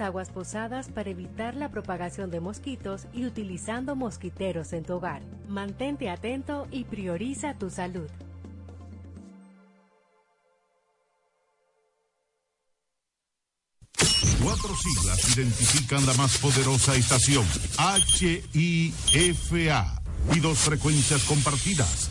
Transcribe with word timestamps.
aguas 0.00 0.30
posadas 0.30 0.88
para 0.88 1.10
evitar 1.10 1.54
la 1.54 1.70
propagación 1.70 2.30
de 2.30 2.40
mosquitos 2.40 3.06
y 3.12 3.26
utilizando 3.26 3.96
mosquiteros 3.96 4.72
en 4.72 4.84
tu 4.84 4.94
hogar. 4.94 5.22
Mantente 5.48 6.10
atento 6.10 6.66
y 6.70 6.84
prioriza 6.84 7.54
tu 7.54 7.70
salud. 7.70 8.08
Cuatro 14.42 14.74
siglas 14.76 15.36
identifican 15.36 16.06
la 16.06 16.14
más 16.14 16.38
poderosa 16.38 16.94
estación, 16.96 17.46
HIFA, 18.54 20.00
y 20.34 20.40
dos 20.40 20.58
frecuencias 20.58 21.24
compartidas. 21.24 22.10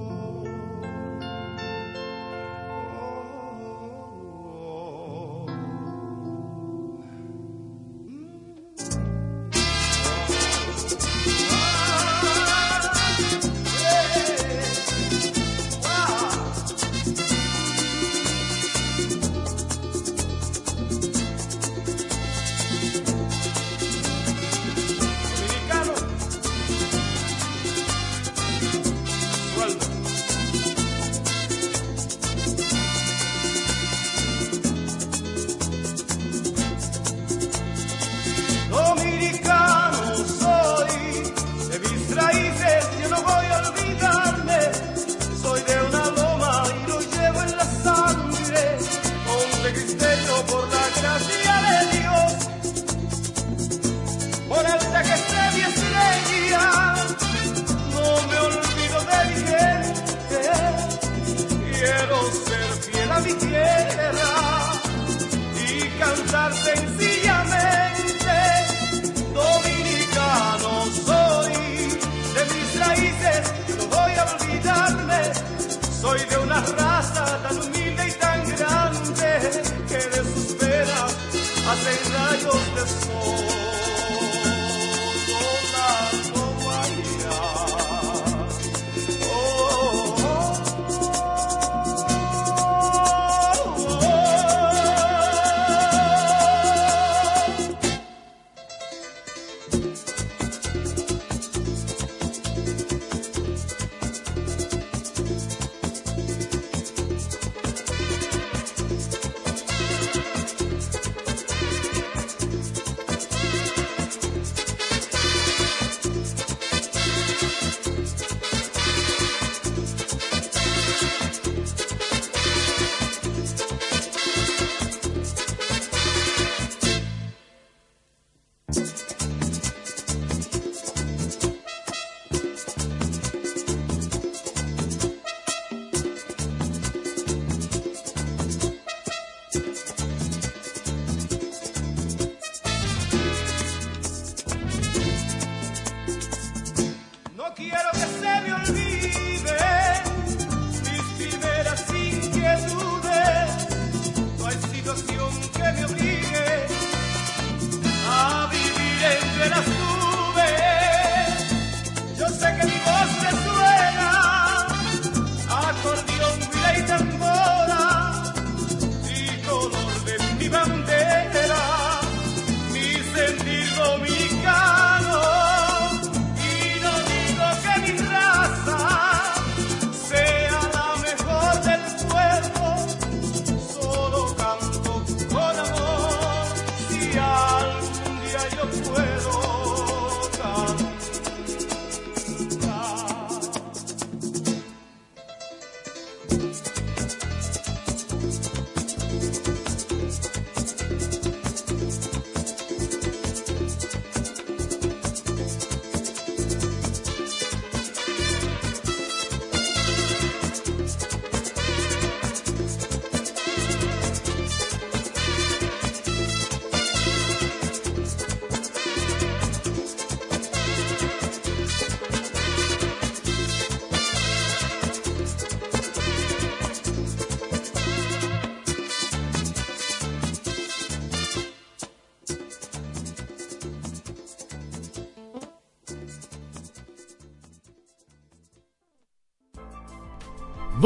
que 162.61 162.67
mi 162.67 162.79
voz 162.79 163.23
es 163.23 163.50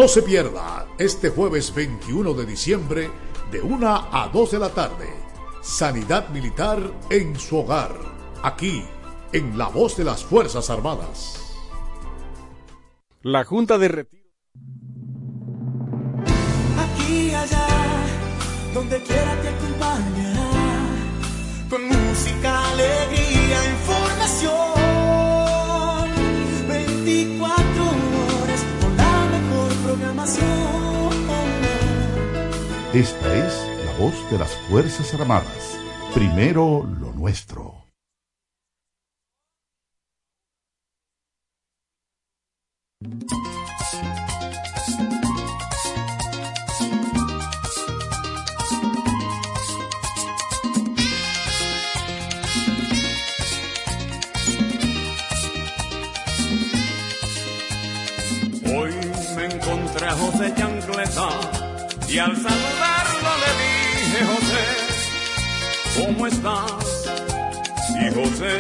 No 0.06 0.10
se 0.10 0.22
pierda 0.22 0.86
este 1.00 1.32
jueves 1.32 1.74
21 1.74 2.36
de 2.36 2.46
diciembre 2.46 3.10
de 3.52 3.60
1 3.60 3.88
a 3.90 4.30
2 4.32 4.52
de 4.52 4.60
la 4.60 4.70
tarde. 4.70 5.10
Sanidad 5.64 6.30
Militar 6.30 6.80
en 7.10 7.40
su 7.40 7.58
hogar. 7.58 7.92
Aquí, 8.44 8.84
en 9.34 9.58
La 9.58 9.68
Voz 9.68 9.98
de 9.98 10.04
las 10.04 10.24
Fuerzas 10.24 10.70
Armadas. 10.70 11.58
La 13.24 13.46
Junta 13.46 13.80
de 13.80 13.88
Retiro. 13.88 14.30
Aquí 16.78 17.34
allá, 17.34 17.68
donde 18.76 19.02
quiera 19.02 19.42
te 19.42 19.48
acompañará. 19.48 20.35
Esta 32.96 33.36
es 33.36 33.68
la 33.84 33.92
voz 34.00 34.32
de 34.32 34.40
las 34.40 34.56
Fuerzas 34.70 35.14
Armadas. 35.16 35.78
Primero 36.14 36.88
lo 36.98 37.12
nuestro. 37.12 37.84
Hoy 58.64 58.94
me 59.36 59.46
encontré 59.54 60.08
a 60.08 60.12
José 60.14 60.54
Chancleta 60.56 61.65
y 62.08 62.20
al 62.20 62.36
saludarlo 62.36 63.30
le 63.44 63.52
dije, 63.62 64.20
José, 64.32 64.64
¿cómo 66.06 66.28
estás? 66.28 67.10
Y 67.90 68.14
José 68.14 68.60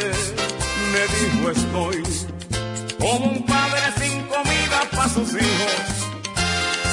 me 0.92 1.02
dijo, 1.16 1.50
estoy 1.52 2.04
como 3.00 3.26
un 3.32 3.46
padre 3.46 3.82
sin 4.00 4.22
comida 4.24 4.82
para 4.92 5.10
sus 5.10 5.30
hijos, 5.34 5.76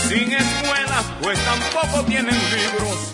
sin 0.08 0.32
escuelas, 0.32 1.04
pues 1.22 1.38
tampoco 1.44 2.04
tienen 2.04 2.34
libros. 2.34 3.12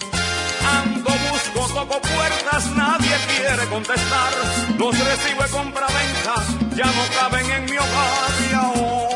Ando, 0.83 1.11
busco, 1.31 1.75
toco 1.75 2.01
puertas, 2.01 2.67
nadie 2.77 3.17
quiere 3.37 3.65
contestar. 3.69 4.33
Los 4.79 4.99
recibo 4.99 5.43
de 5.43 5.49
compra-venta, 5.51 6.35
ya 6.77 6.87
no 6.87 7.03
caben 7.19 7.51
en 7.51 7.65
mi 7.65 7.77
hogar 7.77 8.31
y 8.51 8.55
ahora 8.55 9.09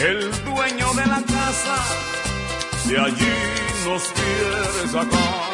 el 0.00 0.30
casa 1.58 2.88
de 2.88 2.98
allí 2.98 3.34
nos 3.84 4.02
quiere 4.16 4.88
sacar. 4.92 5.48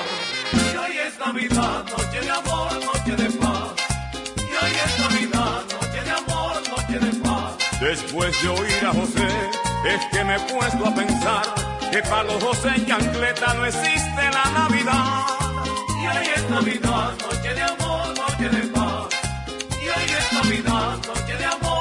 Y 0.52 0.76
hoy 0.76 0.98
es 1.06 1.18
Navidad, 1.18 1.84
noche 1.96 2.20
de 2.20 2.30
amor, 2.30 2.72
noche 2.84 3.16
de 3.22 3.30
paz. 3.38 3.68
Y 4.36 4.64
hoy 4.64 4.72
es 4.84 4.98
Navidad, 5.00 5.62
noche 5.74 6.00
de 6.04 6.10
amor, 6.10 6.54
noche 6.68 6.98
de 6.98 7.12
paz. 7.22 7.80
Después 7.80 8.42
de 8.42 8.48
oír 8.48 8.86
a 8.86 8.92
José, 8.92 9.28
es 9.86 10.00
que 10.12 10.24
me 10.24 10.36
he 10.36 10.40
puesto 10.40 10.86
a 10.86 10.94
pensar 10.94 11.44
que 11.90 12.02
para 12.02 12.24
los 12.24 12.42
José 12.42 12.70
Chancleta 12.86 13.54
no 13.54 13.66
existe 13.66 14.22
la 14.38 14.44
Navidad. 14.60 15.26
Y 16.00 16.06
hoy 16.06 16.26
es 16.36 16.50
Navidad, 16.50 17.12
noche 17.20 17.54
de 17.54 17.62
amor, 17.62 18.06
noche 18.16 18.48
de 18.48 18.62
paz. 18.68 19.06
Y 19.82 19.88
hoy 19.88 20.08
es 20.18 20.32
Navidad, 20.32 20.96
noche 21.06 21.36
de 21.36 21.44
amor, 21.44 21.73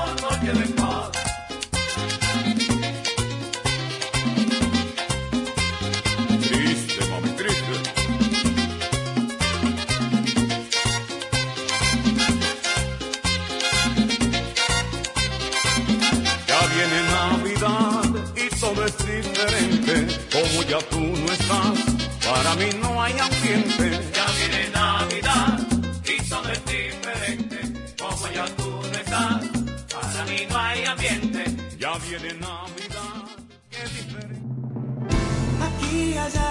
Aquí 35.62 36.18
allá, 36.18 36.50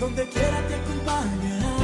donde 0.00 0.28
quiera 0.28 0.60
te 0.68 0.74
acompañará. 0.74 1.76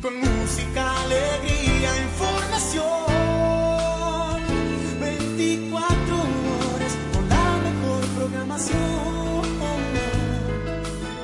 Con 0.00 0.20
música, 0.20 1.02
alegría, 1.02 1.90
información. 2.02 2.82
24 5.00 6.14
horas 6.14 6.96
con 7.12 7.28
la 7.28 7.58
mejor 7.66 8.00
programación. 8.16 8.82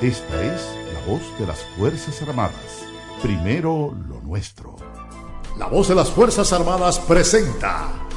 Esta 0.01 0.45
es 0.45 0.63
la 0.95 1.01
voz 1.07 1.39
de 1.39 1.47
las 1.47 1.59
Fuerzas 1.77 2.23
Armadas. 2.23 2.85
Primero 3.23 3.95
lo 4.09 4.21
nuestro. 4.21 4.77
La 5.57 5.67
voz 5.67 5.89
de 5.89 5.95
las 5.97 6.11
Fuerzas 6.11 6.53
Armadas 6.53 7.01
presenta 7.01 8.08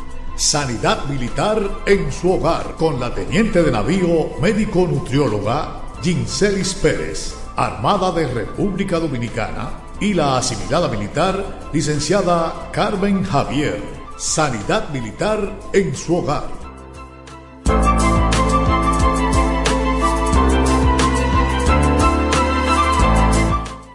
Sanidad 0.42 1.06
Militar 1.06 1.84
en 1.86 2.12
su 2.12 2.32
hogar 2.32 2.74
con 2.76 3.00
la 3.00 3.14
teniente 3.14 3.62
de 3.62 3.72
navío 3.72 4.40
médico 4.42 4.88
nutrióloga 4.88 5.84
Ginselis 6.02 6.74
Pérez, 6.74 7.36
Armada 7.56 8.12
de 8.12 8.26
República 8.26 8.98
Dominicana, 8.98 9.70
y 10.00 10.16
la 10.16 10.40
asimilada 10.40 10.88
militar 10.88 11.70
licenciada 11.72 12.72
Carmen 12.72 13.24
Javier. 13.24 13.84
Sanidad 14.18 14.90
Militar 14.90 15.60
en 15.74 15.96
su 15.96 16.18
hogar. 16.18 16.61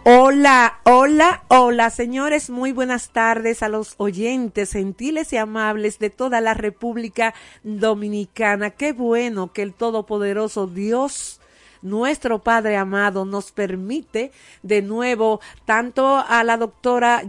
Hola, 0.09 0.79
hola, 0.85 1.43
hola, 1.49 1.89
señores, 1.89 2.49
muy 2.49 2.71
buenas 2.71 3.09
tardes 3.09 3.61
a 3.61 3.67
los 3.67 3.95
oyentes 3.97 4.71
gentiles 4.71 5.33
y 5.33 5.35
amables 5.35 5.99
de 5.99 6.09
toda 6.09 6.39
la 6.39 6.53
República 6.53 7.33
Dominicana. 7.63 8.69
Qué 8.69 8.93
bueno 8.93 9.51
que 9.51 9.63
el 9.63 9.73
Todopoderoso 9.73 10.65
Dios 10.65 11.41
nuestro 11.81 12.39
Padre 12.39 12.77
amado 12.77 13.25
nos 13.25 13.51
permite 13.51 14.31
de 14.63 14.81
nuevo 14.81 15.41
tanto 15.65 16.23
a 16.25 16.41
la 16.45 16.55
doctora 16.55 17.23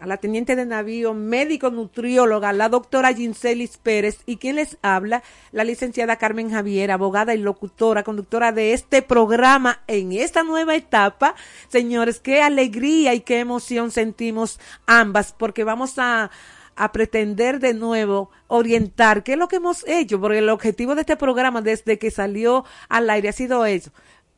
a 0.00 0.06
la 0.06 0.16
teniente 0.16 0.56
de 0.56 0.64
navío, 0.64 1.12
médico 1.12 1.70
nutrióloga, 1.70 2.52
la 2.52 2.70
doctora 2.70 3.12
Ginselis 3.12 3.76
Pérez 3.76 4.20
y 4.24 4.38
quien 4.38 4.56
les 4.56 4.78
habla, 4.82 5.22
la 5.52 5.62
licenciada 5.62 6.16
Carmen 6.16 6.50
Javier, 6.50 6.90
abogada 6.90 7.34
y 7.34 7.38
locutora, 7.38 8.02
conductora 8.02 8.50
de 8.50 8.72
este 8.72 9.02
programa 9.02 9.82
en 9.86 10.12
esta 10.12 10.42
nueva 10.42 10.74
etapa. 10.74 11.34
Señores, 11.68 12.18
qué 12.18 12.42
alegría 12.42 13.12
y 13.12 13.20
qué 13.20 13.40
emoción 13.40 13.90
sentimos 13.90 14.58
ambas 14.86 15.34
porque 15.36 15.64
vamos 15.64 15.98
a 15.98 16.30
a 16.76 16.92
pretender 16.92 17.60
de 17.60 17.74
nuevo 17.74 18.30
orientar 18.46 19.22
qué 19.22 19.32
es 19.32 19.38
lo 19.38 19.48
que 19.48 19.56
hemos 19.56 19.86
hecho, 19.86 20.18
porque 20.18 20.38
el 20.38 20.48
objetivo 20.48 20.94
de 20.94 21.02
este 21.02 21.16
programa 21.16 21.60
desde 21.60 21.98
que 21.98 22.10
salió 22.10 22.64
al 22.88 23.10
aire 23.10 23.28
ha 23.28 23.32
sido 23.32 23.66
eso. 23.66 23.90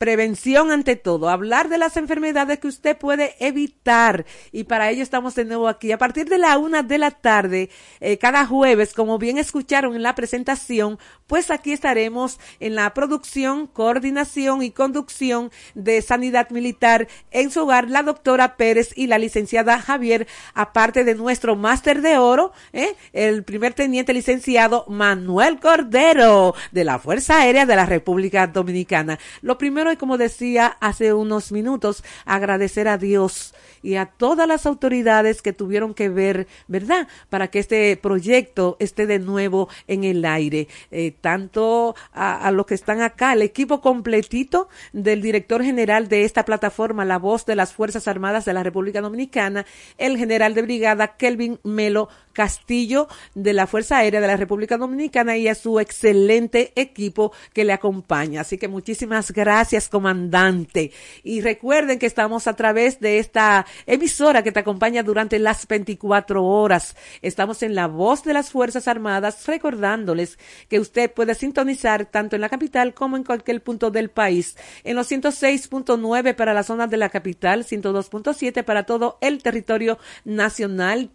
Prevención 0.03 0.73
ante 0.73 0.97
todo, 0.97 1.29
hablar 1.29 1.69
de 1.69 1.79
las 1.79 1.97
enfermedades 1.97 2.59
que 2.59 2.67
usted 2.67 2.99
puede 2.99 3.37
evitar 3.39 4.27
y 4.51 4.65
para 4.65 4.91
ello 4.91 5.01
estamos 5.01 5.37
de 5.37 5.45
nuevo 5.45 5.69
aquí 5.69 5.93
a 5.93 5.99
partir 5.99 6.29
de 6.29 6.39
la 6.39 6.59
una 6.59 6.83
de 6.83 6.99
la 6.99 7.13
tarde, 7.13 7.71
eh, 8.01 8.19
cada 8.19 8.45
jueves, 8.45 8.95
como 8.95 9.17
bien 9.19 9.39
escucharon 9.39 9.95
en 9.95 10.03
la 10.03 10.17
presentación, 10.17 10.99
pues 11.29 11.53
aquí 11.53 11.71
estaremos 11.71 12.41
en 12.59 12.75
la 12.75 12.93
producción, 12.95 13.69
coordinación 13.69 14.65
y 14.65 14.73
conducción 14.73 15.53
de 15.77 16.03
Sanidad 16.03 16.51
Militar 16.51 17.07
en 17.31 17.53
su 17.53 17.63
hogar, 17.63 17.89
la 17.89 18.03
doctora 18.03 18.57
Pérez 18.57 18.91
y 18.97 19.07
la 19.07 19.19
licenciada 19.19 19.79
Javier, 19.79 20.27
aparte 20.53 21.05
de 21.05 21.15
nuestro 21.15 21.55
máster 21.55 22.03
de 22.03 22.19
oro, 22.19 22.51
¿eh? 22.73 22.97
el 23.13 23.45
primer 23.45 23.73
teniente 23.73 24.13
licenciado 24.13 24.85
Manuel 24.89 25.61
Cordero 25.61 26.57
de 26.73 26.83
la 26.83 26.99
Fuerza 26.99 27.43
Aérea 27.43 27.67
de 27.67 27.77
la 27.77 27.87
República 27.87 28.49
Dominicana. 28.49 29.21
Lo 29.43 29.59
primero 29.59 29.92
como 29.97 30.19
decía 30.19 30.77
hace 30.81 31.13
unos 31.13 31.53
minutos, 31.53 32.05
agradecer 32.25 32.89
a 32.89 32.99
Dios 32.99 33.55
y 33.83 33.97
a 33.97 34.07
todas 34.07 34.47
las 34.47 34.67
autoridades 34.67 35.43
que 35.43 35.53
tuvieron 35.53 35.95
que 35.95 36.09
ver, 36.09 36.47
¿verdad? 36.69 37.09
Para 37.29 37.49
que 37.49 37.59
este 37.59 37.97
proyecto 37.97 38.77
esté 38.79 39.07
de 39.07 39.19
nuevo 39.19 39.69
en 39.89 40.05
el 40.05 40.25
aire. 40.25 40.69
Eh, 40.91 41.13
tanto 41.21 41.95
a 42.13 42.51
los 42.53 42.67
que 42.67 42.75
están 42.75 43.01
acá, 43.01 43.33
el 43.33 43.43
equipo 43.43 43.81
completito 43.81 44.69
del 44.93 45.21
director 45.21 45.63
general 45.63 46.09
de 46.09 46.25
esta 46.25 46.45
plataforma, 46.45 47.05
la 47.05 47.19
voz 47.19 47.45
de 47.47 47.57
las 47.57 47.73
Fuerzas 47.73 48.09
Armadas 48.09 48.45
de 48.45 48.53
la 48.53 48.63
República 48.63 49.01
Dominicana, 49.01 49.67
el 49.99 50.17
general 50.17 50.55
de 50.55 50.63
brigada 50.63 51.17
Kelvin 51.17 51.59
Melo 51.65 52.09
Castillo 52.33 53.09
de 53.35 53.53
la 53.53 53.67
Fuerza 53.67 53.99
Aérea 53.99 54.21
de 54.21 54.27
la 54.27 54.37
República 54.37 54.79
Dominicana 54.79 55.37
y 55.37 55.49
a 55.49 55.55
su 55.55 55.81
excelente 55.81 56.73
equipo 56.77 57.33
que 57.53 57.65
le 57.65 57.73
acompaña. 57.73 58.41
Así 58.41 58.59
que 58.59 58.69
muchísimas 58.69 59.31
gracias, 59.33 59.72
comandante. 59.89 60.93
Y 61.23 61.41
recuerden 61.41 61.99
que 61.99 62.07
estamos 62.07 62.47
a 62.47 62.55
través 62.55 63.01
de 63.01 63.19
esta 63.19 63.67
emisora 63.87 64.43
que 64.43 64.53
te 64.53 64.61
acompaña 64.61 65.03
durante 65.03 65.39
las 65.39 65.67
24 65.67 66.45
horas. 66.45 66.97
Estamos 67.23 67.63
en 67.63 67.75
la 67.75 67.87
voz 67.87 68.25
de 68.25 68.35
las 68.35 68.51
Fuerzas 68.51 68.89
Armadas, 68.89 69.47
recordándoles 69.47 70.39
que 70.69 70.81
usted 70.81 71.11
puede 71.11 71.35
sintonizar 71.35 72.07
tanto 72.07 72.37
en 72.37 72.43
la 72.43 72.49
capital 72.49 72.95
como 72.95 73.17
en 73.17 73.25
cualquier 73.25 73.63
punto 73.63 73.91
del 73.91 74.11
país. 74.11 74.57
En 74.85 74.97
los 74.97 75.11
106.9 75.11 76.35
para 76.35 76.55
la 76.55 76.63
zona 76.63 76.87
de 76.87 76.97
la 76.97 77.09
capital, 77.09 77.65
102.7 77.65 78.65
para 78.65 78.85
todo 78.85 79.19
el 79.21 79.43
territorio 79.43 79.99
nacional, 80.25 81.11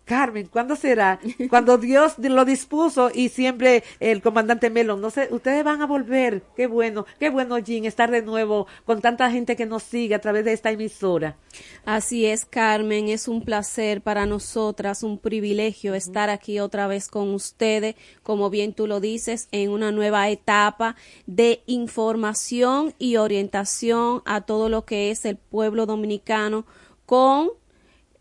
Carmen, 0.10 0.48
¿cuándo 0.48 0.76
será? 0.76 1.20
Cuando 1.52 1.78
Dios 1.78 2.18
lo 2.18 2.44
dispuso 2.44 3.12
y 3.14 3.30
siempre 3.30 3.84
el 4.00 4.24
comandante 4.24 4.72
Melo, 4.72 4.98
no 4.98 5.12
sé, 5.12 5.28
ustedes 5.30 5.64
van 5.64 5.84
a 5.84 5.86
volver. 5.86 6.42
Qué 6.56 6.66
bueno, 6.66 7.06
qué 7.20 7.30
bueno, 7.30 7.60
Jean, 7.60 7.86
estar 7.86 8.10
de 8.10 8.24
nuevo 8.24 8.66
con 8.86 9.02
tanta 9.02 9.30
gente 9.30 9.56
que 9.56 9.68
nos 9.68 9.84
sigue 9.84 10.16
a 10.16 10.20
través 10.20 10.46
de 10.46 10.54
esta 10.54 10.72
emisora. 10.72 11.38
Así 11.86 12.26
es, 12.26 12.46
Carmen, 12.46 13.08
es 13.08 13.28
un 13.28 13.46
placer 13.46 14.02
para 14.02 14.26
nosotras, 14.26 15.04
un 15.04 15.20
privilegio 15.20 15.94
estar 15.94 16.32
aquí 16.32 16.60
otra 16.60 16.88
vez 16.88 17.08
con 17.08 17.32
ustedes, 17.36 17.94
como 18.24 18.50
bien 18.50 18.74
tú 18.74 18.88
lo 18.88 19.00
dices, 19.00 19.48
en 19.52 19.70
una 19.70 19.92
nueva 19.92 20.28
etapa 20.30 20.96
de 21.28 21.62
información 21.68 22.96
y 22.98 23.18
orientación 23.18 24.24
a 24.26 24.42
todo 24.42 24.70
lo 24.70 24.86
que 24.86 25.12
es 25.12 25.24
el 25.26 25.38
pueblo 25.38 25.86
dominicano 25.86 26.66
con 27.06 27.59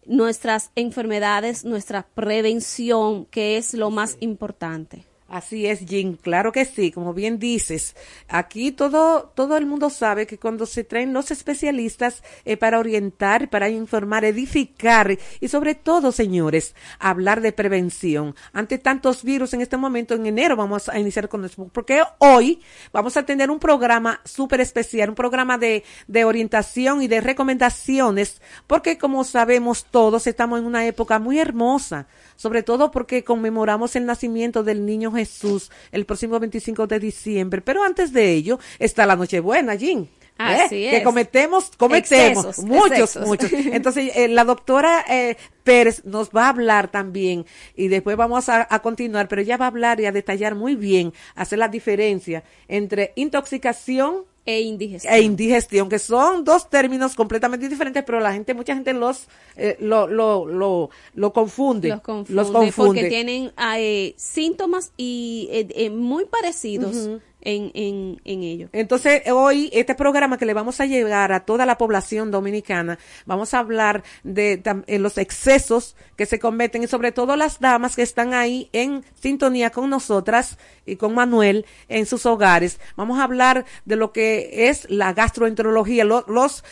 nuestras 0.08 0.70
enfermedades, 0.74 1.64
nuestra 1.64 2.06
prevención, 2.14 3.26
que 3.26 3.56
es 3.56 3.74
lo 3.74 3.90
más 3.90 4.16
importante. 4.20 5.07
Así 5.28 5.66
es, 5.66 5.80
Jim, 5.80 6.16
claro 6.16 6.52
que 6.52 6.64
sí, 6.64 6.90
como 6.90 7.12
bien 7.12 7.38
dices. 7.38 7.94
Aquí 8.28 8.72
todo, 8.72 9.30
todo 9.34 9.58
el 9.58 9.66
mundo 9.66 9.90
sabe 9.90 10.26
que 10.26 10.38
cuando 10.38 10.64
se 10.64 10.84
traen 10.84 11.12
los 11.12 11.30
especialistas 11.30 12.22
eh, 12.46 12.56
para 12.56 12.78
orientar, 12.78 13.50
para 13.50 13.68
informar, 13.68 14.24
edificar 14.24 15.18
y 15.38 15.48
sobre 15.48 15.74
todo, 15.74 16.12
señores, 16.12 16.74
hablar 16.98 17.42
de 17.42 17.52
prevención. 17.52 18.34
Ante 18.54 18.78
tantos 18.78 19.22
virus 19.22 19.52
en 19.52 19.60
este 19.60 19.76
momento, 19.76 20.14
en 20.14 20.24
enero 20.24 20.56
vamos 20.56 20.88
a 20.88 20.98
iniciar 20.98 21.28
con 21.28 21.44
esto, 21.44 21.68
porque 21.74 22.02
hoy 22.16 22.62
vamos 22.90 23.18
a 23.18 23.26
tener 23.26 23.50
un 23.50 23.58
programa 23.58 24.22
súper 24.24 24.62
especial, 24.62 25.10
un 25.10 25.14
programa 25.14 25.58
de, 25.58 25.84
de 26.06 26.24
orientación 26.24 27.02
y 27.02 27.06
de 27.06 27.20
recomendaciones, 27.20 28.40
porque 28.66 28.96
como 28.96 29.24
sabemos 29.24 29.84
todos, 29.90 30.26
estamos 30.26 30.58
en 30.58 30.64
una 30.64 30.86
época 30.86 31.18
muy 31.18 31.38
hermosa 31.38 32.06
sobre 32.38 32.62
todo 32.62 32.92
porque 32.92 33.24
conmemoramos 33.24 33.96
el 33.96 34.06
nacimiento 34.06 34.62
del 34.62 34.86
niño 34.86 35.10
Jesús 35.18 35.70
el 35.92 36.06
próximo 36.06 36.38
25 36.38 36.86
de 36.86 37.00
diciembre. 37.00 37.60
Pero 37.60 37.82
antes 37.82 38.12
de 38.12 38.32
ello 38.32 38.58
está 38.78 39.06
la 39.06 39.16
Nochebuena, 39.16 39.74
¿eh? 40.38 40.62
Así 40.64 40.84
es. 40.86 40.94
Que 40.94 41.02
cometemos, 41.02 41.70
cometemos, 41.76 42.44
Excesos, 42.46 42.64
muchos, 42.64 42.90
excesos. 43.16 43.26
muchos. 43.26 43.52
Entonces, 43.72 44.12
eh, 44.16 44.28
la 44.28 44.44
doctora 44.44 45.04
eh, 45.08 45.36
Pérez 45.64 46.04
nos 46.04 46.30
va 46.30 46.46
a 46.46 46.48
hablar 46.50 46.90
también 46.90 47.44
y 47.76 47.88
después 47.88 48.16
vamos 48.16 48.48
a, 48.48 48.66
a 48.70 48.78
continuar, 48.80 49.28
pero 49.28 49.42
ella 49.42 49.56
va 49.56 49.66
a 49.66 49.68
hablar 49.68 50.00
y 50.00 50.06
a 50.06 50.12
detallar 50.12 50.54
muy 50.54 50.76
bien, 50.76 51.12
hacer 51.34 51.58
la 51.58 51.68
diferencia 51.68 52.42
entre 52.68 53.12
intoxicación 53.16 54.24
E 54.46 54.62
indigestión. 54.62 55.12
e 55.12 55.20
indigestión, 55.20 55.88
que 55.90 55.98
son 55.98 56.42
dos 56.44 56.70
términos 56.70 57.14
completamente 57.14 57.68
diferentes, 57.68 58.02
pero 58.04 58.18
la 58.18 58.32
gente, 58.32 58.54
mucha 58.54 58.72
gente 58.74 58.94
los, 58.94 59.28
eh, 59.56 59.76
lo, 59.78 60.06
lo, 60.06 60.46
lo, 60.46 60.88
lo 61.14 61.32
confunde. 61.34 61.88
los 61.88 62.00
confunde, 62.00 62.32
los 62.34 62.50
confunde. 62.50 63.02
porque 63.02 63.08
tienen 63.10 63.52
eh, 63.76 64.14
síntomas 64.16 64.92
y 64.96 65.48
eh, 65.52 65.66
eh, 65.74 65.90
muy 65.90 66.24
parecidos 66.24 67.10
en, 67.40 67.70
en, 67.74 68.20
en 68.24 68.42
ello. 68.42 68.68
Entonces, 68.72 69.22
hoy, 69.30 69.70
este 69.72 69.94
programa 69.94 70.38
que 70.38 70.46
le 70.46 70.54
vamos 70.54 70.80
a 70.80 70.86
llegar 70.86 71.32
a 71.32 71.40
toda 71.44 71.66
la 71.66 71.78
población 71.78 72.30
dominicana, 72.30 72.98
vamos 73.26 73.54
a 73.54 73.60
hablar 73.60 74.02
de 74.24 74.62
eh, 74.86 74.98
los 74.98 75.18
excesos 75.18 75.96
que 76.16 76.26
se 76.26 76.38
cometen 76.38 76.82
y 76.82 76.86
sobre 76.88 77.12
todo 77.12 77.36
las 77.36 77.60
damas 77.60 77.94
que 77.96 78.02
están 78.02 78.34
ahí 78.34 78.68
en 78.72 79.04
sintonía 79.20 79.70
con 79.70 79.88
nosotras 79.90 80.58
y 80.84 80.96
con 80.96 81.14
Manuel 81.14 81.64
en 81.88 82.06
sus 82.06 82.26
hogares. 82.26 82.80
Vamos 82.96 83.18
a 83.18 83.24
hablar 83.24 83.64
de 83.84 83.96
lo 83.96 84.12
que 84.12 84.68
es 84.68 84.90
la 84.90 85.12
gastroenterología, 85.12 86.04
lo- 86.04 86.24
los 86.28 86.64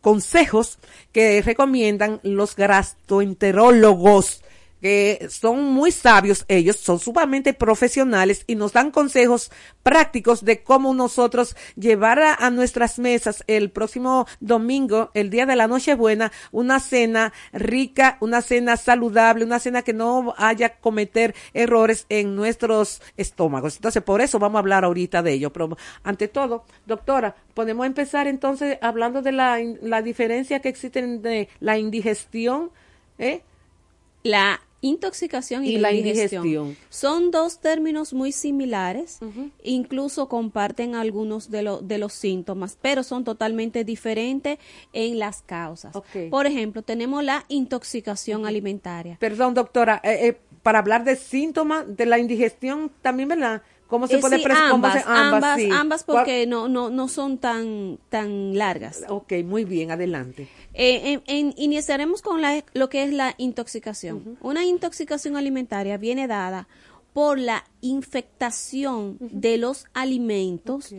consejos 0.00 0.78
que 1.12 1.42
recomiendan 1.42 2.20
los 2.22 2.56
gastroenterólogos 2.56 4.42
que 4.82 5.28
son 5.30 5.62
muy 5.62 5.92
sabios 5.92 6.44
ellos, 6.48 6.76
son 6.76 6.98
sumamente 6.98 7.54
profesionales 7.54 8.42
y 8.48 8.56
nos 8.56 8.72
dan 8.72 8.90
consejos 8.90 9.52
prácticos 9.84 10.44
de 10.44 10.64
cómo 10.64 10.92
nosotros 10.92 11.56
llevar 11.76 12.18
a, 12.18 12.50
nuestras 12.50 12.98
mesas 12.98 13.44
el 13.46 13.70
próximo 13.70 14.26
domingo, 14.40 15.10
el 15.14 15.30
día 15.30 15.46
de 15.46 15.54
la 15.54 15.68
Nochebuena, 15.68 16.32
una 16.50 16.80
cena 16.80 17.32
rica, 17.52 18.18
una 18.20 18.42
cena 18.42 18.76
saludable, 18.76 19.44
una 19.44 19.60
cena 19.60 19.82
que 19.82 19.92
no 19.92 20.34
haya 20.36 20.74
cometer 20.80 21.34
errores 21.54 22.04
en 22.08 22.34
nuestros 22.34 23.00
estómagos. 23.16 23.76
Entonces, 23.76 24.02
por 24.02 24.20
eso 24.20 24.40
vamos 24.40 24.56
a 24.56 24.58
hablar 24.58 24.84
ahorita 24.84 25.22
de 25.22 25.32
ello. 25.32 25.52
Pero 25.52 25.76
ante 26.02 26.26
todo, 26.26 26.64
doctora, 26.86 27.36
podemos 27.54 27.86
empezar 27.86 28.26
entonces 28.26 28.78
hablando 28.82 29.22
de 29.22 29.32
la, 29.32 29.58
la 29.80 30.02
diferencia 30.02 30.60
que 30.60 30.68
existe 30.68 30.98
entre 30.98 31.48
la 31.60 31.78
indigestión, 31.78 32.70
¿eh? 33.18 33.42
La 34.24 34.60
intoxicación 34.82 35.64
y, 35.64 35.70
Y 35.70 35.78
la, 35.78 35.92
indigestión. 35.92 36.44
indigestión. 36.46 36.76
son 36.90 37.30
dos 37.30 37.60
términos 37.60 38.12
muy 38.12 38.32
similares, 38.32 39.20
incluso 39.62 40.28
comparten 40.28 40.94
algunos 40.94 41.50
de, 41.50 41.62
lo- 41.62 41.80
de 41.80 41.96
los 41.98 42.12
síntomas, 42.12 42.76
pero 42.82 43.02
son 43.02 43.24
totalmente 43.24 43.84
diferentes 43.84 44.58
en 44.92 45.18
las 45.18 45.40
causas. 45.42 45.94
Por 46.30 46.46
ejemplo, 46.46 46.82
tenemos 46.82 47.24
la 47.24 47.44
intoxicación 47.48 48.44
alimentaria. 48.44 49.16
Perdón, 49.18 49.54
doctora, 49.54 50.00
eh, 50.04 50.28
eh, 50.28 50.38
para 50.62 50.80
hablar 50.80 51.04
de 51.04 51.16
síntomas 51.16 51.84
de 51.96 52.06
la 52.06 52.18
indigestión 52.18 52.90
también, 53.02 53.28
¿verdad? 53.28 53.62
¿Cómo 53.92 54.06
se 54.06 54.14
Eh, 54.16 54.20
puede 54.20 54.38
sí, 54.38 54.44
ambas, 54.48 55.02
se- 55.02 55.04
ambas, 55.06 55.60
sí. 55.60 55.68
ambas 55.70 56.02
¿Cuál- 56.04 56.16
porque 56.20 56.46
no, 56.46 56.66
no, 56.66 56.88
no 56.88 57.08
son 57.08 57.36
tan, 57.36 57.98
tan 58.08 58.56
largas. 58.56 59.04
Ok, 59.06 59.34
muy 59.44 59.66
bien, 59.66 59.90
adelante. 59.90 60.48
Eh, 60.72 61.12
en- 61.12 61.22
en- 61.26 61.54
iniciaremos 61.58 62.22
con 62.22 62.40
la- 62.40 62.64
lo 62.72 62.88
que 62.88 63.02
es 63.02 63.12
la 63.12 63.34
intoxicación. 63.36 64.38
Una 64.40 64.64
intoxicación 64.64 65.36
alimentaria 65.36 65.98
viene 65.98 66.26
dada 66.26 66.68
por 67.12 67.38
la 67.38 67.64
infectación 67.82 69.18
de 69.20 69.58
los 69.58 69.84
alimentos. 69.92 70.94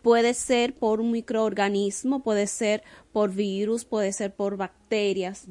Puede 0.00 0.32
ser 0.32 0.72
por 0.74 1.02
un 1.02 1.10
microorganismo, 1.10 2.22
puede 2.22 2.46
ser 2.46 2.82
por 3.12 3.32
virus, 3.34 3.84
puede 3.84 4.14
ser 4.14 4.32
por 4.34 4.56
bacterias. 4.56 5.44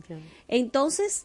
Entonces, 0.48 1.24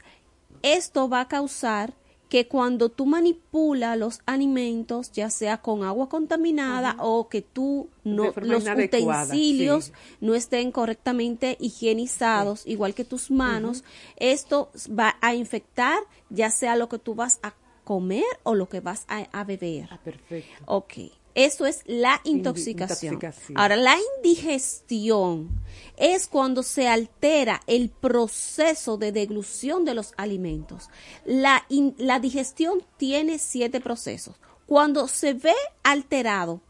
esto 0.63 1.09
va 1.09 1.23
a 1.23 1.29
causar 1.29 1.95
que 2.35 2.49
cuando 2.49 2.89
tú 2.89 3.07
manipulas 3.07 3.97
los 3.97 4.21
alimentos, 4.27 5.13
ya 5.13 5.31
sea 5.31 5.59
con 5.59 5.85
agua 5.85 6.09
contaminada 6.09 6.97
o 6.99 7.29
que 7.29 7.43
tú 7.43 7.91
no 8.03 8.33
los 8.43 8.67
utensilios 8.67 9.85
sí. 9.85 9.93
no 10.21 10.35
estén 10.35 10.73
correctamente 10.73 11.57
higienizados, 11.61 12.67
igual 12.67 12.93
que 12.93 13.05
tus 13.05 13.31
manos, 13.31 13.85
esto 14.17 14.73
va 14.91 15.15
a 15.21 15.37
infectar 15.37 16.01
ya 16.29 16.51
sea 16.51 16.75
lo 16.75 16.89
que 16.89 16.99
tú 16.99 17.15
vas 17.15 17.39
a 17.45 17.55
comer 17.85 18.25
o 18.43 18.57
lo 18.57 18.69
que 18.69 18.81
vas 18.81 19.05
a, 19.07 19.29
a 19.31 19.45
beber. 19.45 19.87
Ah, 19.93 20.01
perfecto. 20.03 20.65
Ok, 20.67 20.95
eso 21.35 21.67
es 21.67 21.83
la 21.87 22.21
intoxicación. 22.25 23.15
intoxicación. 23.15 23.59
Ahora, 23.59 23.77
la 23.77 23.97
indigestión 24.19 25.51
es 25.97 26.27
cuando 26.27 26.63
se 26.63 26.89
altera 26.89 27.61
el 27.67 27.91
proceso 27.91 28.97
de 28.97 29.13
deglución 29.13 29.85
de 29.85 29.95
los 29.95 30.13
alimentos. 30.17 30.89
La, 31.25 31.65
in- 31.69 31.95
la 31.99 32.21
digestión 32.21 32.85
tiene 32.97 33.39
siete 33.39 33.81
procesos. 33.81 34.37
Cuando 34.67 35.09
se 35.09 35.35
ve 35.35 35.55
alterado 35.83 36.61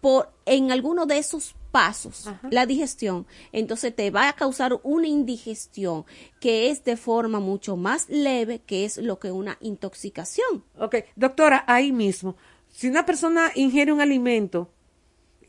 por 0.00 0.32
en 0.46 0.70
alguno 0.70 1.06
de 1.06 1.18
esos 1.18 1.54
pasos, 1.72 2.28
la 2.50 2.64
digestión, 2.66 3.26
entonces 3.52 3.94
te 3.94 4.10
va 4.10 4.28
a 4.28 4.32
causar 4.34 4.78
una 4.84 5.06
indigestión 5.08 6.04
que 6.40 6.70
es 6.70 6.84
de 6.84 6.96
forma 6.96 7.40
mucho 7.40 7.76
más 7.76 8.08
leve, 8.08 8.60
que 8.60 8.84
es 8.84 8.96
lo 8.98 9.18
que 9.18 9.32
una 9.32 9.58
intoxicación. 9.60 10.64
Ok, 10.78 10.96
doctora, 11.16 11.64
ahí 11.66 11.90
mismo, 11.92 12.36
si 12.78 12.86
una 12.86 13.04
persona 13.04 13.50
ingiere 13.56 13.92
un 13.92 14.00
alimento, 14.00 14.70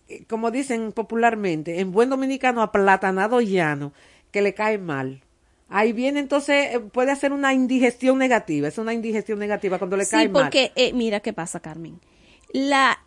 eh, 0.07 0.25
como 0.25 0.49
dicen 0.49 0.91
popularmente, 0.93 1.79
en 1.79 1.91
buen 1.91 2.09
dominicano, 2.09 2.63
aplatanado 2.63 3.39
llano, 3.39 3.93
que 4.31 4.41
le 4.41 4.55
cae 4.55 4.79
mal, 4.79 5.21
Ahí 5.71 5.93
viene 5.93 6.19
entonces, 6.19 6.73
eh, 6.73 6.79
puede 6.79 7.11
hacer 7.11 7.31
una 7.31 7.53
indigestión 7.53 8.17
negativa, 8.17 8.67
es 8.67 8.79
una 8.79 8.91
indigestión 8.91 9.37
negativa 9.37 9.77
cuando 9.77 9.95
le 9.97 10.07
cae 10.07 10.27
mal. 10.27 10.41
Sí, 10.41 10.43
porque 10.43 10.71
eh, 10.75 10.93
mira 10.93 11.19
qué 11.19 11.31
pasa, 11.31 11.59
Carmen. 11.59 11.99
La 12.51 12.97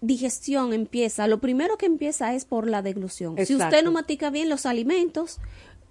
digestión 0.00 0.72
empieza, 0.72 1.26
lo 1.26 1.40
primero 1.40 1.76
que 1.76 1.86
empieza 1.86 2.32
es 2.32 2.44
por 2.44 2.68
la 2.68 2.80
deglución. 2.80 3.34
Si 3.44 3.56
usted 3.56 3.82
no 3.82 3.90
matica 3.90 4.30
bien 4.30 4.48
los 4.48 4.66
alimentos, 4.66 5.40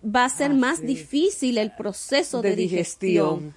va 0.03 0.23
a 0.23 0.29
ser 0.29 0.51
ah, 0.51 0.53
más 0.53 0.81
difícil 0.81 1.57
el 1.57 1.75
proceso 1.75 2.41
de, 2.41 2.55
digestión. 2.55 3.53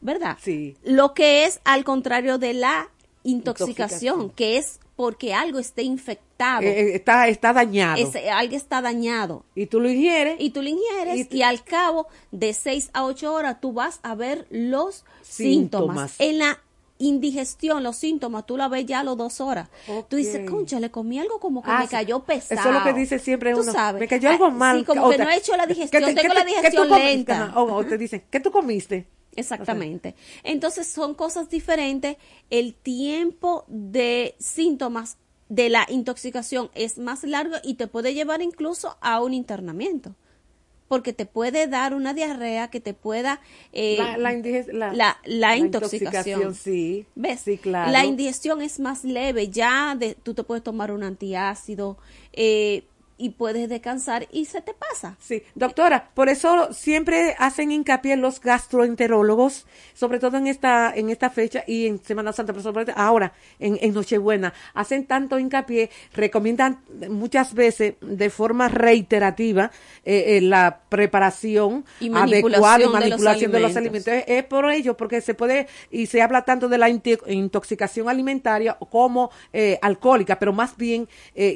¿Verdad? 0.00 0.38
Sí. 0.40 0.76
Lo 0.84 1.14
que 1.14 1.46
es 1.46 1.60
al 1.64 1.82
contrario 1.82 2.38
de 2.38 2.54
la 2.54 2.90
intoxicación, 3.24 4.30
que 4.30 4.58
es 4.58 4.78
porque 4.96 5.34
algo 5.34 5.58
esté 5.58 5.82
infectado. 5.82 6.62
Eh, 6.62 6.80
eh, 6.80 6.94
está, 6.94 7.26
está 7.28 7.52
dañado. 7.52 8.00
algo 8.32 8.56
está 8.56 8.80
dañado. 8.80 9.44
Y 9.54 9.66
tú 9.66 9.80
lo 9.80 9.90
ingieres. 9.90 10.36
Y 10.38 10.50
tú 10.50 10.62
lo 10.62 10.68
ingieres 10.68 11.26
y, 11.30 11.42
al 11.42 11.64
cabo 11.64 12.06
de 12.30 12.52
6 12.52 12.90
a 12.92 13.04
8 13.04 13.32
horas 13.32 13.60
tú 13.60 13.72
vas 13.72 13.98
a 14.02 14.14
ver 14.14 14.46
los 14.50 15.04
síntomas. 15.22 16.14
En 16.20 16.38
la 16.38 16.60
indigestión, 16.98 17.82
los 17.82 17.96
síntomas, 17.96 18.46
tú 18.46 18.56
la 18.56 18.68
ves 18.68 18.86
ya 18.86 19.00
a 19.00 19.04
las 19.04 19.16
dos 19.16 19.40
horas. 19.40 19.68
Tú 20.08 20.16
dices, 20.16 20.48
concha, 20.48 20.78
le 20.78 20.90
comí 20.90 21.18
algo 21.18 21.40
como 21.40 21.62
que 21.62 21.70
ah, 21.70 21.80
me 21.80 21.88
cayó 21.88 22.20
pesado. 22.20 22.60
Eso 22.60 22.68
es 22.70 22.74
lo 22.74 22.84
que 22.84 22.92
dice 22.98 23.18
siempre 23.18 23.54
uno. 23.54 23.72
Sabes? 23.72 24.00
Me 24.00 24.08
cayó 24.08 24.30
algo 24.30 24.46
ah, 24.46 24.50
mal. 24.50 24.78
Sí, 24.78 24.84
como 24.84 25.10
que 25.10 25.18
no 25.18 25.28
he 25.28 25.36
hecho 25.36 25.56
la 25.56 25.66
digestión, 25.66 26.14
tengo 26.14 26.34
la 26.34 26.44
digestión 26.44 26.88
lenta. 26.90 27.52
O, 27.56 27.84
te 27.84 27.98
dicen, 27.98 28.24
¿qué 28.30 28.40
tú 28.40 28.50
comiste? 28.50 29.06
Exactamente. 29.36 30.14
Entonces 30.42 30.86
son 30.86 31.14
cosas 31.14 31.48
diferentes. 31.48 32.16
El 32.50 32.74
tiempo 32.74 33.64
de 33.68 34.34
síntomas 34.38 35.18
de 35.48 35.68
la 35.68 35.86
intoxicación 35.88 36.70
es 36.74 36.98
más 36.98 37.24
largo 37.24 37.56
y 37.62 37.74
te 37.74 37.86
puede 37.86 38.14
llevar 38.14 38.42
incluso 38.42 38.96
a 39.00 39.20
un 39.22 39.34
internamiento 39.34 40.14
porque 40.88 41.12
te 41.12 41.26
puede 41.26 41.66
dar 41.66 41.94
una 41.94 42.14
diarrea 42.14 42.68
que 42.68 42.80
te 42.80 42.94
pueda 42.94 43.40
eh, 43.72 43.98
la, 43.98 45.56
intoxicación. 45.56 46.54
sí 46.54 47.06
ves 47.14 47.40
sí 47.40 47.58
claro 47.58 47.90
la 47.90 48.04
indigestión 48.04 48.62
es 48.62 48.80
más 48.80 49.04
leve 49.04 49.48
ya 49.48 49.96
de, 49.98 50.14
tú 50.14 50.34
te 50.34 50.44
puedes 50.44 50.62
tomar 50.62 50.92
un 50.92 51.02
antiácido 51.02 51.96
eh, 52.32 52.84
y 53.24 53.30
puedes 53.30 53.70
descansar 53.70 54.28
y 54.30 54.44
se 54.44 54.60
te 54.60 54.74
pasa. 54.74 55.16
Sí, 55.18 55.42
doctora, 55.54 56.10
por 56.12 56.28
eso 56.28 56.74
siempre 56.74 57.34
hacen 57.38 57.72
hincapié 57.72 58.16
los 58.16 58.38
gastroenterólogos, 58.38 59.64
sobre 59.94 60.18
todo 60.18 60.36
en 60.36 60.46
esta 60.46 60.92
en 60.94 61.08
esta 61.08 61.30
fecha 61.30 61.64
y 61.66 61.86
en 61.86 62.04
Semana 62.04 62.34
Santa, 62.34 62.52
pero 62.52 62.62
sobre 62.62 62.84
todo 62.84 62.94
ahora 62.98 63.32
en, 63.58 63.78
en 63.80 63.94
Nochebuena, 63.94 64.52
hacen 64.74 65.06
tanto 65.06 65.38
hincapié, 65.38 65.88
recomiendan 66.12 66.82
muchas 67.08 67.54
veces 67.54 67.94
de 68.02 68.28
forma 68.28 68.68
reiterativa 68.68 69.70
eh, 70.04 70.36
eh, 70.36 70.40
la 70.42 70.80
preparación 70.90 71.86
adecuada 72.14 72.84
y 72.84 72.88
manipulación 72.88 73.52
de 73.52 73.60
los 73.60 73.74
alimentos. 73.74 74.12
Es, 74.26 74.44
por 74.44 74.70
ello, 74.70 74.98
porque 74.98 75.22
se 75.22 75.32
puede 75.32 75.66
y 75.90 76.04
se 76.08 76.20
habla 76.20 76.42
tanto 76.42 76.68
de 76.68 76.76
la 76.76 76.90
intoxicación 76.90 78.10
alimentaria 78.10 78.76
como 78.90 79.30
eh, 79.50 79.78
alcohólica, 79.80 80.38
pero 80.38 80.52
más 80.52 80.76
bien 80.76 81.08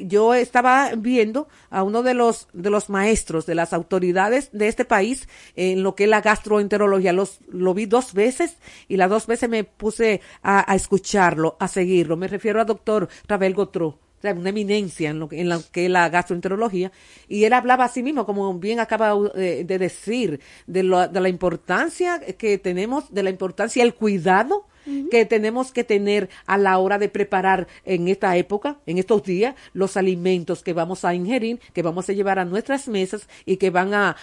yo 0.07 0.33
estaba 0.33 0.89
viendo 0.97 1.47
a 1.69 1.83
uno 1.83 2.03
de 2.03 2.13
los, 2.13 2.47
de 2.53 2.69
los 2.69 2.89
maestros, 2.89 3.45
de 3.45 3.55
las 3.55 3.73
autoridades 3.73 4.49
de 4.51 4.67
este 4.67 4.85
país 4.85 5.27
en 5.55 5.83
lo 5.83 5.95
que 5.95 6.05
es 6.05 6.09
la 6.09 6.21
gastroenterología. 6.21 7.13
Los, 7.13 7.39
lo 7.49 7.73
vi 7.73 7.85
dos 7.85 8.13
veces 8.13 8.57
y 8.87 8.97
las 8.97 9.09
dos 9.09 9.27
veces 9.27 9.49
me 9.49 9.63
puse 9.63 10.21
a, 10.41 10.75
escucharlo, 10.75 11.57
a 11.59 11.67
seguirlo. 11.67 12.17
Me 12.17 12.27
refiero 12.27 12.59
al 12.59 12.67
doctor 12.67 13.07
Ravel 13.27 13.53
Gotró. 13.53 13.99
una 14.23 14.49
eminencia 14.49 15.09
en 15.09 15.19
lo, 15.19 15.29
en 15.31 15.49
lo 15.49 15.61
que 15.71 15.85
es 15.85 15.91
la 15.91 16.09
gastroenterología, 16.09 16.91
y 17.27 17.43
él 17.45 17.53
hablaba 17.53 17.85
a 17.85 17.89
sí 17.89 18.03
mismo, 18.03 18.25
como 18.25 18.53
bien 18.55 18.79
acaba 18.79 19.15
de, 19.33 19.63
decir, 19.63 20.41
de, 20.67 20.83
de 20.83 21.21
la 21.21 21.29
importancia 21.29 22.19
que 22.19 22.57
tenemos, 22.57 23.13
de 23.13 23.23
la 23.23 23.29
importancia, 23.29 23.83
el 23.83 23.95
cuidado 23.95 24.65
que 25.09 25.25
tenemos 25.25 25.71
que 25.71 25.83
tener 25.83 26.29
a 26.45 26.57
la 26.57 26.77
hora 26.77 26.97
de 26.97 27.09
preparar 27.09 27.67
en 27.85 28.07
esta 28.07 28.35
época, 28.37 28.77
en 28.85 28.97
estos 28.97 29.23
días, 29.23 29.55
los 29.73 29.97
alimentos 29.97 30.63
que 30.63 30.73
vamos 30.73 31.05
a 31.05 31.13
ingerir, 31.13 31.59
que 31.73 31.81
vamos 31.81 32.09
a 32.09 32.13
llevar 32.13 32.39
a 32.39 32.45
nuestras 32.45 32.87
mesas 32.87 33.27
y 33.45 33.57
que 33.57 33.69
van 33.69 33.93
a, 33.93 34.15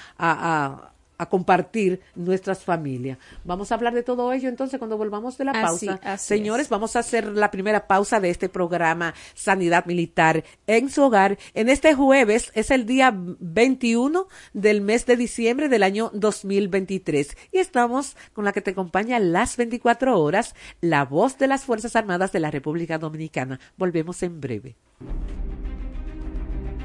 compartir 1.25 2.01
nuestras 2.15 2.63
familias. 2.63 3.17
Vamos 3.45 3.73
a 3.73 3.77
hablar 3.77 3.95
de 3.95 4.03
todo 4.03 4.31
ello 4.35 4.51
entonces 4.51 4.79
cuando 4.79 4.99
volvamos 4.99 5.39
de 5.39 5.47
la 5.47 5.53
pausa. 5.53 5.99
Señores, 6.19 6.69
vamos 6.69 6.95
a 6.95 6.99
hacer 6.99 7.27
la 7.29 7.51
primera 7.51 7.87
pausa 7.87 8.21
de 8.21 8.29
este 8.29 8.51
programa 8.51 9.15
Sanidad 9.35 9.87
Militar 9.87 10.45
en 10.67 10.91
su 10.91 11.03
hogar. 11.03 11.39
En 11.55 11.71
este 11.71 11.95
jueves 11.95 12.53
es 12.55 12.71
el 12.71 12.85
día 12.85 13.15
21 13.17 14.29
del 14.53 14.83
mes 14.83 15.07
de 15.07 15.17
diciembre 15.17 15.69
del 15.71 15.83
año 15.83 16.11
2023 16.13 17.37
y 17.53 17.59
estamos 17.59 18.17
con 18.35 18.45
la 18.45 18.53
que 18.53 18.61
te 18.61 18.73
acompaña 18.73 19.19
las 19.19 19.57
24 19.57 20.21
horas, 20.21 20.55
la 20.83 21.05
voz 21.05 21.39
de 21.39 21.47
las 21.47 21.65
Fuerzas 21.65 21.97
Armadas 21.97 22.33
de 22.33 22.41
la 22.41 22.51
República 22.51 22.99
Dominicana. 22.99 23.59
Volvemos 23.79 24.23
en 24.23 24.41
breve. 24.41 24.77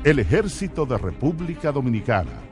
El 0.03 0.19
Ejército 0.19 0.85
de 0.85 0.97
República 0.97 1.71
Dominicana 1.71 2.50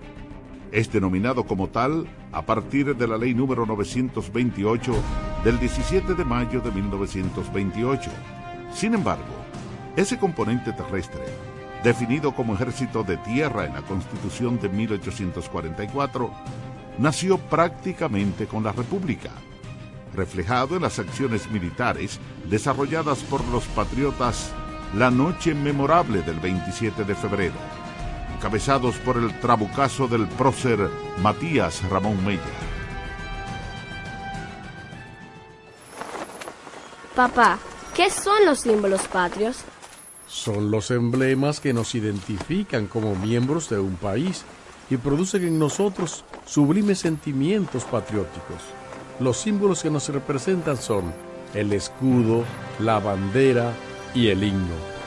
es 0.72 0.92
denominado 0.92 1.46
como 1.46 1.70
tal 1.70 2.08
a 2.32 2.46
partir 2.46 2.96
de 2.96 3.08
la 3.08 3.18
ley 3.18 3.34
número 3.34 3.66
928 3.66 4.94
del 5.44 5.60
17 5.60 6.14
de 6.14 6.26
mayo 6.26 6.62
de 6.62 6.72
1928. 6.72 8.12
Sin 8.74 8.94
embargo, 8.94 9.24
ese 9.96 10.20
componente 10.20 10.72
terrestre, 10.74 11.24
definido 11.84 12.34
como 12.34 12.54
ejército 12.54 13.04
de 13.04 13.18
tierra 13.18 13.66
en 13.66 13.74
la 13.74 13.82
Constitución 13.82 14.60
de 14.60 14.70
1844, 14.70 16.32
nació 17.00 17.38
prácticamente 17.38 18.46
con 18.46 18.64
la 18.64 18.72
República, 18.72 19.32
reflejado 20.14 20.76
en 20.76 20.84
las 20.84 21.00
acciones 21.00 21.50
militares 21.50 22.20
desarrolladas 22.50 23.20
por 23.24 23.46
los 23.50 23.64
patriotas 23.68 24.52
la 24.96 25.12
noche 25.12 25.54
memorable 25.54 26.22
del 26.24 26.40
27 26.40 27.04
de 27.04 27.16
febrero 27.16 27.89
encabezados 28.40 28.96
por 29.00 29.18
el 29.18 29.38
trabucazo 29.42 30.08
del 30.08 30.26
prócer 30.26 30.80
Matías 31.22 31.84
Ramón 31.90 32.24
Mella. 32.26 32.40
Papá, 37.14 37.60
¿qué 37.94 38.10
son 38.10 38.46
los 38.46 38.62
símbolos 38.62 39.02
patrios? 39.10 39.58
Son 40.30 40.72
los 40.72 40.90
emblemas 40.90 41.60
que 41.60 41.74
nos 41.74 41.96
identifican 41.96 42.88
como 42.88 43.14
miembros 43.14 43.68
de 43.68 43.78
un 43.78 43.98
país 43.98 44.46
y 44.90 44.96
producen 44.96 45.44
en 45.44 45.60
nosotros 45.60 46.24
sublimes 46.46 47.00
sentimientos 47.00 47.84
patrióticos. 47.84 48.62
Los 49.20 49.36
símbolos 49.36 49.84
que 49.84 49.90
nos 49.90 50.08
representan 50.08 50.78
son 50.78 51.14
el 51.54 51.74
escudo, 51.74 52.46
la 52.80 53.00
bandera 53.00 53.74
y 54.16 54.28
el 54.28 54.46
himno. 54.46 54.99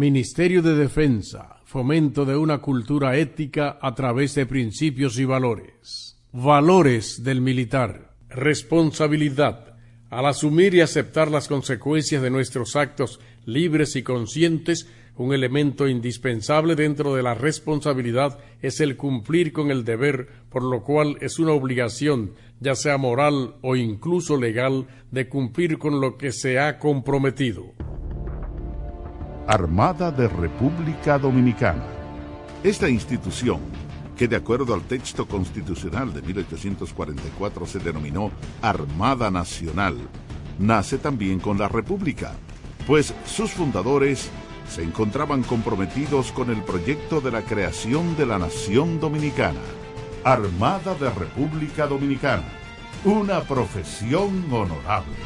Ministerio 0.00 0.62
de 0.62 0.76
Defensa, 0.76 1.60
fomento 1.66 2.24
de 2.24 2.34
una 2.34 2.62
cultura 2.62 3.18
ética 3.18 3.78
a 3.82 3.94
través 3.94 4.34
de 4.34 4.46
principios 4.46 5.18
y 5.18 5.26
valores. 5.26 6.18
Valores 6.32 7.22
del 7.22 7.42
militar. 7.42 8.14
Responsabilidad. 8.30 9.74
Al 10.08 10.24
asumir 10.24 10.74
y 10.74 10.80
aceptar 10.80 11.30
las 11.30 11.48
consecuencias 11.48 12.22
de 12.22 12.30
nuestros 12.30 12.76
actos 12.76 13.20
libres 13.44 13.94
y 13.94 14.02
conscientes, 14.02 14.88
un 15.16 15.34
elemento 15.34 15.86
indispensable 15.86 16.76
dentro 16.76 17.14
de 17.14 17.22
la 17.22 17.34
responsabilidad 17.34 18.38
es 18.62 18.80
el 18.80 18.96
cumplir 18.96 19.52
con 19.52 19.70
el 19.70 19.84
deber, 19.84 20.28
por 20.48 20.62
lo 20.62 20.82
cual 20.82 21.18
es 21.20 21.38
una 21.38 21.52
obligación, 21.52 22.32
ya 22.58 22.74
sea 22.74 22.96
moral 22.96 23.56
o 23.60 23.76
incluso 23.76 24.38
legal, 24.38 24.86
de 25.10 25.28
cumplir 25.28 25.76
con 25.76 26.00
lo 26.00 26.16
que 26.16 26.32
se 26.32 26.58
ha 26.58 26.78
comprometido. 26.78 27.74
Armada 29.52 30.12
de 30.12 30.28
República 30.28 31.18
Dominicana. 31.18 31.84
Esta 32.62 32.88
institución, 32.88 33.58
que 34.16 34.28
de 34.28 34.36
acuerdo 34.36 34.74
al 34.74 34.82
texto 34.82 35.26
constitucional 35.26 36.12
de 36.14 36.22
1844 36.22 37.66
se 37.66 37.80
denominó 37.80 38.30
Armada 38.62 39.28
Nacional, 39.28 39.96
nace 40.60 40.98
también 40.98 41.40
con 41.40 41.58
la 41.58 41.66
República, 41.66 42.34
pues 42.86 43.12
sus 43.26 43.50
fundadores 43.50 44.30
se 44.68 44.84
encontraban 44.84 45.42
comprometidos 45.42 46.30
con 46.30 46.50
el 46.50 46.62
proyecto 46.62 47.20
de 47.20 47.32
la 47.32 47.42
creación 47.42 48.16
de 48.16 48.26
la 48.26 48.38
nación 48.38 49.00
dominicana. 49.00 49.58
Armada 50.22 50.94
de 50.94 51.10
República 51.10 51.88
Dominicana, 51.88 52.46
una 53.04 53.40
profesión 53.40 54.44
honorable. 54.52 55.16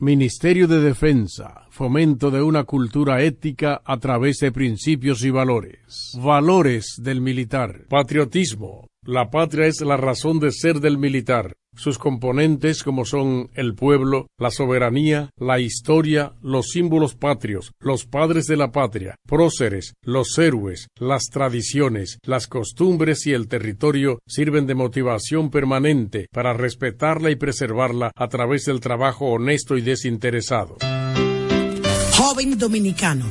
Ministerio 0.00 0.68
de 0.68 0.80
Defensa, 0.80 1.67
fomento 1.78 2.32
de 2.32 2.42
una 2.42 2.64
cultura 2.64 3.22
ética 3.22 3.80
a 3.84 3.98
través 3.98 4.38
de 4.38 4.50
principios 4.50 5.24
y 5.24 5.30
valores. 5.30 6.10
Valores 6.20 6.96
del 7.00 7.20
militar. 7.20 7.86
Patriotismo. 7.88 8.88
La 9.04 9.30
patria 9.30 9.66
es 9.66 9.80
la 9.80 9.96
razón 9.96 10.40
de 10.40 10.50
ser 10.50 10.80
del 10.80 10.98
militar 10.98 11.54
sus 11.78 11.96
componentes 11.96 12.82
como 12.82 13.04
son 13.04 13.50
el 13.54 13.74
pueblo, 13.74 14.26
la 14.36 14.50
soberanía, 14.50 15.30
la 15.38 15.60
historia, 15.60 16.32
los 16.42 16.70
símbolos 16.70 17.14
patrios, 17.14 17.72
los 17.78 18.04
padres 18.04 18.46
de 18.46 18.56
la 18.56 18.72
patria, 18.72 19.14
próceres, 19.26 19.94
los 20.02 20.36
héroes, 20.38 20.88
las 20.98 21.26
tradiciones, 21.30 22.18
las 22.24 22.48
costumbres 22.48 23.26
y 23.26 23.32
el 23.32 23.46
territorio 23.46 24.18
sirven 24.26 24.66
de 24.66 24.74
motivación 24.74 25.50
permanente 25.50 26.26
para 26.32 26.52
respetarla 26.52 27.30
y 27.30 27.36
preservarla 27.36 28.10
a 28.14 28.28
través 28.28 28.64
del 28.64 28.80
trabajo 28.80 29.26
honesto 29.26 29.76
y 29.76 29.82
desinteresado. 29.82 30.76
Joven 32.18 32.58
dominicano, 32.58 33.26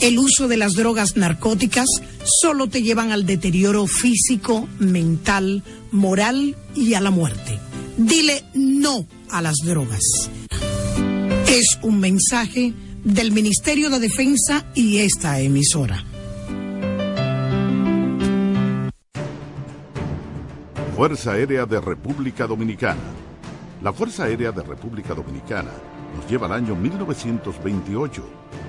el 0.00 0.18
uso 0.18 0.48
de 0.48 0.56
las 0.56 0.72
drogas 0.72 1.14
narcóticas 1.14 1.86
solo 2.24 2.70
te 2.70 2.82
llevan 2.82 3.12
al 3.12 3.26
deterioro 3.26 3.86
físico, 3.86 4.66
mental, 4.78 5.62
moral 5.92 6.56
y 6.74 6.94
a 6.94 7.02
la 7.02 7.10
muerte. 7.10 7.58
Dile 7.98 8.42
no 8.54 9.06
a 9.28 9.42
las 9.42 9.56
drogas. 9.62 10.30
Es 11.50 11.78
un 11.82 12.00
mensaje 12.00 12.72
del 13.04 13.30
Ministerio 13.30 13.90
de 13.90 14.00
Defensa 14.00 14.64
y 14.74 15.00
esta 15.00 15.38
emisora. 15.38 16.02
Fuerza 20.96 21.32
Aérea 21.32 21.66
de 21.66 21.78
República 21.78 22.46
Dominicana. 22.46 23.02
La 23.82 23.92
Fuerza 23.92 24.24
Aérea 24.24 24.50
de 24.50 24.62
República 24.62 25.12
Dominicana 25.12 25.72
lleva 26.28 26.46
al 26.46 26.52
año 26.52 26.74
1928, 26.74 28.22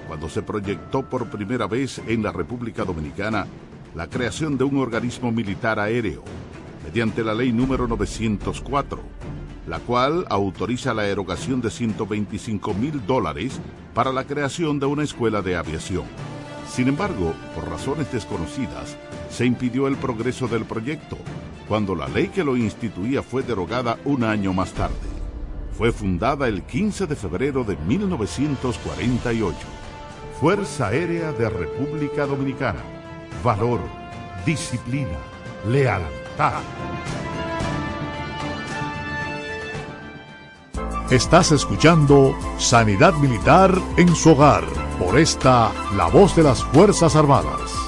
cuando 0.07 0.29
se 0.29 0.41
proyectó 0.41 1.03
por 1.03 1.27
primera 1.27 1.67
vez 1.67 2.01
en 2.07 2.23
la 2.23 2.31
República 2.31 2.83
Dominicana 2.83 3.47
la 3.95 4.07
creación 4.07 4.57
de 4.57 4.63
un 4.63 4.77
organismo 4.77 5.31
militar 5.31 5.79
aéreo 5.79 6.23
mediante 6.83 7.23
la 7.23 7.33
ley 7.33 7.51
número 7.51 7.87
904, 7.87 8.99
la 9.67 9.79
cual 9.79 10.25
autoriza 10.29 10.93
la 10.93 11.07
erogación 11.07 11.61
de 11.61 11.69
125 11.69 12.73
mil 12.73 13.05
dólares 13.05 13.59
para 13.93 14.11
la 14.11 14.25
creación 14.25 14.79
de 14.79 14.85
una 14.85 15.03
escuela 15.03 15.41
de 15.41 15.55
aviación. 15.55 16.05
Sin 16.67 16.87
embargo, 16.87 17.33
por 17.53 17.69
razones 17.69 18.11
desconocidas, 18.11 18.97
se 19.29 19.45
impidió 19.45 19.87
el 19.87 19.97
progreso 19.97 20.47
del 20.47 20.65
proyecto, 20.65 21.17
cuando 21.67 21.95
la 21.95 22.07
ley 22.07 22.29
que 22.29 22.43
lo 22.43 22.57
instituía 22.57 23.21
fue 23.21 23.43
derogada 23.43 23.97
un 24.05 24.23
año 24.23 24.53
más 24.53 24.73
tarde. 24.73 25.20
Fue 25.77 25.91
fundada 25.91 26.47
el 26.47 26.63
15 26.63 27.07
de 27.07 27.15
febrero 27.15 27.63
de 27.63 27.77
1948. 27.77 29.57
Fuerza 30.39 30.87
Aérea 30.87 31.31
de 31.31 31.49
República 31.49 32.25
Dominicana. 32.25 32.81
Valor, 33.43 33.79
disciplina, 34.45 35.17
lealtad 35.67 36.61
Estás 41.11 41.51
escuchando 41.51 42.33
Sanidad 42.57 43.13
Militar 43.15 43.77
en 43.97 44.15
su 44.15 44.31
hogar 44.31 44.63
por 44.97 45.19
esta 45.19 45.71
La 45.97 46.07
Voz 46.07 46.37
de 46.37 46.43
las 46.43 46.63
Fuerzas 46.63 47.17
Armadas. 47.17 47.80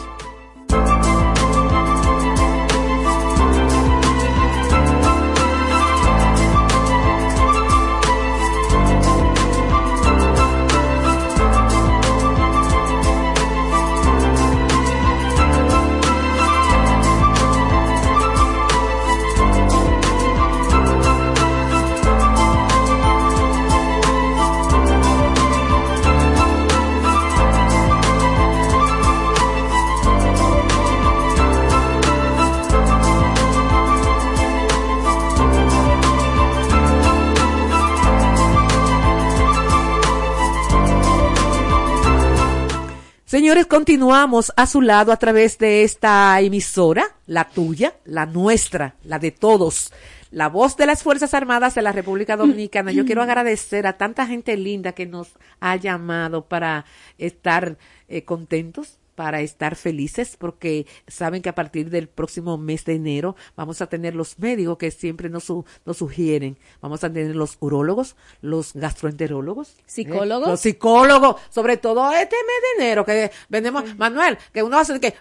Señores, 43.34 43.66
continuamos 43.66 44.54
a 44.56 44.68
su 44.68 44.80
lado 44.80 45.12
a 45.12 45.18
través 45.18 45.58
de 45.58 45.82
esta 45.82 46.40
emisora, 46.40 47.16
la 47.26 47.50
tuya, 47.50 47.96
la 48.06 48.28
nuestra, 48.28 48.94
la 49.04 49.18
de 49.18 49.32
todos, 49.32 49.92
la 50.30 50.50
voz 50.50 50.78
de 50.78 50.86
las 50.86 51.02
Fuerzas 51.02 51.34
Armadas 51.34 51.74
de 51.74 51.82
la 51.82 51.92
República 51.92 52.38
Dominicana. 52.38 52.92
Yo 52.92 53.06
quiero 53.06 53.24
agradecer 53.24 53.88
a 53.88 53.98
tanta 53.98 54.28
gente 54.28 54.56
linda 54.56 54.92
que 54.92 55.08
nos 55.08 55.30
ha 55.60 55.76
llamado 55.78 56.46
para 56.46 56.86
estar 57.18 57.76
eh, 58.08 58.24
contentos 58.24 59.00
para 59.16 59.42
estar 59.42 59.76
felices 59.76 60.38
porque 60.38 60.86
saben 61.08 61.42
que 61.42 61.50
a 61.50 61.56
partir 61.56 61.90
del 61.90 62.08
próximo 62.08 62.58
mes 62.58 62.86
de 62.86 62.96
enero 62.96 63.36
vamos 63.56 63.82
a 63.82 63.88
tener 63.88 64.16
los 64.16 64.40
médicos 64.40 64.78
que 64.78 64.92
siempre 64.92 65.30
nos, 65.30 65.52
nos 65.86 65.98
sugieren. 65.98 66.58
Vamos 66.82 67.04
a 67.04 67.12
tener 67.12 67.36
los 67.36 67.58
urólogos, 67.60 68.16
los 68.42 68.74
gastroenterólogos, 68.74 69.72
¿eh? 69.72 69.84
psicólogos, 69.86 70.48
los 70.48 70.60
psicólogos, 70.60 71.42
sobre 71.50 71.78
todo 71.78 72.12
este 72.12 72.36
mes 72.36 72.78
de 72.78 72.84
enero 72.84 73.06
que 73.06 73.32
vendemos, 73.50 73.96
Manuel, 73.98 74.38
que 74.52 74.64
uno 74.64 74.78
hace 74.78 75.00
que 75.00 75.14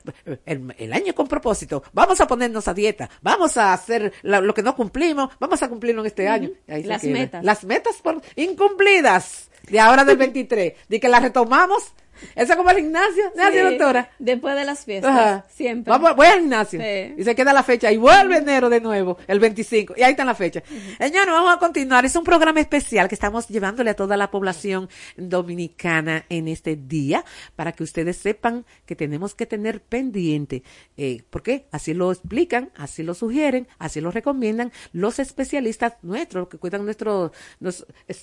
el, 0.47 0.93
año 0.93 1.15
con 1.15 1.27
propósito, 1.27 1.83
vamos 1.93 2.21
a 2.21 2.27
ponernos 2.27 2.69
a 2.69 2.75
dieta, 2.75 3.09
vamos 3.21 3.57
a 3.57 3.73
hacer 3.73 4.13
lo 4.23 4.55
que 4.55 4.63
no 4.63 4.75
cumplimos, 4.75 5.31
vamos 5.39 5.63
a 5.63 5.69
cumplirlo 5.69 6.03
en 6.03 6.07
este 6.07 6.29
año. 6.29 6.51
las 6.67 7.05
metas. 7.05 7.45
Las 7.45 7.65
metas 7.65 7.97
por 8.03 8.21
incumplidas 8.37 9.51
de 9.69 9.81
ahora 9.81 10.05
del 10.05 10.17
23, 10.19 10.75
de 10.89 11.01
que 11.01 11.09
las 11.09 11.23
retomamos 11.23 11.93
eso 12.35 12.53
es 12.53 12.57
como 12.57 12.71
el 12.71 12.77
gimnasio, 12.79 13.25
¿no 13.35 13.71
doctora? 13.71 14.11
Después 14.19 14.55
de 14.55 14.65
las 14.65 14.85
fiestas, 14.85 15.45
siempre. 15.53 15.91
Vamos, 15.91 16.17
voy 16.17 16.27
al 16.27 16.41
gimnasio. 16.41 16.81
Y 17.17 17.25
se 17.25 17.35
queda 17.35 17.53
la 17.53 17.63
fecha 17.63 17.91
y 17.91 17.97
vuelve 17.97 18.39
enero 18.39 18.69
de 18.69 18.81
nuevo, 18.81 19.19
el 19.27 19.41
25. 19.41 19.95
Y 19.97 20.03
ahí 20.03 20.13
está 20.13 20.25
la 20.25 20.35
fecha. 20.35 20.63
Señores, 20.99 21.33
vamos 21.33 21.55
a 21.55 21.59
continuar. 21.59 22.05
Es 22.05 22.17
un 22.17 22.25
programa 22.25 22.61
especial 22.61 23.09
que 23.09 23.15
estamos 23.15 23.49
llevándole 23.49 23.91
a 23.91 23.95
toda 23.95 24.17
la 24.17 24.31
población 24.31 24.89
dominicana 25.17 26.25
en 26.29 26.49
este 26.49 26.77
día 26.77 27.25
para 27.57 27.73
que 27.73 27.83
ustedes 27.83 28.17
sepan 28.17 28.65
que 28.87 28.97
tenemos 28.97 29.35
que 29.35 29.47
tener 29.47 29.83
pendiente. 29.83 30.63
Eh, 30.97 31.23
¿Por 31.31 31.43
qué? 31.43 31.67
Así 31.71 31.95
lo 31.95 32.13
explican, 32.13 32.71
así 32.77 33.03
lo 33.03 33.15
sugieren, 33.15 33.69
así 33.79 34.01
lo 34.01 34.11
recomiendan 34.11 34.73
los 34.93 35.19
especialistas 35.19 35.95
nuestros 36.03 36.49
que 36.49 36.59
cuidan 36.59 36.85
nuestros, 36.85 37.33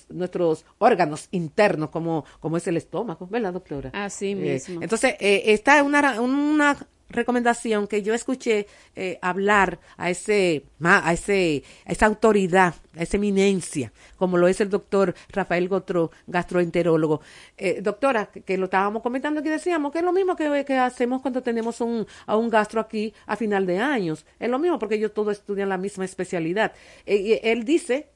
nuestros 0.08 0.64
órganos 0.78 1.28
internos, 1.30 1.90
como, 1.90 2.24
como 2.40 2.56
es 2.56 2.66
el 2.66 2.76
estómago, 2.76 3.26
¿verdad, 3.26 3.52
doctora? 3.52 3.79
Así 3.92 4.32
eh, 4.32 4.34
mismo. 4.34 4.82
entonces, 4.82 5.14
eh, 5.20 5.42
está 5.46 5.82
una, 5.82 6.20
una 6.20 6.76
recomendación 7.10 7.86
que 7.86 8.02
yo 8.02 8.14
escuché 8.14 8.66
eh, 8.94 9.18
hablar 9.20 9.80
a 9.96 10.10
ese, 10.10 10.64
a 10.82 11.12
ese, 11.12 11.62
a 11.84 11.92
esa 11.92 12.06
autoridad, 12.06 12.74
a 12.96 13.02
esa 13.02 13.16
eminencia, 13.16 13.92
como 14.16 14.38
lo 14.38 14.48
es 14.48 14.60
el 14.60 14.70
doctor 14.70 15.14
Rafael 15.28 15.68
Gotro, 15.68 16.10
gastroenterólogo. 16.26 17.20
Eh, 17.56 17.80
doctora, 17.82 18.26
que, 18.26 18.56
lo 18.56 18.66
estábamos 18.66 19.02
comentando 19.02 19.42
que 19.42 19.50
decíamos 19.50 19.92
que 19.92 19.98
es 19.98 20.04
lo 20.04 20.12
mismo 20.12 20.36
que, 20.36 20.64
que 20.64 20.78
hacemos 20.78 21.20
cuando 21.20 21.42
tenemos 21.42 21.80
un, 21.80 22.06
a 22.26 22.36
un 22.36 22.48
gastro 22.48 22.80
aquí 22.80 23.12
a 23.26 23.36
final 23.36 23.66
de 23.66 23.78
años. 23.78 24.24
Es 24.38 24.48
lo 24.48 24.58
mismo 24.58 24.78
porque 24.78 24.94
ellos 24.94 25.12
todos 25.12 25.32
estudian 25.32 25.68
la 25.68 25.78
misma 25.78 26.04
especialidad. 26.04 26.72
él 27.06 27.64
dice 27.64 28.08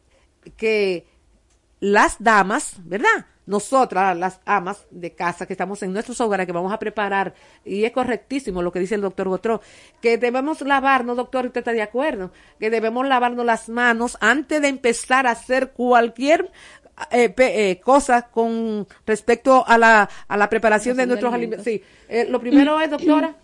que 0.56 1.06
las 1.80 2.16
damas, 2.22 2.76
¿verdad? 2.84 3.26
Nosotras, 3.46 4.16
las 4.16 4.40
amas 4.44 4.86
de 4.90 5.12
casa 5.12 5.46
que 5.46 5.52
estamos 5.52 5.82
en 5.82 5.92
nuestros 5.92 6.20
hogares, 6.20 6.46
que 6.46 6.52
vamos 6.52 6.72
a 6.72 6.78
preparar, 6.78 7.34
y 7.64 7.84
es 7.84 7.92
correctísimo 7.92 8.62
lo 8.62 8.72
que 8.72 8.80
dice 8.80 8.94
el 8.94 9.00
doctor 9.00 9.28
Gotró, 9.28 9.60
que 10.00 10.18
debemos 10.18 10.60
lavarnos, 10.62 11.16
doctor, 11.16 11.46
usted 11.46 11.60
está 11.60 11.72
de 11.72 11.82
acuerdo, 11.82 12.30
que 12.58 12.70
debemos 12.70 13.06
lavarnos 13.06 13.44
las 13.44 13.68
manos 13.68 14.16
antes 14.20 14.62
de 14.62 14.68
empezar 14.68 15.26
a 15.26 15.32
hacer 15.32 15.72
cualquier 15.72 16.50
eh, 17.10 17.34
eh, 17.36 17.80
cosa 17.82 18.28
con 18.28 18.86
respecto 19.04 19.64
a 19.66 19.76
la, 19.78 20.08
a 20.28 20.36
la 20.36 20.48
preparación 20.48 20.96
de 20.96 21.06
nuestros 21.06 21.34
alimentos. 21.34 21.64
Sí, 21.64 21.82
eh, 22.08 22.26
lo 22.28 22.40
primero 22.40 22.80
es, 22.80 22.90
doctora, 22.90 23.34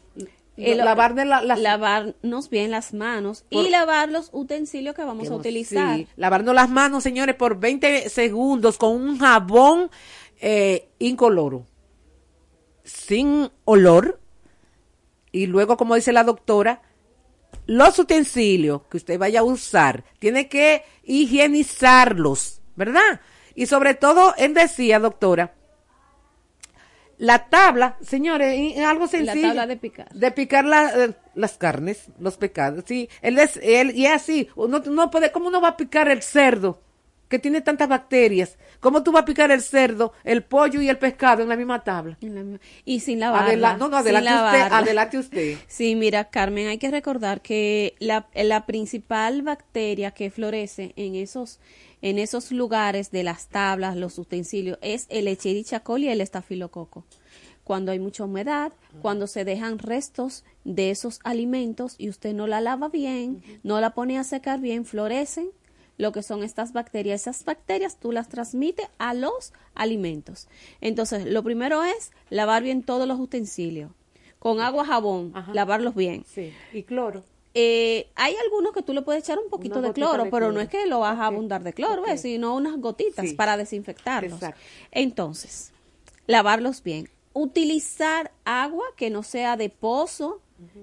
lavar 0.75 1.14
lavarnos 1.14 2.51
bien 2.51 2.70
las 2.70 2.92
manos 2.92 3.44
y 3.51 3.68
lavar 3.68 4.11
los 4.11 4.31
utensilios 4.33 4.94
que 4.94 5.05
vamos 5.05 5.31
a 5.31 5.35
utilizar. 5.35 5.96
Sí, 5.96 6.07
lavarnos 6.16 6.55
las 6.55 6.68
manos, 6.68 7.03
señores, 7.03 7.35
por 7.35 7.59
20 7.59 8.09
segundos 8.09 8.79
con 8.79 8.92
un 8.92 9.18
jabón 9.18 9.90
eh, 10.40 10.88
incoloro, 10.99 11.66
sin 12.85 13.51
olor. 13.64 14.20
Y 15.33 15.46
luego, 15.46 15.77
como 15.77 15.94
dice 15.94 16.12
la 16.12 16.25
doctora, 16.25 16.83
los 17.66 17.99
utensilios 17.99 18.83
que 18.90 18.96
usted 18.96 19.18
vaya 19.18 19.40
a 19.40 19.44
usar, 19.44 20.05
tiene 20.18 20.49
que 20.49 20.83
higienizarlos, 21.05 22.61
¿verdad? 22.75 23.20
Y 23.55 23.66
sobre 23.66 23.94
todo, 23.94 24.35
él 24.38 24.55
decía, 24.55 24.99
doctora, 24.99 25.55
la 27.20 27.48
tabla, 27.50 27.96
señores, 28.00 28.78
algo 28.78 29.06
sencillo. 29.06 29.48
tabla 29.48 29.66
de 29.66 29.76
picar. 29.76 30.09
De 30.14 30.30
picar 30.33 30.64
la, 30.64 31.04
eh, 31.04 31.12
las 31.35 31.59
carnes, 31.59 32.06
los 32.18 32.38
pecados. 32.38 32.85
Sí, 32.87 33.11
él 33.20 33.38
es, 33.38 33.59
él, 33.62 33.92
y 33.94 34.06
es 34.06 34.12
así. 34.12 34.48
Uno 34.56 34.78
no 34.87 35.11
puede, 35.11 35.30
¿cómo 35.30 35.48
uno 35.48 35.61
va 35.61 35.68
a 35.68 35.76
picar 35.76 36.09
el 36.09 36.22
cerdo? 36.22 36.80
Que 37.28 37.38
tiene 37.38 37.61
tantas 37.61 37.88
bacterias. 37.88 38.56
¿Cómo 38.80 39.02
tú 39.02 39.12
vas 39.12 39.22
a 39.22 39.26
picar 39.26 39.50
el 39.50 39.61
cerdo, 39.61 40.14
el 40.24 40.42
pollo 40.42 40.80
y 40.80 40.88
el 40.88 40.96
pescado 40.98 41.42
en 41.42 41.48
la 41.50 41.56
misma 41.56 41.85
tabla? 41.85 42.16
La 42.22 42.42
Y 42.87 43.00
sin 43.00 43.20
lavarla. 43.20 43.46
Adela- 43.46 43.76
no, 43.76 43.88
no, 43.88 43.98
adelante 43.98 44.30
usted, 44.35 44.72
adelante 44.72 45.18
usted. 45.26 45.56
Sí, 45.68 45.94
mira, 45.94 46.24
Carmen, 46.30 46.68
hay 46.68 46.78
que 46.78 46.90
recordar 46.90 47.42
que 47.42 47.94
la, 47.98 48.26
la 48.35 48.64
principal 48.66 49.42
bacteria 49.42 50.11
que 50.12 50.30
florece 50.30 50.94
en 50.96 51.14
esos, 51.14 51.61
en 52.02 52.18
esos 52.18 52.50
lugares 52.52 53.10
de 53.10 53.22
las 53.22 53.48
tablas, 53.48 53.96
los 53.96 54.18
utensilios, 54.18 54.78
es 54.82 55.06
el 55.08 55.28
Echerichia 55.28 55.80
coli 55.80 56.06
y 56.06 56.10
el 56.10 56.20
estafilococo. 56.20 57.04
Cuando 57.64 57.92
hay 57.92 57.98
mucha 57.98 58.24
humedad, 58.24 58.72
cuando 59.00 59.26
se 59.26 59.44
dejan 59.44 59.78
restos 59.78 60.44
de 60.64 60.90
esos 60.90 61.20
alimentos 61.22 61.94
y 61.98 62.08
usted 62.08 62.34
no 62.34 62.46
la 62.46 62.60
lava 62.60 62.88
bien, 62.88 63.42
no 63.62 63.80
la 63.80 63.94
pone 63.94 64.18
a 64.18 64.24
secar 64.24 64.60
bien, 64.60 64.84
florecen 64.84 65.50
lo 66.00 66.12
que 66.12 66.22
son 66.22 66.42
estas 66.42 66.72
bacterias. 66.72 67.20
Esas 67.20 67.44
bacterias 67.44 68.00
tú 68.00 68.10
las 68.10 68.28
transmites 68.28 68.88
a 68.98 69.14
los 69.14 69.52
alimentos. 69.74 70.48
Entonces, 70.80 71.26
lo 71.26 71.42
primero 71.44 71.84
es 71.84 72.10
lavar 72.30 72.62
bien 72.62 72.82
todos 72.82 73.06
los 73.06 73.20
utensilios. 73.20 73.92
Con 74.38 74.60
agua, 74.60 74.86
jabón, 74.86 75.34
lavarlos 75.52 75.94
bien. 75.94 76.24
Sí, 76.26 76.52
y 76.72 76.82
cloro. 76.82 77.22
Eh, 77.54 78.08
hay 78.14 78.34
algunos 78.44 78.72
que 78.72 78.82
tú 78.82 78.92
le 78.94 79.02
puedes 79.02 79.24
echar 79.24 79.38
un 79.38 79.50
poquito 79.50 79.80
Una 79.80 79.88
de 79.88 79.94
cloro, 79.94 80.24
de 80.24 80.30
pero 80.30 80.52
no 80.52 80.60
es 80.60 80.68
que 80.68 80.86
lo 80.86 81.00
vas 81.00 81.18
a 81.18 81.26
abundar 81.26 81.64
de 81.64 81.72
cloro, 81.72 82.02
ok. 82.02 82.08
¿ves? 82.08 82.22
sino 82.22 82.54
unas 82.54 82.76
gotitas 82.78 83.28
Sí. 83.28 83.34
para 83.34 83.56
desinfectarlos. 83.56 84.34
Exacto. 84.34 84.60
Entonces, 84.92 85.72
lavarlos 86.26 86.82
bien. 86.82 87.08
Utilizar 87.32 88.32
agua 88.44 88.84
que 88.96 89.10
no 89.10 89.22
sea 89.22 89.56
de 89.56 89.68
pozo 89.68 90.40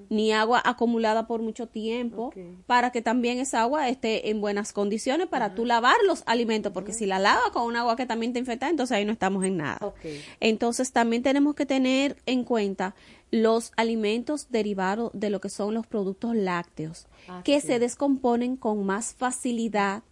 ni 0.10 0.32
agua 0.34 0.60
acumulada 0.65 1.27
por 1.27 1.39
mucho 1.43 1.67
tiempo 1.67 2.34
para 2.65 2.91
que 2.91 3.03
también 3.03 3.38
esa 3.38 3.62
agua 3.62 3.88
esté 3.89 4.30
en 4.32 4.41
buenas 4.41 4.73
condiciones 4.73 5.27
para 5.27 5.53
tú 5.53 5.65
lavar 5.65 5.95
los 6.08 6.23
alimentos, 6.25 6.71
porque 6.73 6.93
si 6.93 7.06
la 7.06 7.19
lavas 7.19 7.51
con 7.51 7.63
un 7.63 7.75
agua 7.75 7.95
que 7.95 8.08
también 8.08 8.34
te 8.34 8.39
infecta, 8.39 8.69
entonces 8.69 8.97
ahí 8.97 9.06
no 9.06 9.12
estamos 9.12 9.43
en 9.45 9.58
nada. 9.58 9.93
Entonces 10.39 10.91
también 10.91 11.21
tenemos 11.21 11.53
que 11.53 11.67
tener 11.67 12.17
en 12.25 12.43
cuenta 12.43 12.95
los 13.32 13.72
alimentos 13.76 14.48
derivados 14.50 15.12
de 15.13 15.30
lo 15.30 15.42
que 15.42 15.50
son 15.50 15.74
los 15.74 15.86
productos 15.86 16.36
lácteos, 16.36 17.08
Ah, 17.28 17.42
que 17.44 17.60
sí. 17.60 17.68
se 17.68 17.80
descomponen 17.80 18.56
con 18.56 18.86
más 18.86 19.13
facilidad 19.13 20.04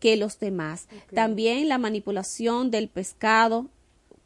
que 0.00 0.16
los 0.16 0.38
demás. 0.40 0.88
También 1.14 1.68
la 1.68 1.78
manipulación 1.78 2.70
del 2.72 2.88
pescado 2.88 3.68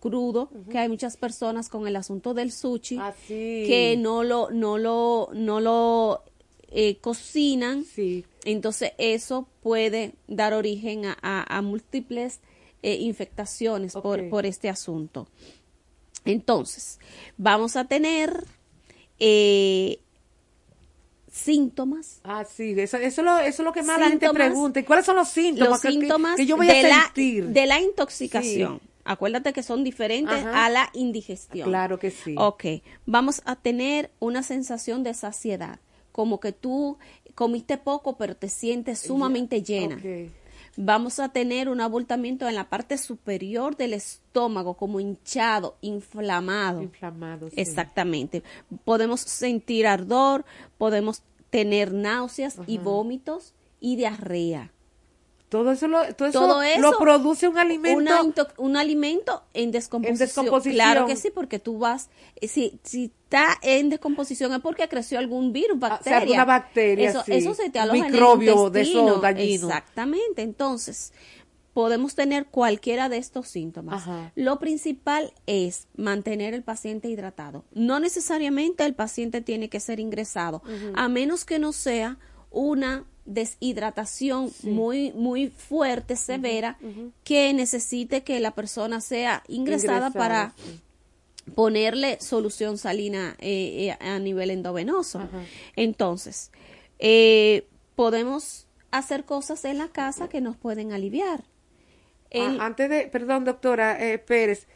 crudo, 0.00 0.48
que 0.70 0.78
hay 0.78 0.88
muchas 0.88 1.18
personas 1.18 1.68
con 1.68 1.86
el 1.86 1.94
asunto 1.96 2.32
del 2.32 2.50
sushi 2.52 2.96
Ah, 2.98 3.14
sí. 3.28 3.64
que 3.66 3.96
no 3.98 4.24
lo 4.24 4.50
no 4.50 4.78
lo 4.78 5.28
no 5.34 5.60
lo 5.60 6.22
eh, 6.70 6.96
cocinan. 6.98 7.84
Sí. 7.84 8.24
Entonces 8.46 8.92
eso 8.96 9.46
puede 9.62 10.14
dar 10.28 10.54
origen 10.54 11.04
a, 11.04 11.18
a- 11.20 11.58
a 11.58 11.60
múltiples 11.62 12.40
eh, 12.82 12.94
infectaciones 12.96 13.92
por, 13.92 14.30
por 14.30 14.46
este 14.46 14.70
asunto. 14.70 15.28
Entonces, 16.24 16.98
vamos 17.36 17.76
a 17.76 17.84
tener 17.86 18.44
eh, 19.18 19.98
síntomas. 21.32 22.20
Ah, 22.24 22.44
sí, 22.44 22.74
eso, 22.76 22.96
eso, 22.96 23.20
es 23.20 23.24
lo, 23.24 23.38
eso 23.38 23.62
es 23.62 23.66
lo 23.66 23.72
que 23.72 23.82
más 23.82 23.98
la 24.00 24.08
gente 24.08 24.26
Síntomas- 24.26 24.34
pregunta. 24.48 24.80
¿Y 24.80 24.84
cuáles 24.84 25.06
son 25.06 25.16
los 25.16 25.28
síntomas? 25.28 25.70
Los 25.70 25.80
que- 25.80 25.90
síntomas 25.90 26.36
que, 26.36 26.46
yo 26.46 26.56
voy 26.56 26.66
de, 26.66 26.82
la, 26.82 27.12
de 27.14 27.66
la 27.66 27.80
intoxicación. 27.80 28.80
Sí. 28.80 28.86
Acuérdate 29.04 29.52
que 29.52 29.62
son 29.62 29.82
diferentes 29.82 30.34
Ajá. 30.38 30.66
a 30.66 30.70
la 30.70 30.90
indigestión. 30.92 31.68
Claro 31.68 31.98
que 31.98 32.10
sí. 32.10 32.34
Ok, 32.36 32.64
vamos 33.06 33.40
a 33.44 33.56
tener 33.56 34.10
una 34.20 34.42
sensación 34.42 35.02
de 35.02 35.14
saciedad, 35.14 35.80
como 36.12 36.38
que 36.38 36.52
tú 36.52 36.98
comiste 37.34 37.78
poco 37.78 38.16
pero 38.16 38.36
te 38.36 38.48
sientes 38.48 38.98
sumamente 39.00 39.62
llena. 39.62 39.96
Ok. 39.96 40.30
Vamos 40.82 41.20
a 41.20 41.28
tener 41.28 41.68
un 41.68 41.82
abultamiento 41.82 42.48
en 42.48 42.54
la 42.54 42.70
parte 42.70 42.96
superior 42.96 43.76
del 43.76 43.92
estómago, 43.92 44.78
como 44.78 44.98
hinchado, 44.98 45.76
inflamado. 45.82 46.80
Inflamado. 46.82 47.50
sí. 47.50 47.56
Exactamente. 47.58 48.42
Podemos 48.84 49.20
sentir 49.20 49.86
ardor, 49.86 50.46
podemos 50.78 51.22
tener 51.50 51.92
náuseas 51.92 52.58
y 52.66 52.78
vómitos 52.78 53.52
y 53.78 53.96
diarrea. 53.96 54.72
Todo 55.50 55.72
eso, 55.72 55.88
lo, 55.88 55.98
todo 56.14 56.28
eso, 56.28 56.38
Todo 56.40 56.62
eso 56.62 56.80
lo 56.80 56.96
produce 56.98 57.48
un 57.48 57.58
alimento. 57.58 57.98
Una 57.98 58.22
un 58.56 58.76
alimento 58.76 59.42
en 59.52 59.72
descomposición. 59.72 60.18
descomposición. 60.28 60.74
Claro 60.76 61.06
que 61.06 61.16
sí, 61.16 61.30
porque 61.34 61.58
tú 61.58 61.78
vas, 61.78 62.08
eh, 62.40 62.46
si, 62.46 62.78
si 62.84 63.12
está 63.24 63.58
en 63.62 63.90
descomposición 63.90 64.52
es 64.52 64.60
porque 64.60 64.88
creció 64.88 65.18
algún 65.18 65.52
virus, 65.52 65.76
Ah, 65.82 65.98
o 66.00 66.04
sea, 66.04 66.12
bacteria. 66.12 66.18
alguna 66.18 66.44
bacteria, 66.44 67.10
Eso, 67.10 67.22
sí. 67.26 67.32
eso 67.32 67.54
se 67.54 67.68
te 67.68 67.80
aloja 67.80 67.98
en 67.98 68.04
el 68.04 68.12
microbio 68.12 68.70
de 68.70 68.84
dañinos. 69.20 69.64
Exactamente. 69.70 70.42
Entonces, 70.42 71.12
podemos 71.72 72.14
tener 72.14 72.46
cualquiera 72.46 73.08
de 73.08 73.16
estos 73.18 73.48
síntomas. 73.48 74.02
Ajá. 74.02 74.32
Lo 74.36 74.60
principal 74.60 75.32
es 75.46 75.88
mantener 75.96 76.54
el 76.54 76.62
paciente 76.62 77.08
hidratado. 77.08 77.64
No 77.72 77.98
necesariamente 77.98 78.84
el 78.84 78.94
paciente 78.94 79.40
tiene 79.40 79.68
que 79.68 79.80
ser 79.80 79.98
ingresado, 79.98 80.62
a 80.94 81.08
menos 81.08 81.44
que 81.44 81.58
no 81.58 81.72
sea 81.72 82.18
una 82.52 83.04
deshidratación 83.34 84.50
muy 84.62 85.12
muy 85.12 85.48
fuerte, 85.48 86.16
severa, 86.16 86.76
que 87.24 87.52
necesite 87.54 88.22
que 88.22 88.40
la 88.40 88.50
persona 88.52 89.00
sea 89.00 89.42
ingresada, 89.48 90.08
Ingresada, 90.08 90.10
para 90.10 90.52
sí. 90.56 90.80
ponerle 91.54 92.18
solución 92.20 92.78
salina 92.78 93.36
eh, 93.38 93.96
eh, 94.00 94.04
a 94.04 94.18
nivel 94.18 94.50
endovenoso. 94.50 95.20
Entonces, 95.76 96.50
eh, 96.98 97.66
podemos 97.96 98.66
hacer 98.90 99.24
cosas 99.24 99.64
en 99.64 99.78
la 99.78 99.88
casa 99.88 100.28
que 100.28 100.40
nos 100.40 100.56
pueden 100.56 100.92
aliviar. 100.92 101.44
El- 102.30 102.60
Ah, 102.60 102.66
antes 102.66 102.88
de, 102.90 103.06
perdón, 103.08 103.44
doctora 103.44 104.02
eh, 104.04 104.18
Pérez, 104.18 104.66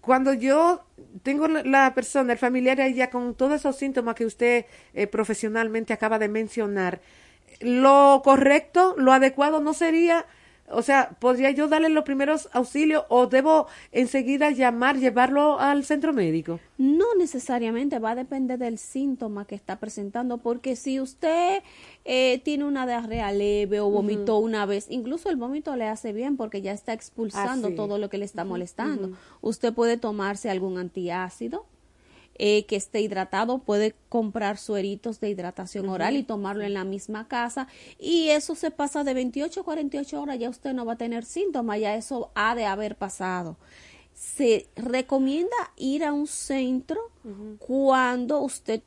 cuando 0.00 0.32
yo 0.32 0.84
tengo 1.22 1.48
la- 1.48 1.62
la 1.64 1.94
persona, 1.94 2.32
el 2.32 2.38
familiar 2.38 2.80
ahí 2.80 2.94
ya 2.94 3.10
con 3.10 3.34
todos 3.34 3.54
esos 3.54 3.76
síntomas 3.76 4.14
que 4.14 4.24
usted 4.26 4.64
eh, 4.94 5.06
profesionalmente 5.06 5.92
acaba 5.92 6.18
de 6.18 6.28
mencionar, 6.28 7.00
lo 7.60 8.20
correcto, 8.24 8.94
lo 8.96 9.12
adecuado 9.12 9.60
no 9.60 9.74
sería, 9.74 10.26
o 10.70 10.82
sea, 10.82 11.10
¿podría 11.18 11.50
yo 11.50 11.68
darle 11.68 11.88
los 11.88 12.04
primeros 12.04 12.48
auxilios 12.52 13.04
o 13.08 13.26
debo 13.26 13.66
enseguida 13.90 14.50
llamar, 14.50 14.98
llevarlo 14.98 15.58
al 15.58 15.84
centro 15.84 16.12
médico? 16.12 16.60
No 16.76 17.06
necesariamente 17.16 17.98
va 17.98 18.12
a 18.12 18.14
depender 18.14 18.58
del 18.58 18.78
síntoma 18.78 19.46
que 19.46 19.54
está 19.54 19.78
presentando, 19.78 20.38
porque 20.38 20.76
si 20.76 21.00
usted 21.00 21.62
eh, 22.04 22.40
tiene 22.44 22.64
una 22.64 22.86
diarrea 22.86 23.32
leve 23.32 23.80
o 23.80 23.90
vomitó 23.90 24.38
una 24.38 24.66
vez, 24.66 24.86
incluso 24.90 25.30
el 25.30 25.36
vómito 25.36 25.74
le 25.76 25.86
hace 25.86 26.12
bien 26.12 26.36
porque 26.36 26.62
ya 26.62 26.72
está 26.72 26.92
expulsando 26.92 27.74
todo 27.74 27.98
lo 27.98 28.08
que 28.08 28.18
le 28.18 28.24
está 28.24 28.44
molestando. 28.44 29.16
Usted 29.40 29.72
puede 29.72 29.96
tomarse 29.96 30.50
algún 30.50 30.78
antiácido. 30.78 31.66
Eh, 32.38 32.64
que 32.66 32.76
esté 32.76 33.00
hidratado, 33.00 33.58
puede 33.58 33.94
comprar 34.08 34.58
sueritos 34.58 35.20
de 35.20 35.30
hidratación 35.30 35.88
oral 35.88 36.16
y 36.16 36.22
tomarlo 36.22 36.64
en 36.64 36.74
la 36.74 36.84
misma 36.84 37.28
casa 37.28 37.68
y 37.98 38.28
eso 38.28 38.54
se 38.54 38.70
pasa 38.70 39.04
de 39.04 39.14
28 39.14 39.60
a 39.60 39.64
48 39.64 40.22
horas, 40.22 40.38
ya 40.38 40.48
usted 40.48 40.72
no 40.72 40.84
va 40.84 40.94
a 40.94 40.98
tener 40.98 41.24
síntomas, 41.24 41.80
ya 41.80 41.94
eso 41.94 42.30
ha 42.34 42.54
de 42.54 42.64
haber 42.64 42.96
pasado 42.96 43.56
se 44.18 44.66
recomienda 44.74 45.56
ir 45.76 46.02
a 46.02 46.12
un 46.12 46.26
centro 46.26 47.00
cuando 47.58 48.40
usted 48.40 48.82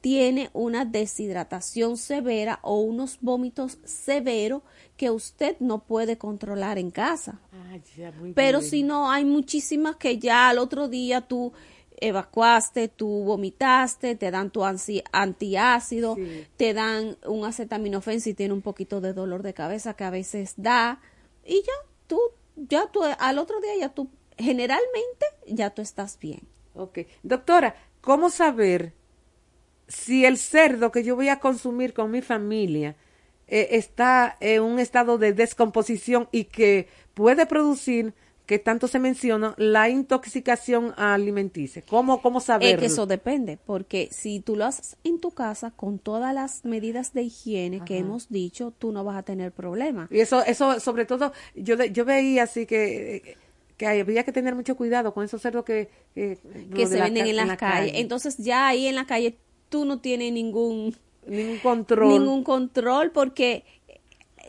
tiene 0.00 0.48
una 0.52 0.84
deshidratación 0.84 1.96
severa 1.96 2.58
o 2.62 2.80
unos 2.80 3.18
vómitos 3.20 3.78
severos 3.84 4.62
que 4.96 5.10
usted 5.10 5.56
no 5.60 5.80
puede 5.84 6.18
controlar 6.18 6.78
en 6.78 6.90
casa. 6.90 7.40
Ah, 7.52 7.76
ya, 7.96 8.12
Pero 8.34 8.60
bien. 8.60 8.70
si 8.70 8.82
no, 8.82 9.10
hay 9.10 9.24
muchísimas 9.24 9.96
que 9.96 10.18
ya 10.18 10.48
al 10.48 10.58
otro 10.58 10.88
día 10.88 11.20
tú 11.20 11.52
evacuaste, 12.00 12.88
tú 12.88 13.24
vomitaste, 13.24 14.14
te 14.16 14.30
dan 14.30 14.50
tu 14.50 14.62
antiácido, 14.64 16.16
Sí. 16.16 16.46
te 16.56 16.74
dan 16.74 17.16
un 17.26 17.44
acetaminofén 17.44 18.20
si 18.20 18.34
tiene 18.34 18.54
un 18.54 18.62
poquito 18.62 19.00
de 19.00 19.12
dolor 19.12 19.42
de 19.42 19.54
cabeza 19.54 19.94
que 19.94 20.04
a 20.04 20.10
veces 20.10 20.54
da 20.56 21.00
y 21.44 21.62
ya 21.62 21.72
tú, 22.06 22.20
ya 22.56 22.86
tú, 22.90 23.02
al 23.18 23.38
otro 23.38 23.60
día 23.60 23.72
ya 23.78 23.88
tú, 23.90 24.08
generalmente 24.36 25.26
ya 25.46 25.70
tú 25.70 25.82
estás 25.82 26.18
bien. 26.18 26.40
Ok. 26.74 27.00
Doctora, 27.22 27.74
¿cómo 28.00 28.30
saber 28.30 28.92
si 29.88 30.24
el 30.24 30.38
cerdo 30.38 30.92
que 30.92 31.02
yo 31.02 31.16
voy 31.16 31.28
a 31.28 31.40
consumir 31.40 31.92
con 31.94 32.10
mi 32.10 32.22
familia 32.22 32.96
eh, 33.48 33.68
está 33.76 34.36
en 34.40 34.62
un 34.62 34.78
estado 34.78 35.18
de 35.18 35.32
descomposición 35.32 36.28
y 36.30 36.44
que 36.44 36.88
puede 37.14 37.46
producir 37.46 38.14
que 38.50 38.58
tanto 38.58 38.88
se 38.88 38.98
menciona, 38.98 39.54
la 39.58 39.88
intoxicación 39.90 40.92
alimenticia. 40.96 41.84
¿Cómo, 41.88 42.20
cómo 42.20 42.40
saber? 42.40 42.74
Es 42.74 42.80
que 42.80 42.86
eso 42.86 43.06
depende, 43.06 43.60
porque 43.64 44.08
si 44.10 44.40
tú 44.40 44.56
lo 44.56 44.64
haces 44.64 44.96
en 45.04 45.20
tu 45.20 45.30
casa 45.30 45.70
con 45.70 46.00
todas 46.00 46.34
las 46.34 46.64
medidas 46.64 47.12
de 47.12 47.22
higiene 47.22 47.84
que 47.84 47.98
hemos 47.98 48.28
dicho, 48.28 48.72
tú 48.76 48.90
no 48.90 49.04
vas 49.04 49.18
a 49.18 49.22
tener 49.22 49.52
problema. 49.52 50.08
Y 50.10 50.18
eso, 50.18 50.44
eso 50.44 50.80
sobre 50.80 51.04
todo, 51.04 51.32
yo, 51.54 51.76
yo 51.76 52.04
veía 52.04 52.42
así 52.42 52.66
que 52.66 53.36
que 53.76 53.86
había 53.86 54.24
que 54.24 54.32
tener 54.32 54.56
mucho 54.56 54.76
cuidado 54.76 55.14
con 55.14 55.24
esos 55.24 55.40
cerdos 55.40 55.64
que, 55.64 55.88
que, 56.16 56.36
se 56.88 57.00
venden 57.00 57.28
en, 57.28 57.36
las 57.36 57.56
calles. 57.56 57.92
Entonces 57.94 58.36
ya 58.38 58.66
ahí 58.66 58.88
en 58.88 58.96
la 58.96 59.06
calle 59.06 59.38
tú 59.68 59.84
no 59.84 60.00
tienes 60.00 60.32
ningún 60.32 60.96
ningún 61.24 61.58
control. 61.58 62.08
Ningún 62.08 62.42
control 62.42 63.12
porque 63.12 63.64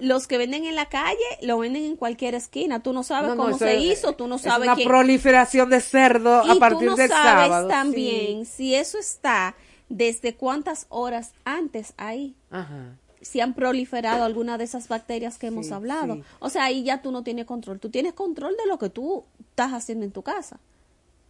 los 0.02 0.28
que 0.28 0.40
venden 0.40 0.66
en 0.66 0.76
la 0.76 0.88
calle 0.88 1.18
lo 1.42 1.60
venden 1.60 1.86
en 1.86 1.96
cualquier 1.96 2.34
esquina. 2.34 2.82
Tú 2.82 2.92
no 2.92 3.04
sabes 3.04 3.36
cómo 3.36 3.58
se 3.58 3.78
hizo, 3.78 4.14
tú 4.14 4.28
no 4.28 4.40
sabes. 4.40 4.68
Es 4.68 4.76
una 4.76 4.84
proliferación 4.84 5.70
de 5.70 5.80
cerdo 5.80 6.38
a 6.38 6.56
partir 6.56 6.90
tú 6.90 6.98
no 6.98 7.08
sabes 7.08 7.68
también 7.68 8.46
si 8.46 8.74
eso 8.74 8.98
está 8.98 9.56
desde 9.90 10.36
cuántas 10.36 10.88
horas 10.90 11.34
antes 11.46 11.94
ahí. 11.98 12.36
Ajá. 12.50 12.98
Si 13.22 13.40
han 13.40 13.54
proliferado 13.54 14.24
alguna 14.24 14.58
de 14.58 14.64
esas 14.64 14.88
bacterias 14.88 15.38
que 15.38 15.48
hemos 15.48 15.72
hablado. 15.72 16.22
O 16.40 16.50
sea, 16.50 16.64
ahí 16.64 16.84
ya 16.84 17.04
tú 17.04 17.12
no 17.12 17.24
tienes 17.24 17.46
control. 17.46 17.80
Tú 17.80 17.92
tienes 17.92 18.14
control 18.14 18.56
de 18.58 18.68
lo 18.68 18.80
que 18.80 18.90
tú 18.90 19.26
estás 19.40 19.74
haciendo 19.74 20.06
en 20.06 20.12
tu 20.12 20.24
casa. 20.24 20.60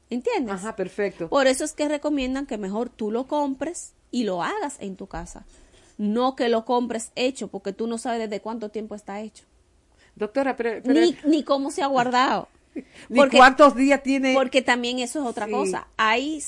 ¿Entiendes? 0.10 0.56
Ajá, 0.56 0.78
perfecto. 0.78 1.28
Por 1.28 1.48
eso 1.48 1.66
es 1.66 1.74
que 1.74 1.90
recomiendan 1.90 2.46
que 2.46 2.58
mejor 2.58 2.88
tú 2.88 3.12
lo 3.12 3.28
compres 3.28 3.92
y 4.10 4.24
lo 4.24 4.42
hagas 4.42 4.78
en 4.80 4.96
tu 4.96 5.08
casa. 5.08 5.46
No 5.98 6.36
que 6.36 6.50
lo 6.50 6.66
compres 6.66 7.12
hecho, 7.16 7.48
porque 7.48 7.74
tú 7.74 7.88
no 7.88 7.98
sabes 7.98 8.20
desde 8.20 8.42
cuánto 8.42 8.70
tiempo 8.70 8.96
está 8.96 9.22
hecho. 9.22 9.46
Doctora, 10.16 10.56
pero... 10.56 10.82
Ni, 10.92 11.16
ni, 11.26 11.44
cómo 11.44 11.72
se 11.72 11.84
ha 11.84 11.88
guardado. 11.88 12.48
ni 13.10 13.30
cuántos 13.30 13.76
días 13.76 14.04
tiene... 14.04 14.34
Porque 14.34 14.62
también 14.62 15.00
eso 15.00 15.20
es 15.22 15.26
otra 15.26 15.48
cosa. 15.48 15.88
Hay 15.98 16.42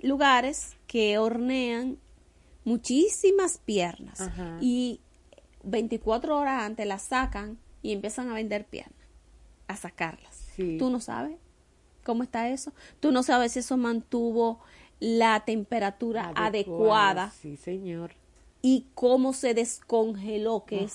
lugares 0.00 0.76
que 0.86 1.18
hornean 1.18 1.98
muchísimas 2.64 3.58
piernas 3.58 4.30
y 4.60 5.00
24 5.62 6.36
horas 6.36 6.62
antes 6.62 6.86
las 6.86 7.02
sacan 7.02 7.58
y 7.82 7.92
empiezan 7.92 8.30
a 8.30 8.34
vender 8.34 8.66
piernas, 8.66 9.06
a 9.68 9.76
sacarlas. 9.76 10.46
Tú 10.78 10.90
no 10.90 11.00
sabes 11.00 11.36
cómo 12.02 12.22
está 12.22 12.48
eso. 12.48 12.72
Tú 13.00 13.12
no 13.12 13.22
sabes 13.22 13.52
si 13.52 13.58
eso 13.58 13.76
mantuvo 13.76 14.60
la 15.00 15.40
temperatura 15.40 16.32
adecuada. 16.34 17.30
Sí, 17.30 17.56
señor. 17.56 18.12
Y 18.66 18.86
cómo 18.94 19.32
se 19.32 19.54
descongeló, 19.54 20.64
que 20.64 20.82
es 20.82 20.94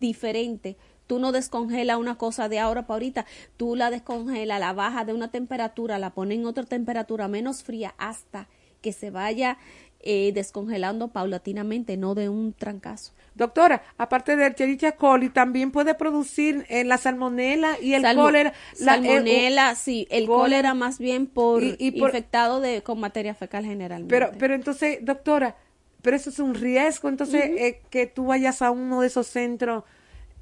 diferente. 0.00 0.78
Tú 1.06 1.18
no 1.18 1.30
descongelas 1.30 1.98
una 1.98 2.16
cosa 2.16 2.48
de 2.48 2.58
ahora 2.58 2.86
para 2.86 2.94
ahorita, 2.94 3.26
tú 3.58 3.76
la 3.76 3.90
descongelas, 3.90 4.58
la 4.58 4.72
baja 4.72 5.04
de 5.04 5.12
una 5.12 5.30
temperatura, 5.30 5.98
la 5.98 6.14
pones 6.14 6.38
en 6.38 6.46
otra 6.46 6.64
temperatura 6.64 7.28
menos 7.28 7.62
fría 7.62 7.94
hasta 7.98 8.48
que 8.80 8.94
se 8.94 9.10
vaya 9.10 9.58
eh, 10.00 10.32
descongelando 10.32 11.08
paulatinamente, 11.08 11.98
no 11.98 12.14
de 12.14 12.30
un 12.30 12.54
trancazo. 12.54 13.12
Doctora, 13.34 13.82
aparte 13.98 14.36
del 14.36 14.54
Cherichia 14.54 14.92
coli, 14.92 15.28
también 15.28 15.72
puede 15.72 15.94
producir 15.94 16.64
eh, 16.70 16.84
la 16.84 16.96
salmonela 16.96 17.76
y 17.82 17.92
el 17.92 18.02
cólera. 18.14 18.54
La, 18.78 18.94
salmonela, 18.94 19.74
sí, 19.74 20.06
el 20.10 20.26
cólera, 20.26 20.72
más 20.72 20.98
bien 20.98 21.26
por, 21.26 21.62
infectado 21.62 22.60
de, 22.60 22.82
con 22.82 23.00
materia 23.00 23.34
fecal 23.34 23.66
generalmente. 23.66 24.14
Pero, 24.14 24.30
pero 24.38 24.54
entonces, 24.54 24.98
doctora, 25.02 25.56
pero 26.06 26.18
eso 26.18 26.30
es 26.30 26.38
un 26.38 26.54
riesgo, 26.54 27.08
entonces, 27.08 27.42
eh, 27.44 27.80
que 27.90 28.06
tú 28.06 28.26
vayas 28.26 28.62
a 28.62 28.70
uno 28.70 29.00
de 29.00 29.08
esos 29.08 29.26
centros 29.26 29.82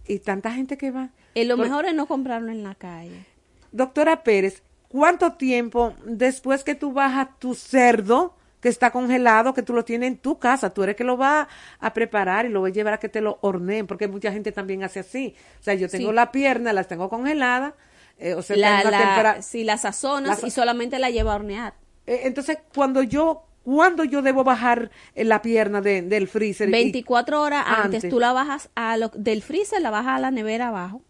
y 0.06 0.18
tanta 0.18 0.52
gente 0.52 0.76
que 0.76 0.90
va. 0.90 1.08
lo 1.34 1.56
mejor 1.56 1.86
es 1.86 1.94
no 1.94 2.04
comprarlo 2.04 2.52
en 2.52 2.62
la 2.62 2.74
calle. 2.74 3.24
Doctora 3.72 4.22
Pérez, 4.22 4.62
¿cuánto 4.88 5.32
tiempo 5.32 5.94
después 6.04 6.64
que 6.64 6.74
tú 6.74 6.92
bajas 6.92 7.28
tu 7.38 7.54
cerdo? 7.54 8.34
que 8.60 8.68
está 8.68 8.90
congelado, 8.90 9.54
que 9.54 9.62
tú 9.62 9.72
lo 9.72 9.86
tienes 9.86 10.08
en 10.08 10.18
tu 10.18 10.38
casa, 10.38 10.68
tú 10.68 10.82
eres 10.82 10.96
que 10.96 11.04
lo 11.04 11.16
va 11.16 11.48
a 11.80 11.94
preparar 11.94 12.44
y 12.44 12.50
lo 12.50 12.60
vas 12.60 12.70
a 12.70 12.74
llevar 12.74 12.94
a 12.94 12.98
que 12.98 13.08
te 13.08 13.22
lo 13.22 13.38
horneen, 13.40 13.86
porque 13.86 14.06
mucha 14.06 14.32
gente 14.32 14.52
también 14.52 14.82
hace 14.82 15.00
así. 15.00 15.34
O 15.60 15.62
sea, 15.62 15.72
yo 15.72 15.88
tengo 15.88 16.12
la 16.12 16.30
pierna, 16.30 16.74
las 16.74 16.88
tengo 16.88 17.08
congeladas, 17.08 17.72
eh, 18.18 18.34
o 18.34 18.42
sea, 18.42 18.56
la, 18.56 18.84
la, 18.84 19.42
si 19.42 19.64
las 19.64 19.82
sazonas 19.82 20.44
y 20.44 20.50
solamente 20.50 20.98
la 20.98 21.08
lleva 21.08 21.32
a 21.32 21.36
hornear. 21.36 21.74
Eh, 22.06 22.20
entonces, 22.24 22.58
cuando 22.74 23.02
yo 23.02 23.44
¿Cuándo 23.64 24.04
yo 24.04 24.22
debo 24.22 24.44
bajar 24.44 24.90
eh, 25.14 25.24
la 25.24 25.40
pierna 25.42 25.80
del 25.80 26.28
freezer? 26.28 26.70
24 26.70 27.40
horas 27.40 27.64
antes. 27.66 28.08
Tú 28.08 28.20
la 28.20 28.32
bajas 28.32 28.68
a 28.74 28.96
lo, 28.96 29.10
del 29.14 29.42
freezer, 29.42 29.80
la 29.80 29.90
bajas 29.90 30.18
a 30.18 30.20
la 30.20 30.30
nevera 30.30 30.68
abajo. 30.68 31.02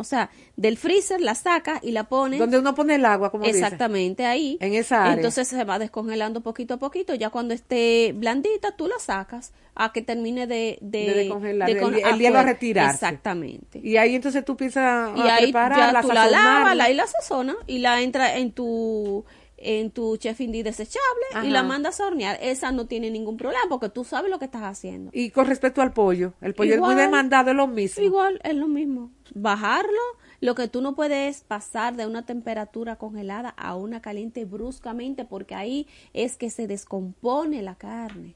O 0.00 0.04
sea, 0.04 0.30
del 0.56 0.78
freezer 0.78 1.20
la 1.20 1.34
saca 1.34 1.78
y 1.82 1.92
la 1.92 2.04
pone. 2.04 2.38
Donde 2.38 2.58
uno 2.58 2.74
pone 2.74 2.94
el 2.94 3.04
agua, 3.04 3.30
como 3.30 3.44
Exactamente, 3.44 4.24
ahí. 4.24 4.56
En 4.58 4.72
esa 4.72 5.02
área. 5.02 5.12
Entonces 5.16 5.46
se 5.46 5.62
va 5.64 5.78
descongelando 5.78 6.40
poquito 6.40 6.74
a 6.74 6.76
poquito. 6.78 7.14
Ya 7.14 7.28
cuando 7.28 7.52
esté 7.52 8.14
blandita, 8.16 8.74
tú 8.76 8.88
la 8.88 8.98
sacas 8.98 9.52
a 9.74 9.92
que 9.92 10.00
termine 10.00 10.46
de... 10.46 10.78
De, 10.80 11.04
de 11.04 11.14
descongelar, 11.14 11.68
el, 11.68 12.18
hielo 12.18 12.38
a 12.38 12.42
retirar. 12.42 12.94
Exactamente. 12.94 13.78
Y 13.82 13.98
ahí 13.98 14.14
entonces 14.14 14.42
tú 14.42 14.56
piensas 14.56 15.14
y 15.18 15.20
ahí 15.20 15.52
ya 15.52 16.00
tú 16.00 16.08
la 16.08 16.26
lavas 16.30 16.76
la, 16.76 16.90
y 16.90 16.94
la 16.94 17.06
sazona 17.06 17.54
y 17.66 17.80
la 17.80 18.00
entra 18.00 18.38
en 18.38 18.52
tu 18.52 19.26
en 19.60 19.90
tu 19.90 20.16
chef 20.16 20.40
indie 20.40 20.64
desechable 20.64 21.44
y 21.44 21.50
la 21.50 21.62
mandas 21.62 22.00
a 22.00 22.06
hornear. 22.06 22.38
Esa 22.42 22.72
no 22.72 22.86
tiene 22.86 23.10
ningún 23.10 23.36
problema 23.36 23.62
porque 23.68 23.88
tú 23.88 24.04
sabes 24.04 24.30
lo 24.30 24.38
que 24.38 24.46
estás 24.46 24.62
haciendo. 24.62 25.10
Y 25.14 25.30
con 25.30 25.46
respecto 25.46 25.82
al 25.82 25.92
pollo, 25.92 26.32
el 26.40 26.54
pollo 26.54 26.74
es 26.74 26.80
muy 26.80 26.94
demandado, 26.94 27.50
es 27.50 27.56
lo 27.56 27.66
mismo. 27.66 28.02
Igual, 28.02 28.40
es 28.42 28.54
lo 28.54 28.66
mismo. 28.66 29.10
Bajarlo, 29.34 30.00
lo 30.40 30.54
que 30.54 30.68
tú 30.68 30.80
no 30.80 30.94
puedes 30.94 31.36
es 31.36 31.44
pasar 31.44 31.96
de 31.96 32.06
una 32.06 32.24
temperatura 32.24 32.96
congelada 32.96 33.50
a 33.50 33.76
una 33.76 34.00
caliente 34.00 34.44
bruscamente 34.44 35.24
porque 35.24 35.54
ahí 35.54 35.86
es 36.14 36.36
que 36.36 36.50
se 36.50 36.66
descompone 36.66 37.62
la 37.62 37.74
carne. 37.74 38.34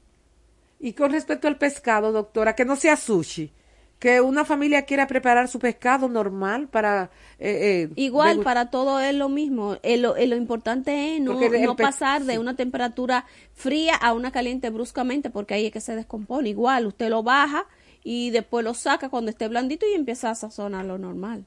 Y 0.79 0.93
con 0.93 1.11
respecto 1.11 1.47
al 1.47 1.57
pescado, 1.57 2.11
doctora, 2.11 2.55
que 2.55 2.65
no 2.65 2.75
sea 2.75 2.95
sushi 2.95 3.51
que 3.99 4.21
una 4.21 4.45
familia 4.45 4.83
quiera 4.83 5.07
preparar 5.07 5.47
su 5.47 5.59
pescado 5.59 6.09
normal 6.09 6.67
para... 6.67 7.09
Eh, 7.39 7.87
eh, 7.87 7.93
Igual, 7.95 8.41
para 8.41 8.69
todo 8.69 8.99
es 8.99 9.15
lo 9.15 9.29
mismo. 9.29 9.77
Eh, 9.83 9.97
lo, 9.97 10.17
importante 10.17 11.15
es 11.15 11.21
no, 11.21 11.39
no 11.39 11.75
pasar 11.75 12.23
de 12.23 12.37
una 12.37 12.55
temperatura 12.55 13.25
fría 13.53 13.95
a 13.95 14.13
una 14.13 14.31
caliente 14.31 14.69
bruscamente, 14.69 15.29
porque 15.29 15.53
ahí 15.53 15.67
es 15.67 15.71
que 15.71 15.81
se 15.81 15.95
descompone. 15.95 16.49
Igual, 16.49 16.87
usted 16.87 17.09
lo 17.09 17.23
baja 17.23 17.65
y 18.03 18.29
después 18.31 18.63
lo 18.63 18.73
saca 18.73 19.09
cuando 19.09 19.31
esté 19.31 19.47
blandito 19.47 19.85
y 19.87 19.93
empieza 19.93 20.29
a 20.29 20.35
sazonarlo 20.35 20.97
normal. 20.97 21.45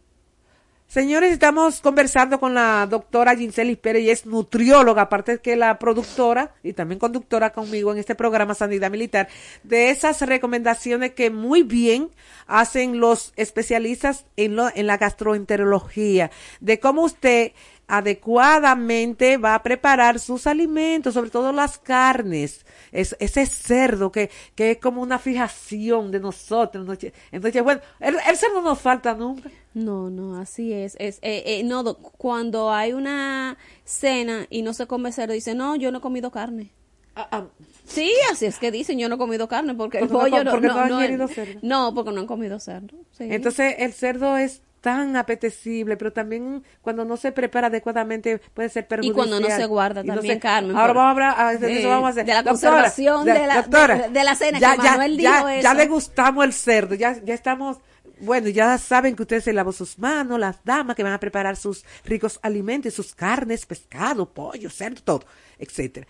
Señores, 0.89 1.33
estamos 1.33 1.83
conversando 1.83 2.41
con 2.41 2.55
la 2.55 2.87
doctora 2.87 3.37
Ginselis 3.37 3.77
Pérez, 3.77 4.05
y 4.05 4.11
es 4.11 4.25
nutrióloga, 4.25 5.03
aparte 5.03 5.37
que 5.37 5.55
la 5.55 5.79
productora 5.79 6.55
y 6.63 6.73
también 6.73 6.99
conductora 6.99 7.53
conmigo 7.53 7.93
en 7.93 7.99
este 7.99 8.15
programa 8.15 8.55
Sanidad 8.55 8.91
Militar, 8.91 9.29
de 9.65 9.91
esas 9.91 10.23
recomendaciones 10.23 11.13
que 11.13 11.29
muy 11.29 11.63
bien 11.63 12.09
hacen 12.47 13.01
los 13.01 13.35
especialistas 13.37 14.25
en, 14.39 14.57
lo, 14.57 14.75
en 14.75 14.87
la 14.87 14.97
gastroenterología, 14.97 16.31
de 16.61 16.81
cómo 16.81 17.03
usted 17.03 17.53
adecuadamente 17.89 19.39
va 19.39 19.55
a 19.55 19.63
preparar 19.63 20.21
sus 20.21 20.47
alimentos, 20.47 21.15
sobre 21.15 21.31
todo 21.31 21.53
las 21.53 21.79
carnes, 21.79 22.67
es, 22.93 23.17
ese 23.19 23.47
cerdo 23.47 24.13
que, 24.13 24.31
que 24.55 24.73
es 24.73 24.79
como 24.79 25.01
una 25.01 25.19
fijación 25.19 26.11
de 26.11 26.21
nosotros. 26.21 26.87
Entonces, 27.33 27.63
bueno, 27.63 27.81
el, 27.99 28.15
cerdo 28.37 28.57
no 28.57 28.71
nos 28.71 28.79
falta 28.79 29.15
nunca. 29.15 29.51
No, 29.73 30.11
no, 30.11 30.39
así 30.39 30.73
es. 30.73 30.97
es 30.99 31.19
eh, 31.23 31.43
eh, 31.47 31.65
no, 31.65 31.95
cuando 31.97 32.71
hay 32.71 32.93
una 32.93 33.57
cena 33.85 34.47
y 34.51 34.61
no 34.61 34.75
se 34.75 34.87
come 34.87 35.11
cerdo, 35.11 35.33
dice, 35.33 35.55
no, 35.55 35.75
yo 35.75 35.91
no 35.91 35.99
he 35.99 36.03
comido 36.03 36.31
carne. 36.31 36.71
Ah, 37.17 37.29
ah. 37.33 37.47
Sí, 37.85 38.13
así 38.31 38.45
es 38.45 38.59
que 38.59 38.71
dicen, 38.71 38.99
yo 38.99 39.09
no 39.09 39.15
he 39.15 39.19
comido 39.19 39.49
carne 39.49 39.75
porque, 39.75 39.99
el 39.99 40.09
pollo 40.09 40.45
no, 40.45 40.51
porque 40.51 40.69
no, 40.69 40.87
no, 41.17 41.29
cerdo. 41.29 41.59
no, 41.63 41.95
porque 41.95 42.13
no 42.13 42.21
han 42.21 42.27
comido 42.27 42.61
cerdo. 42.61 42.97
Entonces, 43.19 43.77
el 43.79 43.95
cerdo 43.95 44.37
es 44.37 44.63
tan 44.81 45.17
apetecible, 45.17 45.97
pero 45.97 46.13
también 46.13 46.63
cuando 46.83 47.05
no 47.05 47.17
se 47.17 47.33
prepara 47.33 47.67
adecuadamente 47.67 48.41
puede 48.55 48.69
ser 48.69 48.87
perjudicial. 48.87 49.13
Y 49.13 49.15
cuando 49.15 49.41
no 49.41 49.55
se 49.55 49.67
guarda 49.67 50.05
también, 50.05 50.39
Carmen. 50.39 50.77
Ahora 50.77 50.93
vamos 50.93 51.23
a 51.23 51.31
hablar, 51.31 51.59
de, 51.59 51.79
eso 51.79 51.89
vamos 51.89 52.07
a 52.07 52.11
hacer. 52.11 52.27
De 52.27 52.35
la 52.35 52.45
conservación 52.45 53.25
de, 53.25 53.47
la, 53.47 53.63
de, 54.09 54.25
la 54.25 54.35
cena, 54.35 54.59
ya, 54.59 54.77
ya, 54.77 55.07
ya, 55.07 55.61
ya 55.61 55.75
le 55.75 55.87
gustamos 55.87 56.45
el 56.45 56.53
cerdo, 56.53 56.95
ya, 56.95 57.21
ya 57.23 57.35
estamos 57.35 57.79
bueno, 58.21 58.49
ya 58.49 58.77
saben 58.79 59.15
que 59.15 59.23
ustedes 59.23 59.45
se 59.45 59.53
lavó 59.53 59.71
sus 59.73 59.99
manos, 59.99 60.41
las 60.41 60.65
damas 60.65 60.97
que 60.97 61.05
van 61.05 61.13
a 61.13 61.21
preparar 61.21 61.57
sus 61.57 61.85
ricos 62.05 62.41
alimentos, 62.43 62.95
sus 62.95 63.15
carnes, 63.15 63.65
pescado, 63.65 64.33
pollo, 64.33 64.71
cerdo, 64.71 65.01
todo, 65.05 65.25
etcétera. 65.59 66.07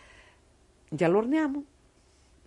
Ya 0.91 1.09
lo 1.09 1.19
horneamos. 1.19 1.65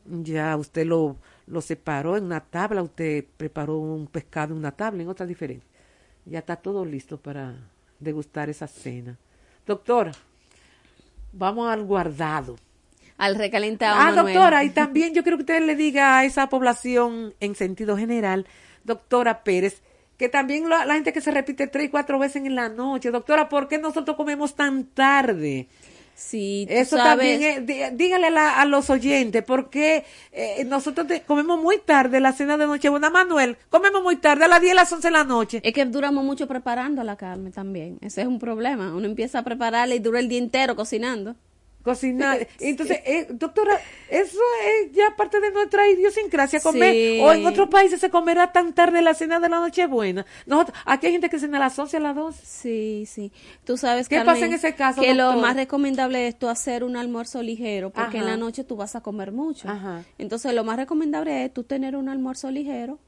Ya 0.03 0.57
usted 0.57 0.87
lo, 0.87 1.17
lo 1.45 1.61
separó 1.61 2.17
en 2.17 2.23
una 2.23 2.39
tabla, 2.39 2.81
usted 2.81 3.23
preparó 3.37 3.77
un 3.77 4.07
pescado 4.07 4.53
en 4.53 4.59
una 4.59 4.71
tabla, 4.71 5.03
en 5.03 5.09
otra 5.09 5.27
diferente 5.27 5.70
ya 6.25 6.39
está 6.39 6.55
todo 6.55 6.85
listo 6.85 7.17
para 7.17 7.55
degustar 7.99 8.49
esa 8.49 8.67
cena. 8.67 9.17
Doctora, 9.65 10.11
vamos 11.31 11.71
al 11.71 11.83
guardado. 11.83 12.57
Al 13.17 13.35
recalentado. 13.35 13.99
Ah, 13.99 14.11
doctora, 14.11 14.63
y 14.63 14.71
también 14.71 15.13
yo 15.13 15.21
quiero 15.21 15.37
que 15.37 15.43
usted 15.43 15.61
le 15.61 15.75
diga 15.75 16.17
a 16.17 16.25
esa 16.25 16.49
población 16.49 17.35
en 17.39 17.55
sentido 17.55 17.95
general, 17.95 18.47
doctora 18.83 19.43
Pérez, 19.43 19.81
que 20.17 20.27
también 20.27 20.67
la, 20.69 20.85
la 20.85 20.95
gente 20.95 21.13
que 21.13 21.21
se 21.21 21.31
repite 21.31 21.67
tres 21.67 21.85
y 21.85 21.89
cuatro 21.89 22.17
veces 22.17 22.43
en 22.43 22.55
la 22.55 22.69
noche. 22.69 23.11
Doctora, 23.11 23.47
¿por 23.47 23.67
qué 23.67 23.77
nosotros 23.77 24.17
comemos 24.17 24.55
tan 24.55 24.85
tarde? 24.85 25.67
Sí, 26.23 26.65
tú 26.67 26.73
Eso 26.75 26.97
sabes- 26.97 27.09
también, 27.35 27.41
es- 27.43 27.65
dí- 27.65 27.95
dígale 27.97 28.27
a, 28.27 28.29
la- 28.29 28.61
a 28.61 28.65
los 28.65 28.89
oyentes, 28.89 29.43
porque 29.43 30.05
eh, 30.31 30.63
nosotros 30.65 31.07
te- 31.07 31.21
comemos 31.23 31.59
muy 31.61 31.79
tarde 31.79 32.19
la 32.19 32.31
cena 32.31 32.57
de 32.57 32.67
Nochebuena. 32.67 33.09
Manuel, 33.09 33.57
comemos 33.69 34.01
muy 34.03 34.15
tarde, 34.17 34.45
a 34.45 34.47
las 34.47 34.61
10, 34.61 34.71
a 34.73 34.75
las 34.75 34.93
11 34.93 35.07
de 35.07 35.11
la 35.11 35.23
noche. 35.23 35.59
Es 35.63 35.73
que 35.73 35.83
duramos 35.85 36.23
mucho 36.23 36.47
preparando 36.47 37.03
la 37.03 37.15
carne 37.17 37.51
también. 37.51 37.97
Ese 38.01 38.21
es 38.21 38.27
un 38.27 38.39
problema. 38.39 38.93
Uno 38.95 39.05
empieza 39.07 39.39
a 39.39 39.43
prepararla 39.43 39.95
y 39.95 39.99
dura 39.99 40.19
el 40.19 40.29
día 40.29 40.39
entero 40.39 40.75
cocinando. 40.75 41.35
Cocinar. 41.83 42.47
Entonces, 42.59 42.99
eh, 43.05 43.27
doctora, 43.29 43.79
eso 44.09 44.39
es 44.65 44.91
ya 44.91 45.15
parte 45.15 45.39
de 45.39 45.51
nuestra 45.51 45.87
idiosincrasia 45.87 46.59
comer. 46.59 46.93
Sí. 46.93 47.19
O 47.21 47.31
en 47.31 47.45
otros 47.45 47.69
países 47.69 47.99
se 47.99 48.09
comerá 48.09 48.51
tan 48.51 48.73
tarde 48.73 49.01
la 49.01 49.13
cena 49.13 49.39
de 49.39 49.49
la 49.49 49.59
Nochebuena. 49.59 50.25
Nosotros, 50.45 50.77
aquí 50.85 51.07
hay 51.07 51.13
gente 51.13 51.29
que 51.29 51.39
cena 51.39 51.57
a 51.57 51.61
las 51.61 51.77
11, 51.77 51.97
a 51.97 51.99
las 51.99 52.15
12. 52.15 52.45
Sí, 52.45 53.05
sí. 53.07 53.31
Tú 53.63 53.77
sabes, 53.77 54.07
¿Qué 54.07 54.17
Carmen, 54.17 54.35
pasa 54.35 54.45
en 54.45 54.53
ese 54.53 54.75
caso, 54.75 55.01
Que 55.01 55.13
lo 55.13 55.33
más 55.33 55.55
recomendable 55.55 56.27
es 56.27 56.37
tú 56.37 56.47
hacer 56.47 56.83
un 56.83 56.97
almuerzo 56.97 57.41
ligero, 57.41 57.89
porque 57.89 58.17
en 58.17 58.25
la 58.25 58.37
noche 58.37 58.63
tú 58.63 58.75
vas 58.75 58.95
a 58.95 59.01
comer 59.01 59.31
mucho. 59.31 59.69
Ajá. 59.69 60.03
Entonces, 60.17 60.53
lo 60.53 60.63
más 60.63 60.77
recomendable 60.77 61.45
es 61.45 61.53
tú 61.53 61.63
tener 61.63 61.95
un 61.95 62.09
almuerzo 62.09 62.51
ligero 62.51 62.99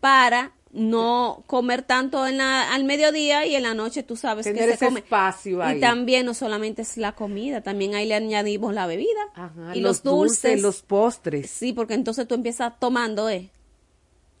para 0.00 0.52
no 0.72 1.42
comer 1.46 1.82
tanto 1.82 2.26
en 2.26 2.36
la, 2.38 2.74
al 2.74 2.84
mediodía 2.84 3.46
y 3.46 3.54
en 3.54 3.62
la 3.62 3.72
noche 3.74 4.02
tú 4.02 4.16
sabes 4.16 4.44
Tener 4.44 4.62
que 4.62 4.68
se 4.68 4.74
ese 4.74 4.84
come. 4.86 5.00
espacio 5.00 5.62
ahí. 5.62 5.78
Y 5.78 5.80
también 5.80 6.26
no 6.26 6.34
solamente 6.34 6.82
es 6.82 6.96
la 6.98 7.12
comida, 7.12 7.62
también 7.62 7.94
ahí 7.94 8.06
le 8.06 8.14
añadimos 8.14 8.74
la 8.74 8.86
bebida 8.86 9.08
Ajá, 9.34 9.74
y 9.74 9.80
los, 9.80 10.02
dulces. 10.02 10.60
los 10.60 10.82
postres. 10.82 11.50
Sí, 11.50 11.72
porque 11.72 11.94
entonces 11.94 12.28
tú 12.28 12.34
empiezas 12.34 12.78
tomando, 12.78 13.28
¿eh? 13.30 13.48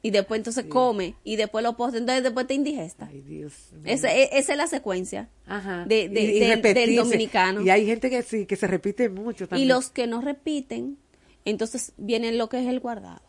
Y 0.02 0.10
después 0.10 0.38
entonces 0.38 0.66
come 0.68 1.14
y 1.24 1.34
después 1.36 1.64
lo 1.64 1.76
postres, 1.76 2.02
entonces 2.02 2.22
después 2.22 2.46
te 2.46 2.54
indigesta. 2.54 3.08
Ay, 3.10 3.22
Dios. 3.22 3.54
Esa, 3.84 4.14
e- 4.14 4.28
esa 4.38 4.52
es 4.52 4.58
la 4.58 4.66
secuencia 4.68 5.28
Ajá. 5.46 5.84
de, 5.86 6.08
de- 6.08 6.22
Y- 6.22 6.36
y 6.36 6.40
del- 6.40 6.96
dominicano. 6.96 7.62
Y 7.62 7.70
hay 7.70 7.86
gente 7.86 8.08
que 8.10 8.22
sí, 8.22 8.46
que 8.46 8.54
se 8.56 8.66
repite 8.68 9.08
mucho 9.08 9.44
Y 9.44 9.46
también. 9.48 9.68
los 9.68 9.90
que 9.90 10.06
no 10.06 10.20
repiten, 10.20 10.98
entonces 11.44 11.92
viene 11.96 12.30
lo 12.32 12.48
que 12.48 12.60
es 12.60 12.66
el 12.68 12.78
guardado. 12.78 13.22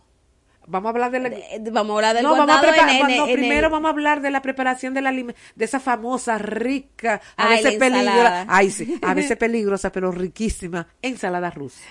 Vamos 0.68 0.88
a 0.88 0.90
hablar 0.92 1.12
de 1.12 1.20
la... 1.20 1.30
De- 1.30 1.60
vamos 1.72 1.94
a 1.94 1.96
hablar 1.98 2.16
del 2.16 2.24
no, 2.24 2.32
vamos 2.32 2.50
a 2.50 2.60
guardado 2.62 2.74
preparar- 2.74 2.96
en, 3.02 3.10
en- 3.10 3.18
no, 3.18 3.28
en 3.28 3.34
primero 3.36 3.70
vamos 3.70 3.88
a 3.88 3.92
hablar 3.92 4.22
de 4.22 4.30
la 4.32 4.42
preparación 4.42 4.94
de 4.94 5.02
la 5.02 5.12
de 5.12 5.34
esa 5.66 5.80
famosa, 5.80 6.38
rica, 6.38 7.22
a 7.38 7.48
Ay, 7.50 7.64
veces 7.64 7.80
peligrosa, 7.80 8.46
ay 8.48 8.70
sí, 8.72 9.00
a 9.02 9.14
veces 9.14 9.38
peligrosa, 9.46 9.92
pero 9.92 10.12
riquísima, 10.12 10.88
ensalada 11.02 11.50
rusa. 11.50 11.82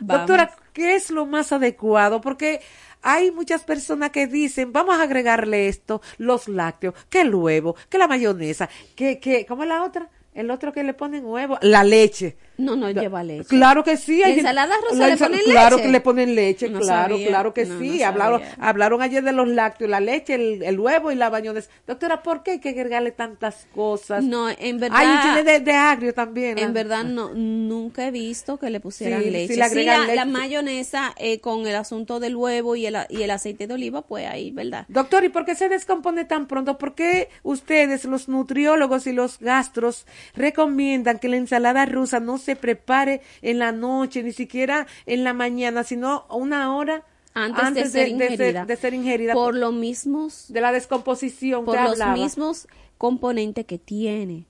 Vamos. 0.00 0.26
Doctora, 0.26 0.50
¿qué 0.72 0.94
es 0.96 1.10
lo 1.10 1.24
más 1.26 1.52
adecuado? 1.52 2.20
Porque 2.20 2.60
hay 3.02 3.30
muchas 3.30 3.62
personas 3.62 4.10
que 4.10 4.26
dicen, 4.26 4.72
vamos 4.72 4.98
a 4.98 5.02
agregarle 5.02 5.68
esto, 5.68 6.00
los 6.18 6.48
lácteos, 6.48 6.94
que 7.08 7.20
el 7.20 7.34
huevo, 7.34 7.76
que 7.88 7.98
la 7.98 8.08
mayonesa, 8.08 8.68
que, 8.96 9.20
que, 9.20 9.46
¿cómo 9.46 9.62
es 9.62 9.68
la 9.68 9.82
otra? 9.84 10.08
El 10.34 10.50
otro 10.50 10.72
que 10.72 10.82
le 10.82 10.94
ponen 10.94 11.24
huevo, 11.24 11.58
la 11.62 11.84
leche. 11.84 12.36
No, 12.56 12.76
no 12.76 12.90
lleva 12.90 13.22
leche. 13.24 13.48
Claro 13.48 13.82
que 13.82 13.96
sí. 13.96 14.20
¿La 14.20 14.26
hay- 14.28 14.38
ensalada 14.38 14.74
rusa 14.88 14.94
la 15.02 15.08
le 15.08 15.16
ponen 15.16 15.40
Claro 15.44 15.76
leche? 15.76 15.86
que 15.86 15.92
le 15.92 16.00
ponen 16.00 16.34
leche, 16.34 16.68
No 16.70 16.80
claro, 16.80 17.14
sabía. 17.16 17.28
claro 17.28 17.52
que 17.54 17.64
No, 17.64 17.78
sí. 17.80 17.98
no 17.98 18.06
hablaron, 18.06 18.42
hablaron 18.60 19.02
ayer 19.02 19.24
de 19.24 19.32
los 19.32 19.48
lácteos, 19.48 19.90
la 19.90 20.00
leche, 20.00 20.34
el, 20.34 20.62
el 20.62 20.78
huevo 20.78 21.10
y 21.10 21.16
la 21.16 21.30
bañonesa. 21.30 21.68
Doctora, 21.86 22.22
¿por 22.22 22.42
qué 22.42 22.52
hay 22.52 22.58
que 22.60 22.68
agregarle 22.70 23.10
tantas 23.10 23.66
cosas? 23.74 24.22
No, 24.22 24.48
en 24.50 24.78
verdad. 24.78 24.98
Ay, 25.00 25.18
tiene 25.34 25.42
de, 25.52 25.60
de 25.60 25.72
agrio 25.72 26.14
también. 26.14 26.58
En 26.58 26.66
la- 26.66 26.70
verdad 26.72 27.04
no, 27.04 27.30
nunca 27.34 28.06
he 28.06 28.10
visto 28.10 28.56
que 28.58 28.70
le 28.70 28.78
pusieran 28.80 29.18
Sí, 29.20 29.26
sí 29.26 29.30
leche. 29.32 29.56
le 29.56 29.62
agregan 29.64 30.00
la, 30.06 30.14
la 30.14 30.24
leche. 30.24 30.38
mayonesa 30.38 31.12
eh, 31.18 31.40
con 31.40 31.66
el 31.66 31.74
asunto 31.74 32.20
del 32.20 32.36
huevo 32.36 32.76
y 32.76 32.86
el, 32.86 32.96
y 33.08 33.22
el 33.22 33.30
aceite 33.30 33.66
de 33.66 33.74
oliva, 33.74 34.02
pues 34.02 34.26
ahí, 34.28 34.50
¿verdad? 34.52 34.84
Doctor, 34.88 35.24
¿y 35.24 35.28
por 35.28 35.44
qué 35.44 35.54
se 35.56 35.68
descompone 35.68 36.24
tan 36.24 36.46
pronto? 36.46 36.78
¿Por 36.78 36.94
qué 36.94 37.30
ustedes, 37.42 38.04
los 38.04 38.28
nutriólogos 38.28 39.06
y 39.08 39.12
los 39.12 39.40
gastros, 39.40 40.06
recomiendan 40.34 41.18
que 41.18 41.28
la 41.28 41.36
ensalada 41.36 41.84
rusa 41.86 42.20
no 42.20 42.38
se 42.44 42.56
prepare 42.56 43.20
en 43.42 43.58
la 43.58 43.72
noche, 43.72 44.22
ni 44.22 44.32
siquiera 44.32 44.86
en 45.06 45.24
la 45.24 45.32
mañana, 45.32 45.82
sino 45.84 46.26
una 46.30 46.74
hora 46.76 47.04
Antes, 47.34 47.74
de, 47.74 47.86
ser 47.86 48.08
ingerida. 48.08 48.64
de 48.64 48.76
ser 48.76 48.94
ingerida 48.94 49.32
Por 49.34 49.56
los 49.56 49.72
mismos 49.74 50.44
de 50.48 50.60
la 50.60 50.70
descomposición 50.70 51.64
por 51.64 51.74
los 51.74 51.92
hablaba. 51.92 52.14
mismos 52.14 52.68
componentes 52.96 53.66
que 53.66 53.78
tiene. 53.78 54.46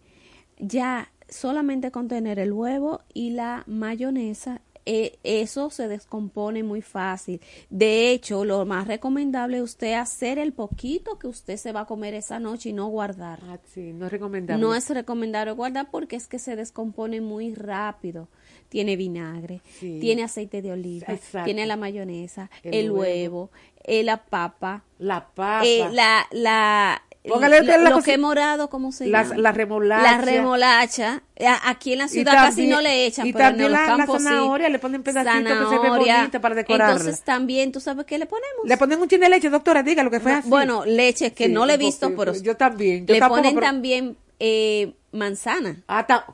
Ya 0.59 1.11
solamente 1.29 1.91
con 1.91 2.09
tener 2.09 2.39
el 2.39 2.53
huevo 2.53 3.01
y 3.15 3.31
la 3.31 3.65
mayonesa, 3.67 4.61
eh, 4.87 5.19
eso 5.23 5.71
se 5.71 5.89
descompone 5.89 6.63
muy 6.63 6.83
fácil. 6.83 7.41
De 7.71 8.11
hecho, 8.11 8.45
lo 8.45 8.65
más 8.67 8.87
recomendable 8.87 9.57
es 9.59 9.63
usted 9.63 9.95
hacer 9.95 10.39
el 10.39 10.53
poquito 10.53 11.19
que 11.19 11.27
usted 11.27 11.57
se 11.57 11.73
va 11.73 11.81
a 11.81 11.87
comer 11.87 12.15
esa 12.15 12.39
noche 12.39 12.71
y 12.71 12.73
no 12.73 12.87
guardar. 12.89 13.41
Ah, 13.49 13.59
sí, 13.73 13.93
no 13.93 14.07
es 14.07 14.13
recomendable. 14.13 14.61
No 14.63 14.75
es 14.75 14.89
recomendable 14.91 15.53
guardar 15.53 15.91
porque 15.91 16.17
es 16.17 16.27
que 16.27 16.39
se 16.39 16.57
descompone 16.57 17.21
muy 17.21 17.55
rápido. 17.55 18.29
Tiene 18.69 18.97
vinagre, 18.97 19.61
Sí. 19.79 19.99
tiene 20.01 20.25
aceite 20.25 20.61
de 20.61 20.73
oliva, 20.73 21.07
Exacto. 21.13 21.45
tiene 21.45 21.65
la 21.67 21.77
mayonesa, 21.77 22.51
El 22.63 22.75
el, 22.75 22.91
huevo. 22.91 23.01
huevo, 23.01 23.51
eh, 23.85 24.03
la 24.03 24.25
papa, 24.25 24.85
la 24.99 25.29
papa, 25.29 25.63
eh, 25.65 25.87
la, 25.93 26.27
la, 26.33 27.03
Póngale 27.27 27.63
la- 27.63 27.79
la 27.79 28.03
que 28.03 28.19
morado, 28.19 28.69
¿cómo 28.69 28.93
se 28.93 29.07
la, 29.07 29.23
llama? 29.23 29.37
la 29.39 29.53
remolacha. 29.53 30.03
La 30.03 30.19
remolacha. 30.19 31.23
Aquí 31.65 31.95
en 31.95 31.99
la 32.01 32.09
ciudad 32.09 32.33
casi 32.35 32.67
no 32.67 32.81
le 32.83 33.07
echan, 33.07 33.27
y 33.27 33.33
pero 33.33 33.45
en 33.47 33.51
también 33.53 33.73
los 33.73 33.81
la- 33.81 33.87
la 33.87 33.97
campos 33.97 34.19
sí. 34.19 34.25
zanahoria, 34.25 34.69
le 34.69 34.79
ponen 34.79 35.03
pedacitos 35.03 35.53
que 35.53 35.75
se 35.75 35.79
ve 35.79 35.89
bonita 35.89 36.41
para 36.41 36.55
decorarla. 36.55 36.97
Entonces 36.97 37.25
también, 37.25 37.73
¿tú 37.73 37.81
sabes 37.81 38.05
qué 38.05 38.19
le 38.19 38.27
ponemos? 38.27 38.67
Le 38.67 38.77
ponen 38.77 39.01
un 39.01 39.09
chin 39.09 39.21
de 39.21 39.29
leche, 39.31 39.49
doctora, 39.49 39.83
diga 39.83 40.03
lo 40.03 40.11
que 40.11 40.21
fue 40.21 40.33
así. 40.33 40.49
Bueno, 40.51 40.85
leche 40.85 41.33
que 41.33 41.47
Sí, 41.47 41.53
no 41.53 41.65
le 41.65 41.75
he 41.75 41.79
visto, 41.79 42.15
pero 42.15 42.35
yo 42.35 42.57
también. 42.57 43.07
Yo 43.07 43.15
le 43.15 43.21
tampoco, 43.21 43.41
ponen 43.41 43.55
pero- 43.55 43.67
también 43.67 44.17
eh, 44.41 44.93
manzana. 45.13 45.77
Ah, 45.89 46.07
ta- 46.07 46.27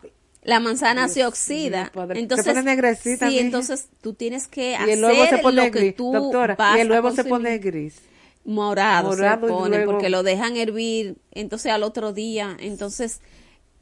La 0.43 0.59
manzana 0.59 1.07
se 1.07 1.24
oxida. 1.26 1.93
Entonces, 2.14 2.47
Se 2.47 2.51
pone 2.53 2.62
negrecita, 2.64 3.26
sí, 3.28 3.32
mija. 3.34 3.45
entonces 3.45 3.88
tú 4.01 4.14
tienes 4.14 4.49
que 4.49 4.70
y 4.70 4.74
hacer 4.74 4.88
el 4.88 5.05
huevo 5.05 5.26
se 5.26 5.38
pone 5.38 5.66
lo 5.66 5.70
que 5.70 5.93
tú 5.93 6.12
doctora, 6.14 6.55
vas 6.57 6.78
y 6.78 6.80
el 6.80 6.88
a 6.91 6.95
huevo 6.95 7.11
se 7.12 7.24
pone 7.24 7.59
gris. 7.59 7.97
Morado, 8.51 9.12
se 9.12 9.36
pone 9.38 9.76
luego- 9.78 9.92
porque 9.92 10.11
lo 10.11 10.22
dejan 10.22 10.57
hervir, 10.57 11.16
entonces 11.30 11.72
al 11.72 11.82
otro 11.82 12.12
día, 12.12 12.57
entonces 12.61 13.20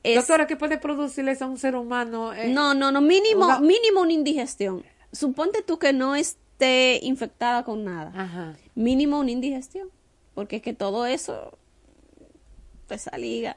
es- 0.03 0.17
Doctora, 0.17 0.47
¿qué 0.47 0.57
puede 0.57 0.79
producirles 0.79 1.43
a 1.43 1.47
un 1.47 1.59
ser 1.59 1.75
humano? 1.75 2.33
eh, 2.33 2.49
no, 2.49 2.75
no, 2.75 2.93
no, 2.93 3.01
mínimo, 3.01 3.47
una- 3.47 3.61
mínimo 3.61 4.03
una 4.03 4.13
indigestión. 4.13 4.85
Suponte 5.13 5.63
tú 5.63 5.79
que 5.79 5.93
no 5.93 6.15
esté 6.15 7.01
infectada 7.03 7.65
con 7.65 7.85
nada. 7.85 8.13
Ajá. 8.15 8.57
Mínimo 8.75 9.19
una 9.19 9.31
indigestión, 9.31 9.91
porque 10.35 10.57
es 10.57 10.63
que 10.63 10.75
todo 10.75 11.07
eso 11.07 11.57
te 12.87 12.99
saliga. 12.99 13.57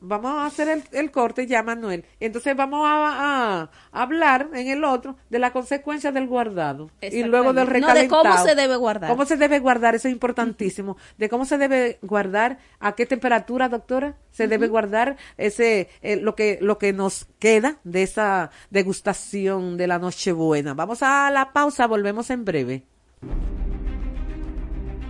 Vamos 0.00 0.30
a 0.32 0.46
hacer 0.46 0.68
el, 0.68 0.84
el 0.92 1.10
corte 1.10 1.46
ya, 1.46 1.62
Manuel. 1.62 2.04
Entonces 2.20 2.54
vamos 2.54 2.86
a, 2.86 3.62
a 3.62 3.70
hablar 3.92 4.50
en 4.52 4.68
el 4.68 4.84
otro 4.84 5.16
de 5.30 5.38
la 5.38 5.52
consecuencia 5.52 6.12
del 6.12 6.26
guardado 6.26 6.90
y 7.00 7.22
luego 7.22 7.52
del 7.52 7.64
Exactamente. 7.66 7.80
No, 7.80 7.86
de 7.86 7.94
recalentado. 8.04 8.22
cómo 8.22 8.44
se 8.46 8.54
debe 8.54 8.76
guardar. 8.76 9.10
¿Cómo 9.10 9.24
se 9.24 9.36
debe 9.36 9.58
guardar? 9.58 9.94
Eso 9.94 10.08
es 10.08 10.12
importantísimo. 10.12 10.96
De 11.16 11.28
cómo 11.28 11.44
se 11.46 11.56
debe 11.58 11.98
guardar, 12.02 12.58
a 12.78 12.92
qué 12.92 13.06
temperatura, 13.06 13.68
doctora, 13.68 14.16
se 14.30 14.48
debe 14.48 14.68
guardar 14.68 15.16
ese 15.38 15.88
eh, 16.02 16.16
lo 16.16 16.34
que 16.34 16.58
lo 16.60 16.76
que 16.78 16.92
nos 16.92 17.26
queda 17.38 17.78
de 17.84 18.02
esa 18.02 18.50
degustación 18.70 19.76
de 19.78 19.86
la 19.86 19.98
Nochebuena. 19.98 20.74
Vamos 20.74 21.02
a 21.02 21.30
la 21.30 21.52
pausa, 21.52 21.86
volvemos 21.86 22.28
en 22.30 22.44
breve. 22.44 22.82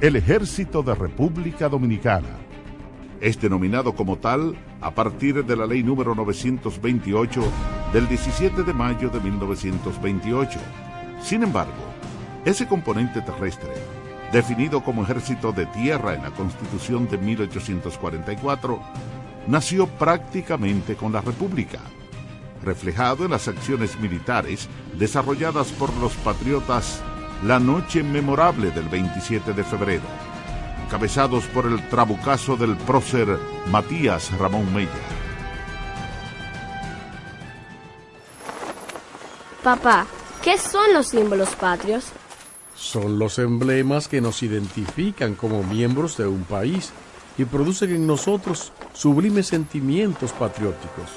El 0.01 0.14
Ejército 0.14 0.82
de 0.82 0.95
República 0.95 1.68
Dominicana 1.68 2.45
es 3.20 3.40
denominado 3.40 3.94
como 3.94 4.18
tal 4.18 4.56
a 4.80 4.90
partir 4.90 5.44
de 5.44 5.56
la 5.56 5.66
ley 5.66 5.82
número 5.82 6.14
928 6.14 7.42
del 7.92 8.08
17 8.08 8.62
de 8.62 8.72
mayo 8.72 9.08
de 9.08 9.20
1928. 9.20 10.58
Sin 11.22 11.42
embargo, 11.42 11.72
ese 12.44 12.66
componente 12.66 13.22
terrestre, 13.22 13.72
definido 14.32 14.82
como 14.82 15.02
ejército 15.02 15.52
de 15.52 15.66
tierra 15.66 16.14
en 16.14 16.22
la 16.22 16.30
Constitución 16.30 17.08
de 17.08 17.18
1844, 17.18 18.80
nació 19.46 19.86
prácticamente 19.86 20.96
con 20.96 21.12
la 21.12 21.20
República, 21.20 21.80
reflejado 22.62 23.24
en 23.24 23.30
las 23.30 23.48
acciones 23.48 23.98
militares 23.98 24.68
desarrolladas 24.98 25.68
por 25.72 25.92
los 25.96 26.12
patriotas 26.16 27.02
la 27.44 27.58
noche 27.58 28.02
memorable 28.02 28.70
del 28.70 28.88
27 28.88 29.52
de 29.52 29.64
febrero 29.64 30.36
encabezados 30.87 31.45
por 31.47 31.66
el 31.66 31.89
trabucazo 31.89 32.57
del 32.57 32.76
prócer 32.76 33.39
Matías 33.70 34.30
Ramón 34.39 34.72
Mella. 34.72 34.91
Papá, 39.62 40.07
¿qué 40.43 40.57
son 40.59 40.95
los 40.95 41.09
símbolos 41.09 41.51
patrios? 41.57 42.05
Son 42.76 43.18
los 43.18 43.41
emblemas 43.41 44.07
que 44.07 44.20
nos 44.20 44.45
identifican 44.45 45.34
como 45.34 45.64
miembros 45.64 46.16
de 46.16 46.28
un 46.28 46.45
país 46.45 46.93
y 47.37 47.45
producen 47.45 47.91
en 47.91 48.07
nosotros 48.07 48.72
sublimes 48.93 49.49
sentimientos 49.49 50.32
patrióticos. 50.32 51.11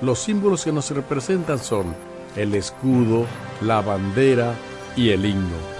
Los 0.00 0.20
símbolos 0.20 0.64
que 0.64 0.72
nos 0.72 0.90
representan 0.90 1.58
son 1.58 1.94
el 2.36 2.54
escudo, 2.54 3.26
la 3.60 3.82
bandera 3.82 4.54
y 4.96 5.10
el 5.10 5.26
himno. 5.26 5.79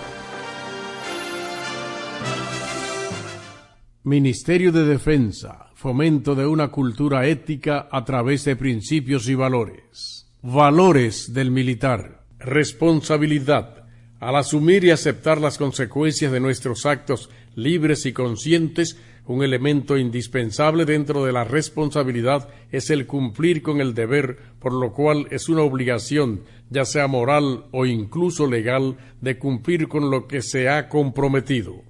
Ministerio 4.03 4.73
de 4.73 4.87
Defensa, 4.87 5.69
fomento 5.75 6.35
de 6.35 6.47
una 6.47 6.69
cultura 6.69 7.27
ética 7.27 7.87
a 7.93 8.03
través 8.03 8.47
de 8.47 8.57
principios 8.57 9.29
y 9.29 9.35
valores. 9.35 10.27
Valores 10.41 11.35
del 11.35 11.51
militar. 11.51 12.25
Responsabilidad. 12.39 13.85
Al 14.19 14.37
asumir 14.37 14.85
y 14.85 14.91
aceptar 14.91 15.39
las 15.39 15.59
consecuencias 15.59 16.33
de 16.33 16.41
nuestros 16.41 16.87
actos 16.87 17.29
libres 17.55 18.07
y 18.07 18.15
conscientes, 18.15 18.97
un 19.27 19.45
elemento 19.45 19.99
indispensable 19.99 20.87
dentro 20.87 21.27
de 21.27 21.33
la 21.33 21.45
responsabilidad 21.45 22.49
es 22.73 22.89
el 22.89 23.07
cumplir 23.07 23.61
con 23.61 23.83
el 23.83 23.93
deber, 23.93 24.39
por 24.61 24.73
lo 24.73 24.95
cual 24.95 25.27
es 25.31 25.51
una 25.51 25.61
obligación, 25.61 26.45
ya 26.71 26.87
sea 26.87 27.07
moral 27.07 27.67
o 27.71 27.85
incluso 27.85 28.47
legal, 28.47 28.97
de 29.21 29.39
cumplir 29.39 29.89
con 29.89 30.11
lo 30.11 30.27
que 30.27 30.41
se 30.41 30.71
ha 30.71 30.89
comprometido. 30.89 31.85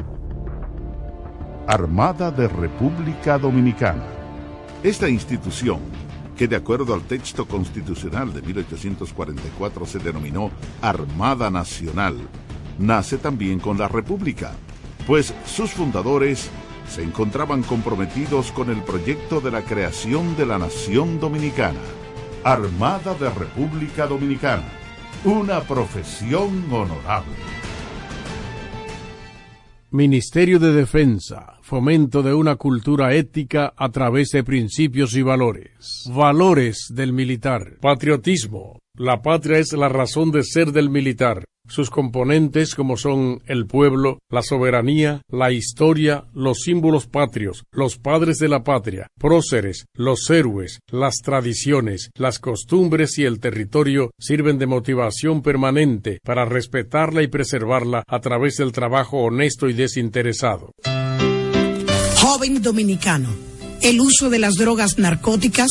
Armada 1.73 2.33
de 2.33 2.49
República 2.49 3.39
Dominicana. 3.39 4.03
Esta 4.83 5.09
institución, 5.09 5.79
que 6.37 6.49
de 6.49 6.57
acuerdo 6.57 6.95
al 6.95 7.03
texto 7.03 7.47
constitucional 7.47 8.33
de 8.33 8.43
1844 8.43 9.87
se 9.87 10.01
denominó 10.01 10.51
Armada 10.83 11.49
Nacional, 11.49 12.16
nace 12.77 13.18
también 13.18 13.61
con 13.61 13.79
la 13.79 13.87
República, 13.87 14.51
pues 15.07 15.33
sus 15.47 15.71
fundadores 15.71 16.51
se 16.89 17.05
encontraban 17.05 17.62
comprometidos 17.62 18.51
con 18.51 18.68
el 18.68 18.83
proyecto 18.83 19.41
de 19.41 19.53
la 19.53 19.62
creación 19.62 20.37
de 20.37 20.47
la 20.47 20.59
nación 20.59 21.21
dominicana. 21.21 21.79
Armada 22.43 23.14
de 23.14 23.31
República 23.31 24.09
Dominicana, 24.09 24.66
una 25.25 25.61
profesión 25.61 26.64
honorable. 26.73 27.37
Ministerio 29.93 30.61
de 30.61 30.73
Defensa, 30.73 31.60
fomento 31.71 32.25
de 32.25 32.35
una 32.35 32.57
cultura 32.57 33.14
ética 33.14 33.73
a 33.77 33.91
través 33.91 34.31
de 34.31 34.43
principios 34.43 35.14
y 35.14 35.23
valores. 35.23 36.03
Valores 36.12 36.89
del 36.93 37.12
militar. 37.12 37.77
Patriotismo. 37.81 38.81
La 38.97 39.23
patria 39.23 39.59
es 39.59 39.73
la 39.73 39.89
razón 39.89 40.33
de 40.33 40.43
ser 40.43 40.73
del 40.73 40.91
militar 40.91 41.45
sus 41.71 41.89
componentes 41.89 42.75
como 42.75 42.97
son 42.97 43.43
el 43.47 43.66
pueblo, 43.66 44.18
la 44.29 44.43
soberanía, 44.43 45.23
la 45.29 45.53
historia, 45.53 46.25
los 46.35 46.62
símbolos 46.64 47.07
patrios, 47.07 47.64
los 47.71 47.97
padres 47.97 48.39
de 48.39 48.49
la 48.49 48.64
patria, 48.64 49.07
próceres, 49.18 49.87
los 49.95 50.29
héroes, 50.31 50.81
las 50.91 51.18
tradiciones, 51.23 52.11
las 52.16 52.41
costumbres 52.41 53.18
y 53.18 53.25
el 53.25 53.39
territorio 53.39 54.11
sirven 54.18 54.59
de 54.59 54.66
motivación 54.66 55.43
permanente 55.43 56.18
para 56.25 56.45
respetarla 56.45 57.23
y 57.23 57.29
preservarla 57.29 58.03
a 58.07 58.21
través 58.21 58.57
del 58.57 58.73
trabajo 58.73 59.18
honesto 59.18 59.68
y 59.68 59.73
desinteresado. 59.73 60.73
Joven 62.21 62.61
dominicano, 62.61 63.31
el 63.81 63.99
uso 63.99 64.29
de 64.29 64.39
las 64.39 64.57
drogas 64.57 64.99
narcóticas 64.99 65.71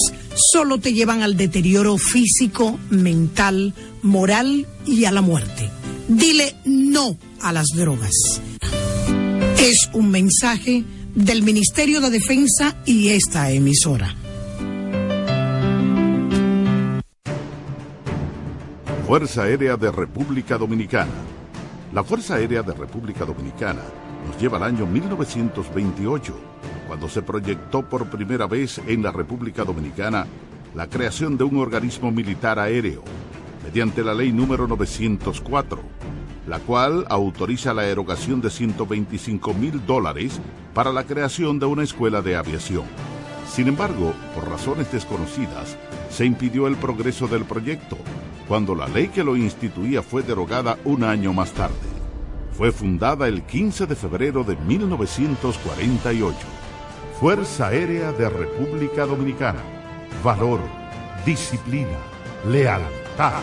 solo 0.51 0.79
te 0.79 0.93
llevan 0.93 1.21
al 1.21 1.37
deterioro 1.37 1.95
físico, 1.99 2.79
mental, 2.89 3.75
moral 4.01 4.65
y 4.83 5.05
a 5.05 5.11
la 5.11 5.21
muerte. 5.21 5.69
Dile 6.07 6.55
no 6.65 7.19
a 7.39 7.53
las 7.53 7.67
drogas. 7.67 8.41
Es 9.59 9.91
un 9.93 10.09
mensaje 10.09 10.83
del 11.13 11.43
Ministerio 11.43 12.01
de 12.01 12.09
Defensa 12.09 12.75
y 12.83 13.09
esta 13.09 13.51
emisora. 13.51 14.15
Fuerza 19.05 19.43
Aérea 19.43 19.77
de 19.77 19.91
República 19.91 20.57
Dominicana. 20.57 21.13
La 21.93 22.03
Fuerza 22.03 22.35
Aérea 22.35 22.63
de 22.63 22.73
República 22.73 23.23
Dominicana 23.23 23.83
nos 24.29 24.39
lleva 24.39 24.57
al 24.57 24.63
año 24.63 24.85
1928, 24.85 26.33
cuando 26.87 27.09
se 27.09 27.23
proyectó 27.23 27.81
por 27.81 28.05
primera 28.11 28.45
vez 28.45 28.79
en 28.85 29.01
la 29.01 29.11
República 29.11 29.63
Dominicana 29.63 30.27
la 30.75 30.87
creación 30.87 31.35
de 31.35 31.45
un 31.45 31.57
organismo 31.57 32.11
militar 32.11 32.59
aéreo 32.59 33.03
mediante 33.63 34.03
la 34.03 34.13
ley 34.13 34.31
número 34.31 34.67
904, 34.67 35.81
la 36.47 36.59
cual 36.59 37.05
autoriza 37.09 37.73
la 37.73 37.87
erogación 37.87 38.39
de 38.39 38.51
125 38.51 39.53
mil 39.55 39.83
dólares 39.87 40.39
para 40.75 40.93
la 40.93 41.05
creación 41.05 41.57
de 41.57 41.65
una 41.65 41.83
escuela 41.83 42.21
de 42.21 42.35
aviación. 42.35 42.83
Sin 43.51 43.67
embargo, 43.67 44.13
por 44.35 44.47
razones 44.47 44.91
desconocidas, 44.91 45.75
se 46.11 46.25
impidió 46.25 46.67
el 46.67 46.75
progreso 46.75 47.27
del 47.27 47.45
proyecto, 47.45 47.97
cuando 48.47 48.75
la 48.75 48.87
ley 48.87 49.07
que 49.07 49.23
lo 49.23 49.35
instituía 49.35 50.03
fue 50.03 50.21
derogada 50.21 50.77
un 50.85 51.03
año 51.03 51.33
más 51.33 51.51
tarde. 51.51 51.98
Fue 52.59 52.73
fundada 52.73 53.29
el 53.29 53.43
15 53.43 53.85
de 53.87 53.95
febrero 53.95 54.43
de 54.43 54.57
1948. 54.57 56.35
Fuerza 57.17 57.67
Aérea 57.67 58.11
de 58.11 58.27
República 58.27 59.05
Dominicana. 59.05 59.61
Valor, 60.25 60.59
disciplina, 61.25 61.97
lealtad 62.45 63.41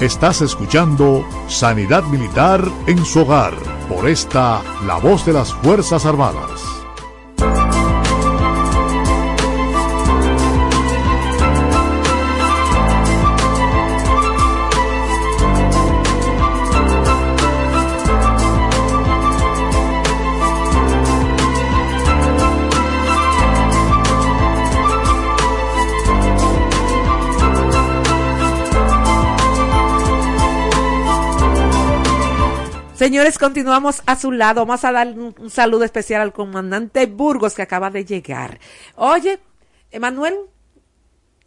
Estás 0.00 0.40
escuchando 0.40 1.26
Sanidad 1.48 2.04
Militar 2.04 2.62
en 2.86 3.04
su 3.04 3.22
hogar 3.22 3.54
por 3.88 4.08
esta 4.08 4.62
La 4.86 5.00
Voz 5.00 5.26
de 5.26 5.32
las 5.32 5.52
Fuerzas 5.52 6.06
Armadas. 6.06 6.79
Señores, 33.00 33.38
continuamos 33.38 34.02
a 34.04 34.14
su 34.14 34.30
lado. 34.30 34.66
Vamos 34.66 34.84
a 34.84 34.92
dar 34.92 35.08
un, 35.08 35.48
saludo 35.48 35.84
especial 35.84 36.20
al 36.20 36.34
comandante 36.34 37.06
Burgos 37.06 37.54
que 37.54 37.62
acaba 37.62 37.88
de 37.88 38.04
llegar. 38.04 38.60
Oye, 38.94 39.40
Emanuel, 39.90 40.34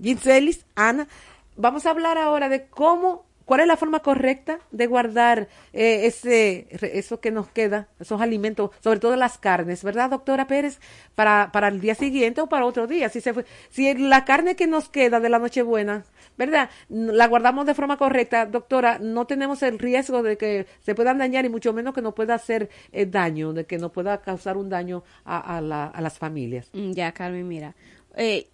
Ginselis, 0.01 0.65
Ana, 0.73 1.07
vamos 1.55 1.85
a 1.85 1.91
hablar 1.91 2.17
ahora 2.17 2.49
de 2.49 2.65
cómo 2.65 3.27
¿Cuál 3.45 3.61
es 3.61 3.67
la 3.67 3.77
forma 3.77 3.99
correcta 3.99 4.59
de 4.71 4.87
guardar 4.87 5.47
eh, 5.73 6.05
ese, 6.05 6.67
eso 6.69 7.19
que 7.19 7.31
nos 7.31 7.49
queda, 7.49 7.89
esos 7.99 8.21
alimentos, 8.21 8.71
sobre 8.81 8.99
todo 8.99 9.15
las 9.15 9.37
carnes, 9.37 9.83
¿verdad, 9.83 10.09
doctora 10.09 10.47
Pérez? 10.47 10.79
Para, 11.15 11.51
para 11.51 11.67
el 11.67 11.81
día 11.81 11.95
siguiente 11.95 12.41
o 12.41 12.47
para 12.47 12.65
otro 12.65 12.87
día. 12.87 13.09
Si, 13.09 13.21
se 13.21 13.33
fue, 13.33 13.45
si 13.69 13.93
la 13.93 14.25
carne 14.25 14.55
que 14.55 14.67
nos 14.67 14.89
queda 14.89 15.19
de 15.19 15.29
la 15.29 15.39
Nochebuena, 15.39 16.05
¿verdad? 16.37 16.69
La 16.89 17.27
guardamos 17.27 17.65
de 17.65 17.73
forma 17.73 17.97
correcta, 17.97 18.45
doctora, 18.45 18.99
no 18.99 19.27
tenemos 19.27 19.61
el 19.63 19.79
riesgo 19.79 20.23
de 20.23 20.37
que 20.37 20.65
se 20.79 20.95
puedan 20.95 21.17
dañar 21.17 21.45
y 21.45 21.49
mucho 21.49 21.73
menos 21.73 21.93
que 21.93 22.01
nos 22.01 22.13
pueda 22.13 22.35
hacer 22.35 22.69
eh, 22.91 23.05
daño, 23.05 23.53
de 23.53 23.65
que 23.65 23.77
nos 23.77 23.91
pueda 23.91 24.21
causar 24.21 24.57
un 24.57 24.69
daño 24.69 25.03
a, 25.25 25.61
la, 25.61 25.85
a 25.87 26.01
las 26.01 26.17
familias. 26.17 26.69
Mm, 26.73 26.91
ya, 26.91 27.11
Carmen, 27.11 27.47
mira. 27.47 27.75
Eh, 28.15 28.47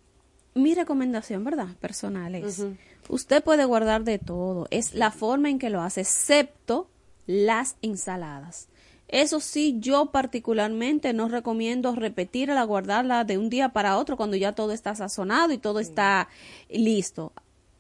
mi 0.54 0.76
recomendación, 0.76 1.44
¿verdad? 1.44 1.68
Personal 1.80 2.36
es, 2.36 2.66
usted 3.08 3.44
puede 3.44 3.66
guardar 3.66 4.04
de 4.04 4.20
todo, 4.20 4.68
es 4.72 4.94
la 4.94 5.12
forma 5.12 5.50
en 5.50 5.60
que 5.60 5.70
lo 5.70 5.82
hace, 5.82 6.02
excepto 6.02 6.88
las 7.26 7.76
ensaladas. 7.82 8.68
Eso 9.08 9.40
sí, 9.40 9.78
yo 9.80 10.08
particularmente 10.12 11.14
no 11.14 11.30
recomiendo 11.30 11.96
repetir 11.96 12.50
la 12.50 12.64
guardarla 12.64 13.24
de 13.24 13.40
un 13.40 13.50
día 13.50 13.70
para 13.70 13.98
otro 13.98 14.18
cuando 14.18 14.38
ya 14.38 14.54
todo 14.54 14.72
está 14.72 14.94
sazonado 14.94 15.52
y 15.52 15.58
todo 15.58 15.80
está 15.80 16.30
listo. 16.70 17.34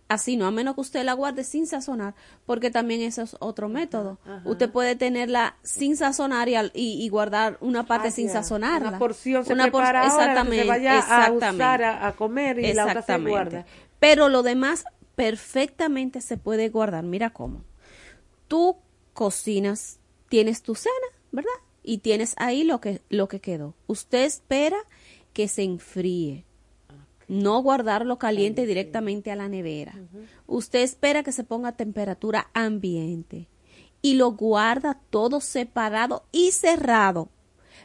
Así 0.09 0.37
no, 0.37 0.47
a 0.47 0.51
menos 0.51 0.73
que 0.73 0.81
usted 0.81 1.03
la 1.03 1.13
guarde 1.13 1.43
sin 1.43 1.67
sazonar, 1.67 2.15
porque 2.47 2.71
también 2.71 3.03
eso 3.03 3.21
es 3.21 3.37
otro 3.39 3.69
método. 3.69 4.17
Usted 4.43 4.71
puede 4.71 4.95
tenerla 4.95 5.55
sin 5.61 5.95
sazonar 5.95 6.49
y, 6.73 7.07
guardar 7.09 7.59
una 7.61 7.85
parte 7.85 8.09
sin 8.09 8.27
sazonarla. 8.27 8.89
Una 8.89 8.97
porción 8.97 9.45
se 9.45 9.55
prepara 9.55 10.07
exactamente, 10.07 10.65
vaya 10.65 10.97
exactamente, 10.97 11.63
a 11.63 12.07
a, 12.07 12.15
comer 12.15 12.57
y 12.57 12.73
la 12.73 12.87
otra 12.87 13.03
se 13.03 13.17
guarda. 13.19 13.65
Pero 13.99 14.29
lo 14.29 14.41
demás 14.41 14.83
perfectamente 15.13 16.21
se 16.21 16.37
puede 16.37 16.69
guardar. 16.69 17.03
Mira 17.03 17.29
cómo. 17.29 17.63
Tú 18.47 18.77
cocinas, 19.13 19.99
tienes 20.27 20.63
tu 20.63 20.73
cena, 20.73 20.95
¿verdad? 21.31 21.51
Y 21.83 21.99
tienes 21.99 22.33
ahí 22.37 22.63
lo 22.63 22.81
que, 22.81 23.03
lo 23.09 23.27
que 23.27 23.41
quedó. 23.41 23.75
Usted 23.85 24.23
espera 24.23 24.77
que 25.33 25.47
se 25.47 25.61
enfríe 25.61 26.45
no 27.29 27.61
guardarlo 27.61 28.17
caliente 28.17 28.65
directamente 28.65 29.31
a 29.31 29.35
la 29.37 29.47
nevera. 29.47 29.93
Usted 30.47 30.79
espera 30.81 31.23
que 31.23 31.31
se 31.31 31.45
ponga 31.45 31.69
a 31.69 31.77
temperatura 31.77 32.49
ambiente 32.53 33.47
y 34.01 34.15
lo 34.15 34.31
guarda 34.31 34.99
todo 35.09 35.39
separado 35.39 36.23
y 36.31 36.51
cerrado 36.51 37.29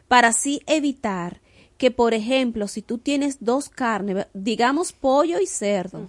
para 0.09 0.29
así 0.29 0.61
evitar 0.67 1.41
que, 1.77 1.91
por 1.91 2.15
ejemplo, 2.15 2.69
si 2.69 2.83
tú 2.83 2.99
tienes 2.99 3.39
dos 3.45 3.69
carnes, 3.69 4.27
digamos 4.33 4.93
pollo 4.93 5.41
y 5.41 5.47
cerdo, 5.47 6.09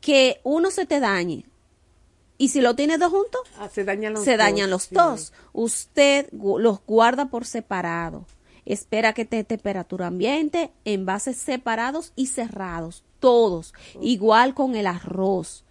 que 0.00 0.40
uno 0.42 0.70
se 0.70 0.86
te 0.86 1.00
dañe 1.00 1.44
Y 2.38 2.48
si 2.48 2.60
lo 2.60 2.74
tiene 2.76 2.98
dos 2.98 3.10
juntos, 3.10 3.40
Ah, 3.58 3.68
se 3.68 3.84
dañan 3.84 4.12
los 4.14 4.24
se 4.24 4.32
dos, 4.32 4.38
dañan 4.38 4.70
los 4.70 4.84
sí. 4.84 4.94
dos. 4.94 5.32
Usted 5.52 6.28
los 6.32 6.80
guarda 6.86 7.26
por 7.26 7.44
separado. 7.44 8.26
Espera 8.68 9.12
que 9.14 9.22
esté 9.22 9.42
temperatura 9.44 10.06
ambiente, 10.08 10.70
envases 10.84 11.36
separados 11.36 12.12
y 12.16 12.26
cerrados, 12.26 13.02
todos. 13.18 13.72
Igual 14.00 14.54
con 14.54 14.76
el 14.76 14.86
arroz. 14.86 15.64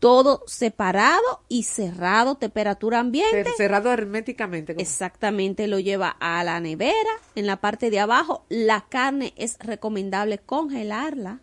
Todo 0.00 0.42
separado 0.46 1.40
y 1.48 1.62
cerrado, 1.62 2.34
temperatura 2.34 2.98
ambiente. 2.98 3.44
Cer- 3.44 3.56
Cerrado 3.56 3.90
herméticamente. 3.90 4.74
Exactamente, 4.78 5.66
lo 5.66 5.78
lleva 5.78 6.08
a 6.20 6.44
la 6.44 6.60
nevera, 6.60 7.08
en 7.36 7.46
la 7.46 7.56
parte 7.60 7.88
de 7.88 8.00
abajo. 8.00 8.44
La 8.50 8.82
carne 8.90 9.32
es 9.36 9.56
recomendable 9.60 10.38
congelarla 10.38 11.40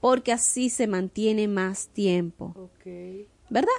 porque 0.00 0.32
así 0.32 0.68
se 0.68 0.86
mantiene 0.88 1.46
más 1.48 1.86
tiempo. 1.88 2.52
¿verdad? 3.48 3.70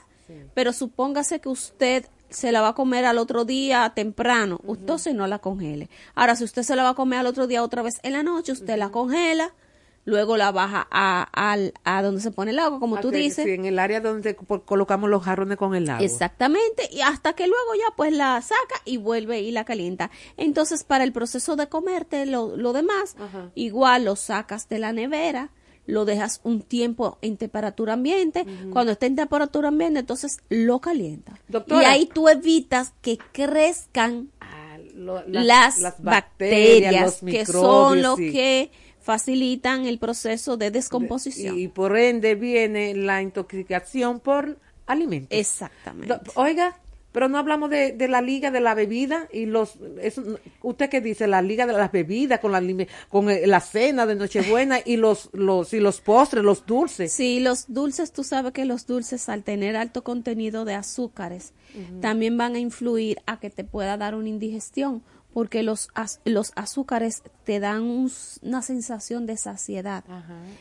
Pero 0.55 0.71
supóngase 0.73 1.39
que 1.41 1.49
usted 1.49 2.05
se 2.33 2.51
la 2.51 2.61
va 2.61 2.69
a 2.69 2.73
comer 2.75 3.05
al 3.05 3.17
otro 3.17 3.45
día 3.45 3.91
temprano, 3.95 4.59
entonces 4.67 5.13
no 5.15 5.25
la 5.27 5.39
congele. 5.39 5.89
Ahora, 6.15 6.35
si 6.35 6.43
usted 6.43 6.63
se 6.63 6.75
la 6.75 6.83
va 6.83 6.89
a 6.89 6.95
comer 6.95 7.19
al 7.19 7.27
otro 7.27 7.47
día 7.47 7.63
otra 7.63 7.81
vez 7.81 7.99
en 8.03 8.13
la 8.13 8.23
noche, 8.23 8.51
usted 8.51 8.75
la 8.77 8.89
congela, 8.89 9.53
luego 10.05 10.35
la 10.35 10.51
baja 10.51 10.85
a, 10.91 11.23
al- 11.31 11.73
a 11.85 12.01
donde 12.01 12.19
se 12.21 12.31
pone 12.31 12.51
el 12.51 12.59
agua, 12.59 12.79
como 12.79 12.99
tú 12.99 13.09
que- 13.11 13.17
dices. 13.17 13.45
Sí, 13.45 13.51
en 13.51 13.63
el 13.65 13.79
área 13.79 14.01
donde 14.01 14.35
colocamos 14.35 15.09
los 15.09 15.23
jarrones 15.23 15.57
con 15.57 15.75
el 15.75 15.89
agua. 15.89 16.03
Exactamente, 16.03 16.89
y 16.91 16.99
hasta 17.01 17.33
que 17.33 17.47
luego 17.47 17.75
ya 17.75 17.95
pues 17.95 18.11
la 18.11 18.41
saca 18.41 18.81
y 18.83 18.97
vuelve 18.97 19.39
y 19.39 19.51
la 19.51 19.63
calienta. 19.63 20.11
Entonces, 20.35 20.83
para 20.83 21.03
el 21.05 21.13
proceso 21.13 21.55
de 21.55 21.67
comerte 21.69 22.25
lo, 22.25 22.57
lo 22.57 22.73
demás, 22.73 23.15
Ajá. 23.17 23.49
igual 23.55 24.03
lo 24.05 24.15
sacas 24.17 24.67
de 24.67 24.79
la 24.79 24.91
nevera, 24.91 25.51
lo 25.85 26.05
dejas 26.05 26.39
un 26.43 26.61
tiempo 26.61 27.17
en 27.21 27.37
temperatura 27.37 27.93
ambiente. 27.93 28.45
Cuando 28.71 28.93
esté 28.93 29.07
en 29.07 29.15
temperatura 29.17 29.67
ambiente, 29.67 29.99
entonces 29.99 30.37
lo 30.49 30.79
calienta. 30.79 31.39
Doctora. 31.49 31.81
Y 31.81 31.85
ahí 31.85 32.05
tú 32.05 32.29
evitas 32.29 32.93
que 33.01 33.17
crezcan 33.33 34.29
Ah, 34.39 34.77
lo- 34.95 35.23
las, 35.27 35.79
las 35.79 36.01
bacterias, 36.01 37.01
los 37.03 37.15
que 37.31 37.45
son 37.45 37.55
microbios, 37.55 38.01
lo 38.03 38.15
sí. 38.15 38.31
que 38.31 38.71
facilitan 39.01 39.85
el 39.85 39.99
proceso 39.99 40.55
de 40.57 40.71
descomposición. 40.71 41.59
Y 41.59 41.67
por 41.67 41.97
ende 41.97 42.35
viene 42.35 42.95
la 42.95 43.21
intoxicación 43.21 44.19
por 44.21 44.57
alimentos. 44.85 45.37
Exactamente. 45.37 46.07
Do- 46.13 46.21
Oiga, 46.35 46.79
pero 47.13 47.29
no 47.29 47.37
hablamos 47.37 47.69
de, 47.69 47.93
de 47.93 48.07
la 48.09 48.21
liga 48.21 48.51
de 48.51 48.59
la 48.59 48.73
bebida 48.75 49.29
y 49.31 49.45
los 49.45 49.77
eso, 50.01 50.21
usted 50.61 50.89
qué 50.89 50.99
dice 50.99 51.25
la 51.27 51.41
liga 51.41 51.65
de 51.65 51.71
las 51.71 51.91
bebidas 51.93 52.39
con 52.41 52.51
la 52.51 52.61
con 53.07 53.29
eh, 53.29 53.47
la 53.47 53.61
cena 53.61 54.05
de 54.05 54.15
Nochebuena 54.15 54.79
y 54.83 54.97
los 54.97 55.29
los 55.31 55.73
y 55.73 55.79
los 55.79 56.01
postres, 56.01 56.43
los 56.43 56.65
dulces. 56.65 57.13
Sí, 57.13 57.39
los 57.39 57.71
dulces, 57.71 58.11
tú 58.11 58.25
sabes 58.25 58.51
que 58.51 58.65
los 58.65 58.85
dulces 58.85 59.29
al 59.29 59.43
tener 59.43 59.77
alto 59.77 60.03
contenido 60.03 60.65
de 60.65 60.73
azúcares 60.73 61.53
también 62.01 62.37
van 62.37 62.55
a 62.55 62.59
influir 62.59 63.19
a 63.25 63.39
que 63.39 63.49
te 63.49 63.63
pueda 63.63 63.95
dar 63.95 64.13
una 64.15 64.27
indigestión 64.29 65.01
porque 65.33 65.63
los, 65.63 65.87
az- 65.95 66.19
los 66.25 66.51
azúcares 66.55 67.23
te 67.43 67.59
dan 67.59 67.81
un 67.83 68.11
una 68.43 68.61
sensación 68.61 69.25
de 69.25 69.37
saciedad. 69.37 70.03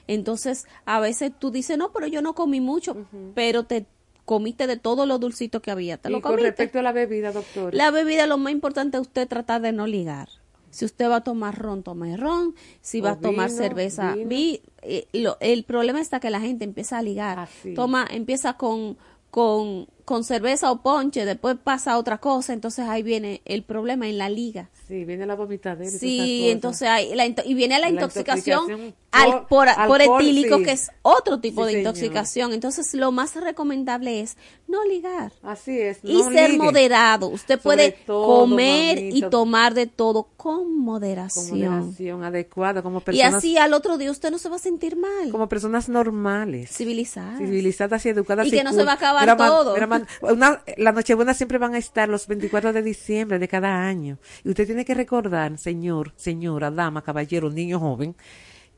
Entonces, 0.06 0.66
a 0.86 1.00
veces 1.00 1.32
tú 1.38 1.50
dices, 1.50 1.76
no, 1.76 1.92
pero 1.92 2.06
yo 2.06 2.22
no 2.22 2.34
comí 2.34 2.60
mucho, 2.60 2.96
pero 3.34 3.64
te 3.64 3.86
comiste 4.24 4.66
de 4.66 4.76
todo 4.76 5.06
lo 5.06 5.18
dulcito 5.18 5.60
que 5.62 5.70
había, 5.70 5.96
te 5.98 6.08
y 6.08 6.12
lo 6.12 6.20
con 6.20 6.32
comiste. 6.32 6.48
respecto 6.50 6.78
a 6.78 6.82
la 6.82 6.92
bebida, 6.92 7.32
doctor. 7.32 7.74
La 7.74 7.90
bebida, 7.90 8.26
lo 8.26 8.38
más 8.38 8.52
importante 8.52 8.96
es 8.96 9.00
usted 9.02 9.26
tratar 9.28 9.60
de 9.62 9.72
no 9.72 9.86
ligar. 9.86 10.28
Si 10.70 10.84
usted 10.86 11.10
va 11.10 11.16
a 11.16 11.20
tomar 11.24 11.58
ron, 11.58 11.82
tome 11.82 12.16
ron. 12.16 12.54
Si 12.80 13.00
va 13.02 13.10
a 13.10 13.18
tomar 13.20 13.50
cerveza, 13.50 14.14
vi- 14.26 14.62
eh, 14.80 15.06
lo- 15.12 15.36
el 15.40 15.64
problema 15.64 16.00
está 16.00 16.18
que 16.18 16.30
la 16.30 16.40
gente 16.40 16.64
empieza 16.64 16.96
a 16.98 17.02
ligar. 17.02 17.38
Así. 17.40 17.74
Toma, 17.74 18.06
empieza 18.10 18.54
con, 18.54 18.96
con, 19.30 19.86
con 20.06 20.24
cerveza 20.24 20.70
o 20.72 20.80
ponche, 20.82 21.24
después 21.26 21.56
pasa 21.62 21.92
a 21.92 21.98
otra 21.98 22.18
cosa, 22.18 22.52
entonces 22.54 22.86
ahí 22.88 23.02
viene 23.02 23.42
el 23.44 23.64
problema 23.64 24.08
en 24.08 24.16
la 24.16 24.28
liga. 24.30 24.70
Sí, 24.88 25.04
viene 25.04 25.26
la 25.26 25.34
vomitadera. 25.34 25.90
Sí, 25.90 26.48
entonces 26.48 26.88
la 27.14 27.26
into- 27.26 27.42
y 27.44 27.52
viene 27.54 27.78
la 27.78 27.88
La 27.88 27.90
intoxicación, 27.94 28.60
intoxicación 28.62 28.94
al, 29.12 29.46
por 29.46 29.68
etílico, 30.00 30.58
sí. 30.58 30.64
que 30.64 30.72
es 30.72 30.90
otro 31.02 31.38
tipo 31.40 31.62
Sí, 31.62 31.66
de 31.66 31.72
señor. 31.78 31.94
intoxicación. 31.94 32.52
Entonces, 32.52 32.92
lo 32.94 33.12
más 33.12 33.36
recomendable 33.36 34.20
es 34.20 34.36
no 34.66 34.84
ligar 34.86 35.32
Así 35.42 35.78
es. 35.78 35.98
y 36.02 36.22
ser 36.24 36.56
moderado. 36.58 37.28
Usted 37.28 37.60
Sobre 37.60 37.62
puede 37.62 37.90
todo, 38.06 38.40
comer 38.40 38.98
y 38.98 39.20
tomar 39.28 39.74
de 39.74 39.86
todo 39.86 40.24
con 40.36 40.42
con 40.42 40.76
moderación. 40.76 41.60
moderación 41.70 42.24
adecuada 42.24 42.82
como 42.82 42.98
Y 42.98 43.02
personas 43.02 43.34
así 43.34 43.56
al 43.58 43.72
otro 43.74 43.96
día 43.96 44.10
usted 44.10 44.30
no 44.32 44.38
se 44.38 44.48
va 44.48 44.56
a 44.56 44.58
sentir 44.58 44.96
mal. 44.96 45.30
como 45.30 45.48
personas 45.48 45.88
normales. 45.88 46.70
Civilizadas. 46.70 47.38
civilizadas 47.38 48.04
y 48.06 48.08
educadas 48.08 48.48
Y 48.48 48.50
que 48.50 48.64
no 48.64 48.72
se 48.72 48.82
va 48.82 48.92
a 48.92 48.94
acabar 48.96 49.36
todo. 49.36 49.74
mira, 49.74 49.86
man, 49.86 50.06
una- 50.22 50.62
la 50.76 50.90
Nochebuena 50.90 51.32
siempre 51.34 51.58
van 51.58 51.74
a 51.74 51.78
estar 51.78 52.08
los 52.08 52.26
24 52.26 52.72
de 52.72 52.82
diciembre 52.82 53.38
de 53.38 53.46
cada 53.46 53.86
año. 53.86 54.18
Y 54.44 54.48
usted 54.50 54.66
tiene 54.66 54.84
que 54.84 54.94
recordar, 54.94 55.56
señor, 55.58 56.12
señora, 56.16 56.70
dama, 56.72 57.02
caballero, 57.02 57.48
niño, 57.50 57.78
joven, 57.78 58.16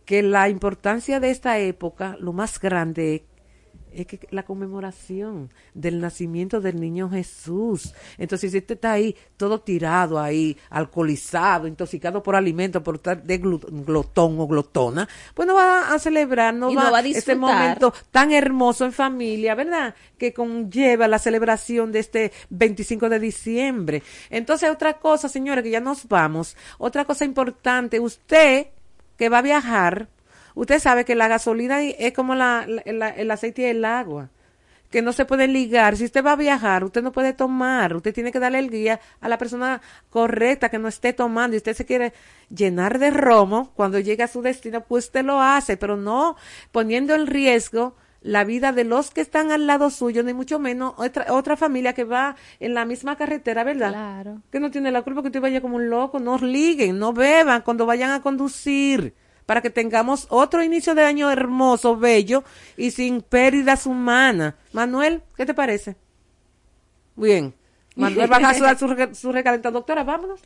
que 0.04 0.22
la 0.22 0.48
importancia 0.48 1.20
de 1.20 1.30
esta 1.30 1.58
época, 1.58 2.16
lo 2.20 2.32
más 2.32 2.60
grande 2.60 3.24
es 3.94 4.06
que 4.06 4.26
la 4.30 4.44
conmemoración 4.44 5.50
del 5.72 6.00
nacimiento 6.00 6.60
del 6.60 6.80
niño 6.80 7.08
Jesús. 7.08 7.94
Entonces, 8.18 8.50
si 8.50 8.58
usted 8.58 8.74
está 8.74 8.92
ahí 8.92 9.16
todo 9.36 9.60
tirado 9.60 10.18
ahí, 10.18 10.56
alcoholizado, 10.70 11.66
intoxicado 11.66 12.22
por 12.22 12.36
alimentos, 12.36 12.82
por 12.82 12.96
estar 12.96 13.22
de 13.22 13.38
glotón 13.38 14.38
o 14.40 14.46
glotona, 14.46 15.08
pues 15.32 15.46
no 15.46 15.54
va 15.54 15.94
a 15.94 15.98
celebrar, 15.98 16.54
no, 16.54 16.70
Y 16.70 16.74
va, 16.74 16.84
no 16.84 16.92
va 16.92 16.98
a 16.98 17.02
disfrutar. 17.02 17.36
momento 17.36 17.94
tan 18.10 18.32
hermoso 18.32 18.84
en 18.84 18.92
familia, 18.92 19.54
¿verdad? 19.54 19.94
Que 20.18 20.34
conlleva 20.34 21.08
la 21.08 21.18
celebración 21.18 21.92
de 21.92 22.00
este 22.00 22.32
25 22.50 23.08
de 23.08 23.20
diciembre. 23.20 24.02
Entonces, 24.30 24.70
otra 24.70 24.94
cosa, 24.94 25.28
señores, 25.28 25.62
que 25.62 25.70
ya 25.70 25.80
nos 25.80 26.08
vamos, 26.08 26.56
otra 26.78 27.04
cosa 27.04 27.24
importante, 27.24 28.00
usted 28.00 28.66
que 29.16 29.28
va 29.28 29.38
a 29.38 29.42
viajar, 29.42 30.08
usted 30.54 30.78
sabe 30.78 31.04
que 31.04 31.14
la 31.14 31.28
gasolina 31.28 31.82
es 31.82 32.12
como 32.12 32.34
la, 32.34 32.64
el 32.64 33.30
aceite 33.30 33.62
y 33.62 33.66
el 33.66 33.84
agua 33.84 34.30
que 34.94 35.02
no 35.02 35.12
se 35.12 35.24
pueden 35.24 35.52
ligar. 35.52 35.96
Si 35.96 36.04
usted 36.04 36.24
va 36.24 36.34
a 36.34 36.36
viajar, 36.36 36.84
usted 36.84 37.02
no 37.02 37.10
puede 37.10 37.32
tomar. 37.32 37.96
Usted 37.96 38.14
tiene 38.14 38.30
que 38.30 38.38
darle 38.38 38.60
el 38.60 38.70
guía 38.70 39.00
a 39.20 39.28
la 39.28 39.38
persona 39.38 39.82
correcta 40.08 40.68
que 40.68 40.78
no 40.78 40.86
esté 40.86 41.12
tomando. 41.12 41.56
Y 41.56 41.58
usted 41.58 41.74
se 41.74 41.84
quiere 41.84 42.12
llenar 42.48 43.00
de 43.00 43.10
romo 43.10 43.72
cuando 43.74 43.98
llegue 43.98 44.22
a 44.22 44.28
su 44.28 44.40
destino, 44.40 44.84
pues 44.84 45.06
usted 45.06 45.24
lo 45.24 45.40
hace, 45.40 45.76
pero 45.76 45.96
no 45.96 46.36
poniendo 46.70 47.12
en 47.12 47.26
riesgo 47.26 47.96
la 48.24 48.42
vida 48.42 48.72
de 48.72 48.82
los 48.84 49.10
que 49.12 49.20
están 49.20 49.52
al 49.52 49.66
lado 49.68 49.90
suyo, 49.90 50.22
ni 50.24 50.32
mucho 50.32 50.58
menos 50.58 50.94
otra, 50.96 51.26
otra 51.32 51.56
familia 51.56 51.92
que 51.92 52.04
va 52.04 52.34
en 52.58 52.74
la 52.74 52.84
misma 52.84 53.16
carretera, 53.16 53.62
¿verdad? 53.64 53.90
Claro. 53.92 54.40
Que 54.50 54.58
no 54.58 54.70
tiene 54.72 54.90
la 54.90 55.02
culpa 55.02 55.20
que 55.22 55.28
usted 55.28 55.40
vaya 55.40 55.60
como 55.60 55.76
un 55.76 55.88
loco. 55.90 56.18
No 56.18 56.38
liguen, 56.38 56.98
no 56.98 57.12
beban 57.12 57.60
cuando 57.62 57.84
vayan 57.86 58.10
a 58.10 58.22
conducir 58.22 59.14
para 59.46 59.60
que 59.60 59.68
tengamos 59.70 60.26
otro 60.30 60.62
inicio 60.62 60.94
de 60.94 61.04
año 61.04 61.30
hermoso, 61.30 61.96
bello 61.98 62.42
y 62.78 62.90
sin 62.92 63.20
pérdidas 63.20 63.84
humanas. 63.86 64.54
Manuel, 64.72 65.22
¿qué 65.36 65.44
te 65.44 65.52
parece? 65.54 65.96
Bien. 67.16 67.54
Manuel 67.96 68.30
va 68.32 68.36
a 68.38 68.54
sudar 68.54 68.78
su, 68.78 68.88
su 69.14 69.32
recalentado. 69.32 69.74
Doctora, 69.74 70.02
vámonos. 70.02 70.40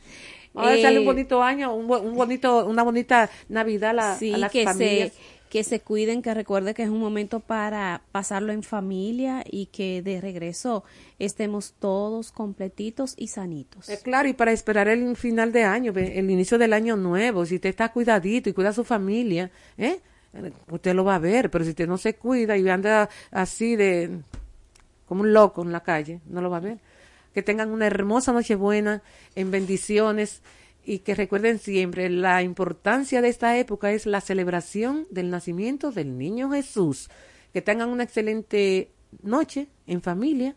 Vamos 0.52 0.70
a 0.84 0.90
Eh, 0.90 0.98
un 0.98 1.04
bonito 1.04 1.42
año, 1.42 1.74
un, 1.74 1.90
un 1.90 2.14
bonito, 2.14 2.66
una 2.66 2.82
bonita 2.82 3.30
Navidad 3.48 3.90
a, 3.90 3.92
la- 3.92 4.16
Sí, 4.18 4.34
a 4.34 4.38
las 4.38 4.50
que 4.52 4.64
familias. 4.64 5.12
se, 5.12 5.20
que 5.48 5.64
se 5.64 5.80
cuiden, 5.80 6.22
que 6.22 6.34
recuerde 6.34 6.74
que 6.74 6.82
es 6.82 6.88
un 6.88 7.00
momento 7.00 7.40
para 7.40 8.02
pasarlo 8.12 8.52
en 8.52 8.62
familia 8.62 9.44
y 9.48 9.66
que 9.66 10.02
de 10.02 10.20
regreso 10.20 10.84
estemos 11.18 11.74
todos 11.78 12.32
completitos 12.32 13.14
y 13.16 13.28
sanitos. 13.28 13.88
Eh, 13.88 13.98
claro, 14.02 14.28
y 14.28 14.34
para 14.34 14.52
esperar 14.52 14.88
el 14.88 15.16
final 15.16 15.52
de 15.52 15.64
año, 15.64 15.92
el 15.96 16.30
inicio 16.30 16.58
del 16.58 16.72
año 16.72 16.96
nuevo, 16.96 17.46
si 17.46 17.56
usted 17.56 17.70
está 17.70 17.90
cuidadito 17.92 18.50
y 18.50 18.52
cuida 18.52 18.70
a 18.70 18.74
su 18.74 18.84
familia, 18.84 19.50
¿eh? 19.76 20.00
Usted 20.70 20.94
lo 20.94 21.04
va 21.04 21.14
a 21.14 21.18
ver, 21.18 21.50
pero 21.50 21.64
si 21.64 21.70
usted 21.70 21.88
no 21.88 21.96
se 21.96 22.14
cuida 22.14 22.56
y 22.56 22.68
anda 22.68 23.08
así 23.30 23.76
de 23.76 24.20
como 25.06 25.22
un 25.22 25.32
loco 25.32 25.62
en 25.62 25.72
la 25.72 25.80
calle, 25.80 26.20
no 26.26 26.42
lo 26.42 26.50
va 26.50 26.58
a 26.58 26.60
ver. 26.60 26.78
Que 27.32 27.42
tengan 27.42 27.70
una 27.70 27.86
hermosa 27.86 28.32
Nochebuena 28.32 29.02
en 29.34 29.50
bendiciones 29.50 30.42
y 30.88 31.00
que 31.00 31.14
recuerden 31.14 31.58
siempre 31.58 32.08
la 32.08 32.42
importancia 32.42 33.20
de 33.20 33.28
esta 33.28 33.58
época 33.58 33.92
es 33.92 34.06
la 34.06 34.22
celebración 34.22 35.06
del 35.10 35.28
nacimiento 35.28 35.92
del 35.92 36.16
niño 36.16 36.50
Jesús. 36.50 37.10
Que 37.52 37.60
tengan 37.60 37.90
una 37.90 38.04
excelente 38.04 38.90
noche 39.22 39.68
en 39.86 40.00
familia, 40.00 40.56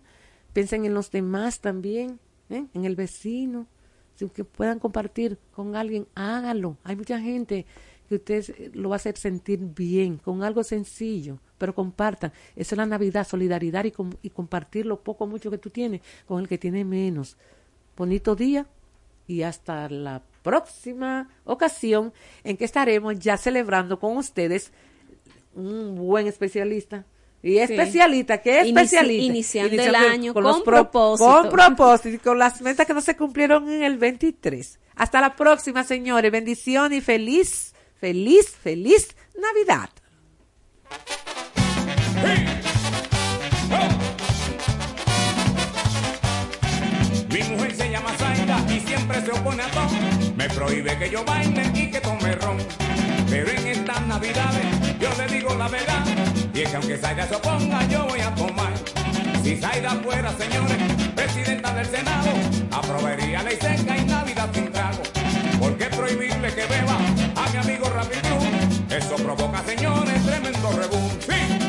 piensen 0.54 0.86
en 0.86 0.94
los 0.94 1.12
demás 1.12 1.60
también, 1.60 2.18
¿eh? 2.50 2.66
en 2.74 2.86
el 2.86 2.96
vecino, 2.96 3.68
si 4.16 4.30
que 4.30 4.46
puedan 4.46 4.80
compartir 4.80 5.38
con 5.54 5.76
alguien, 5.76 6.08
hágalo. 6.16 6.78
Hay 6.86 6.96
mucha 6.96 7.20
gente 7.20 7.66
que 8.08 8.16
usted 8.16 8.56
eh, 8.58 8.72
lo 8.74 8.88
va 8.88 8.96
a 8.96 9.04
hacer 9.04 9.18
sentir 9.18 9.60
bien 9.60 10.16
con 10.16 10.44
algo 10.44 10.64
sencillo, 10.64 11.40
pero 11.58 11.76
compartan. 11.76 12.32
Eso 12.56 12.76
es 12.76 12.78
la 12.78 12.86
Navidad, 12.86 13.28
solidaridad 13.28 13.84
y, 13.84 13.92
y 14.22 14.30
compartir 14.30 14.86
lo 14.86 15.04
poco 15.04 15.28
mucho 15.28 15.52
que 15.52 15.58
tú 15.58 15.72
tienes 15.72 16.00
con 16.26 16.40
el 16.40 16.48
que 16.48 16.58
tiene 16.58 16.86
menos. 16.86 17.36
Bonito 17.98 18.34
día 18.34 18.66
y 19.28 19.44
hasta 19.44 19.88
la 19.90 20.22
próxima 20.42 21.30
ocasión 21.46 22.14
en 22.44 22.58
que 22.58 22.66
estaremos 22.66 23.18
ya 23.20 23.38
celebrando 23.38 24.00
con 24.00 24.18
ustedes 24.18 24.72
un 25.54 25.96
buen 25.96 26.28
especialista 26.28 27.06
Y 27.44 27.58
especialista, 27.58 28.42
¿qué 28.42 28.60
es 28.62 28.68
Inici- 28.68 28.70
especialista? 28.84 29.24
iniciando 29.26 29.82
el 29.84 29.96
año 29.96 30.34
con 30.34 30.44
los 30.44 30.62
propósito. 30.62 31.28
Con 31.42 31.50
propósito 31.50 32.24
con 32.24 32.40
las 32.40 32.62
metas 32.62 32.86
que 32.88 32.94
no 32.94 33.02
se 33.02 33.16
cumplieron 33.18 33.70
en 33.70 33.84
el 33.84 33.98
23. 33.98 34.80
Hasta 34.96 35.22
la 35.22 35.36
próxima, 35.36 35.84
señores. 35.84 36.32
Bendición 36.32 36.94
y 36.94 37.02
feliz, 37.02 37.74
feliz, 38.00 38.50
feliz 38.50 39.16
Navidad. 39.36 39.90
Mi 47.30 47.44
mujer 47.44 47.76
se 47.76 47.90
llama 47.90 48.12
siempre 48.96 49.22
se 49.22 49.32
opone 49.32 49.64
a 49.64 49.72
todo. 49.72 49.89
Me 50.36 50.50
prohíbe 50.50 50.98
que 50.98 51.10
yo 51.10 51.24
baile 51.24 51.64
y 51.74 51.89
que 51.89 52.02
tome 52.02 52.36
ron. 52.36 52.58
Pero 53.30 53.50
en 53.50 53.68
estas 53.68 54.06
navidades 54.06 54.66
yo 55.00 55.10
le 55.18 55.34
digo 55.34 55.56
la 55.56 55.70
verdad. 55.70 56.04
Y 56.54 56.62
es 56.62 56.70
que 56.70 56.76
aunque 56.76 56.98
Zaida 56.98 57.26
se 57.28 57.36
oponga, 57.36 57.88
yo 57.88 58.06
voy 58.06 58.20
a 58.20 58.36
tomar. 58.36 58.74
Si 59.44 59.56
Zaida 59.56 59.92
fuera, 60.04 60.32
señores, 60.38 60.78
presidenta 61.16 61.74
del 61.74 61.86
Senado, 61.86 62.32
aprobaría 62.72 63.44
ley 63.44 63.58
seca 63.62 63.98
y 63.98 64.06
Navidad 64.06 64.50
sin 64.54 64.72
trago. 64.72 65.04
¿Por 65.60 65.78
qué 65.78 65.86
prohibirle 65.86 66.54
que 66.54 66.66
beba 66.66 66.98
a 67.36 67.50
mi 67.50 67.58
amigo 67.58 67.86
Rapid? 67.89 68.18
Eso 68.89 69.16
provoca, 69.16 69.64
señores, 69.64 70.26
tremendo 70.26 70.72
rebú. 70.74 71.00
Sí. 71.22 71.61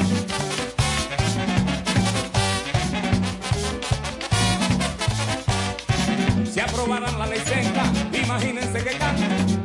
Si 6.62 6.68
aprobaran 6.70 7.18
la 7.18 7.26
ley 7.26 7.40
seca, 7.40 7.82
imagínense 8.12 8.84
que 8.84 8.96
can, 8.96 9.16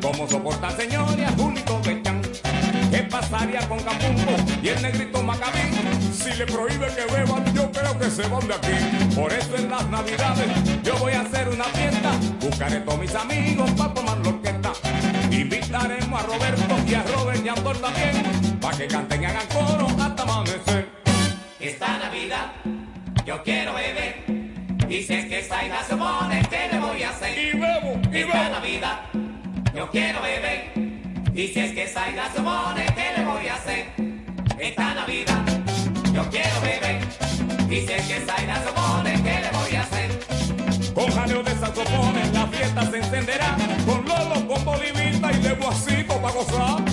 cómo 0.01 0.27
soporta 0.27 0.71
señores 0.71 1.27
a 1.27 1.31
Julito 1.33 1.79
de 1.81 2.01
Chan. 2.01 2.21
¿Qué 2.89 3.03
pasaría 3.03 3.59
con 3.69 3.77
Capumbo 3.81 4.35
y 4.63 4.69
el 4.69 4.81
negrito 4.81 5.21
Macabí? 5.21 5.59
Si 6.11 6.33
le 6.33 6.47
prohíbe 6.47 6.87
que 6.87 7.05
beban, 7.13 7.53
yo 7.53 7.71
creo 7.71 7.99
que 7.99 8.09
se 8.09 8.27
van 8.27 8.47
de 8.47 8.55
aquí. 8.55 9.13
Por 9.13 9.31
eso 9.31 9.57
en 9.57 9.69
las 9.69 9.87
navidades 9.91 10.47
yo 10.81 10.97
voy 10.97 11.13
a 11.13 11.21
hacer 11.21 11.49
una 11.49 11.65
fiesta. 11.65 12.13
Buscaré 12.41 12.79
todos 12.79 12.99
mis 12.99 13.13
amigos 13.13 13.69
para 13.77 13.93
tomar 13.93 14.17
la 14.17 14.29
orquesta. 14.29 14.73
Invitaremos 15.29 16.19
a 16.19 16.25
Roberto 16.25 16.75
y 16.87 16.93
a 16.95 17.03
Robert 17.03 17.45
y 17.45 17.47
a 17.47 17.53
Andor 17.53 17.77
también, 17.77 18.57
para 18.59 18.75
que 18.75 18.87
canten 18.87 19.21
y 19.21 19.25
hagan 19.25 19.47
coro 19.53 19.87
hasta 20.01 20.23
amanecer. 20.23 20.89
Esta 21.59 21.99
Navidad 21.99 22.53
yo 23.23 23.43
quiero 23.43 23.75
beber. 23.75 24.36
Y 24.89 25.03
si 25.03 25.13
es 25.13 25.25
que 25.25 25.41
Zaida 25.43 25.83
se 25.83 25.97
pone, 25.97 26.41
¿qué 26.49 26.69
le 26.71 26.79
voy 26.79 27.03
a 27.03 27.09
hacer? 27.09 27.37
Y 27.37 27.57
bebo, 27.57 27.99
y 28.09 28.17
Esta 28.19 28.43
bebo. 28.43 28.51
Navidad 28.51 28.99
yo 29.75 29.89
quiero 29.91 30.21
beber. 30.21 30.71
Y 31.35 31.47
si 31.49 31.59
es 31.59 31.71
que 31.73 31.87
Zaida 31.87 32.31
se 32.33 32.41
pone, 32.41 32.85
¿qué 32.95 33.17
le 33.17 33.25
voy 33.25 33.47
a 33.47 33.55
hacer? 33.55 33.85
Esta 34.57 34.93
Navidad 34.93 35.43
yo 36.13 36.29
quiero 36.29 36.61
beber. 36.61 36.99
Y 37.69 37.85
si 37.85 37.93
es 37.93 38.07
que 38.07 38.19
Zaida 38.21 38.63
se 38.63 38.71
pone, 38.71 39.13
¿qué 39.23 39.41
le 39.41 39.51
voy 39.51 39.75
a 39.75 39.81
hacer? 39.81 40.93
Con 40.93 41.11
jaleo 41.11 41.43
de 41.43 41.51
saxofones 41.51 42.33
la 42.33 42.47
fiesta 42.47 42.89
se 42.89 42.97
encenderá. 42.97 43.57
Con 43.85 44.05
Lolo, 44.07 44.47
con 44.47 44.63
Bolivita 44.63 45.31
y 45.33 45.37
de 45.41 45.53
Guasito 45.53 46.21
para 46.21 46.33
gozar. 46.33 46.86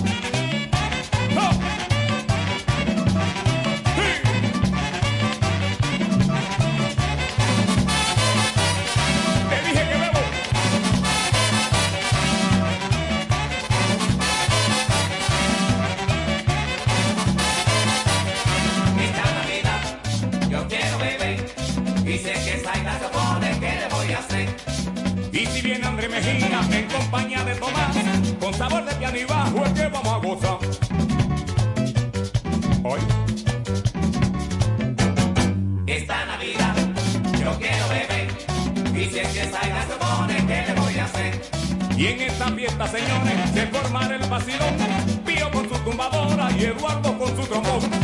Señores, 42.94 43.50
se 43.52 43.66
formará 43.66 44.16
el 44.16 44.28
vacilón. 44.28 44.76
Pío 45.26 45.50
con 45.50 45.68
su 45.68 45.74
tumbadora 45.84 46.48
y 46.56 46.64
Eduardo 46.64 47.18
con 47.18 47.28
su 47.36 47.42
trombón. 47.42 48.03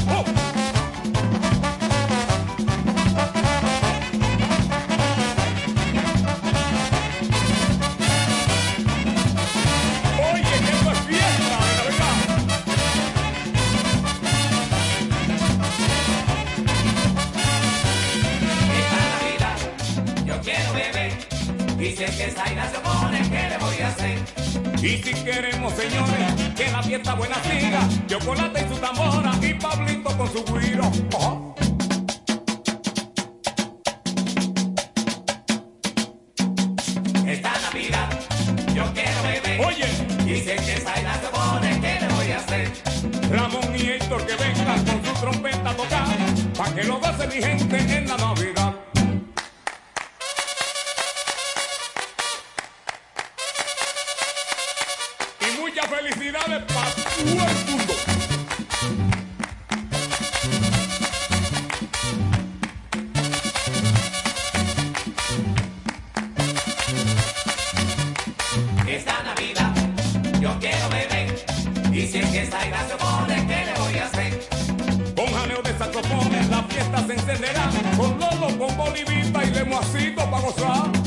mostrar. 80.40 80.99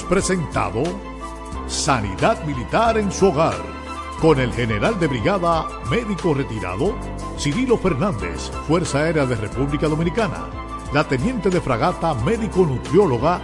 Presentado 0.00 0.82
Sanidad 1.66 2.42
Militar 2.46 2.96
en 2.96 3.12
su 3.12 3.26
hogar 3.26 3.56
con 4.20 4.40
el 4.40 4.50
general 4.54 4.98
de 4.98 5.06
brigada 5.06 5.68
médico 5.90 6.32
retirado 6.32 6.94
Cirilo 7.38 7.76
Fernández, 7.76 8.50
Fuerza 8.66 9.00
Aérea 9.00 9.26
de 9.26 9.34
República 9.36 9.88
Dominicana, 9.88 10.48
la 10.94 11.04
teniente 11.04 11.50
de 11.50 11.60
fragata 11.60 12.14
médico 12.14 12.64
nutrióloga 12.64 13.42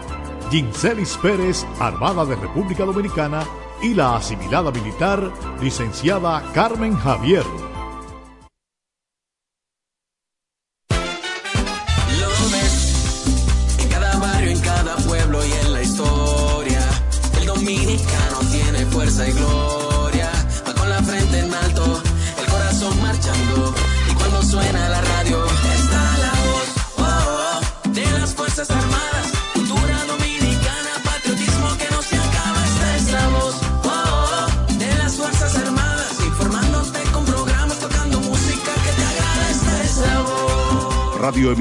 Ginselis 0.51 1.18
Pérez, 1.18 1.66
Armada 1.80 2.24
de 2.24 2.36
República 2.36 2.84
Dominicana, 2.84 3.44
y 3.82 3.92
la 3.92 4.16
asimilada 4.16 4.70
militar 4.70 5.30
licenciada 5.61 6.51
Carmen 6.55 6.96
Javier. 6.96 7.44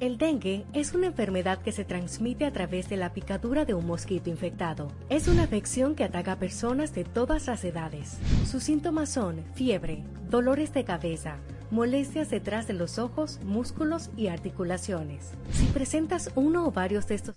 El 0.00 0.16
dengue 0.16 0.64
es 0.72 0.94
una 0.94 1.08
enfermedad 1.08 1.60
que 1.60 1.72
se 1.72 1.84
transmite 1.84 2.46
a 2.46 2.52
través 2.54 2.88
de 2.88 2.96
la 2.96 3.12
picadura 3.12 3.66
de 3.66 3.74
un 3.74 3.86
mosquito 3.86 4.30
infectado. 4.30 4.90
Es 5.10 5.28
una 5.28 5.42
afección 5.42 5.94
que 5.94 6.04
ataca 6.04 6.32
a 6.32 6.38
personas 6.38 6.94
de 6.94 7.04
todas 7.04 7.46
las 7.48 7.62
edades. 7.64 8.16
Sus 8.46 8.62
síntomas 8.62 9.10
son 9.10 9.44
fiebre, 9.54 10.02
dolores 10.30 10.72
de 10.72 10.84
cabeza, 10.84 11.36
molestias 11.70 12.30
detrás 12.30 12.66
de 12.66 12.72
los 12.72 12.98
ojos, 12.98 13.40
músculos 13.44 14.08
y 14.16 14.28
articulaciones. 14.28 15.32
Si 15.52 15.66
presentas 15.66 16.30
uno 16.34 16.66
o 16.66 16.70
varios 16.70 17.06
de 17.06 17.16
estos 17.16 17.36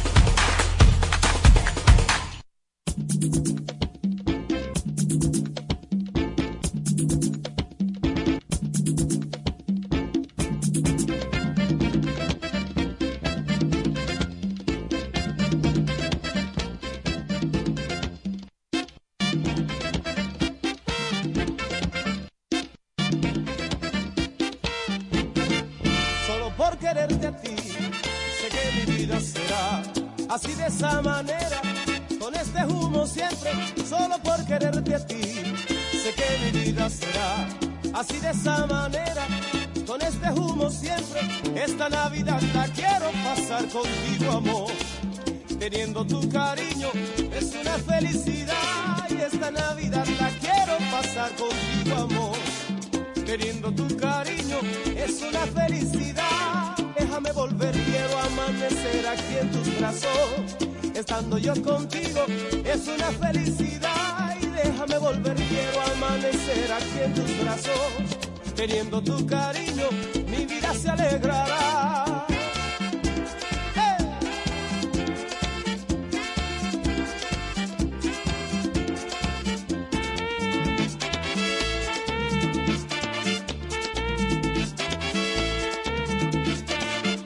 Tu 69.00 69.26
cariño, 69.26 69.88
mi 70.28 70.44
vida 70.44 70.74
se 70.74 70.90
alegrará. 70.90 72.26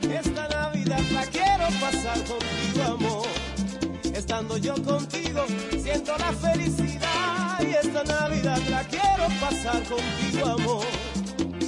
Esta 0.08 0.48
Navidad 0.48 1.00
la 1.12 1.22
quiero 1.26 1.66
pasar 1.80 2.18
contigo, 2.24 2.82
amor. 2.94 3.26
Estando 4.14 4.56
yo 4.58 4.74
contigo, 4.84 5.44
siento 5.82 6.16
la 6.18 6.32
felicidad. 6.32 7.60
Y 7.60 7.72
esta 7.72 8.04
Navidad 8.04 8.60
la 8.70 8.84
quiero 8.84 9.26
pasar 9.40 9.82
contigo, 9.82 10.46
amor. 10.46 10.95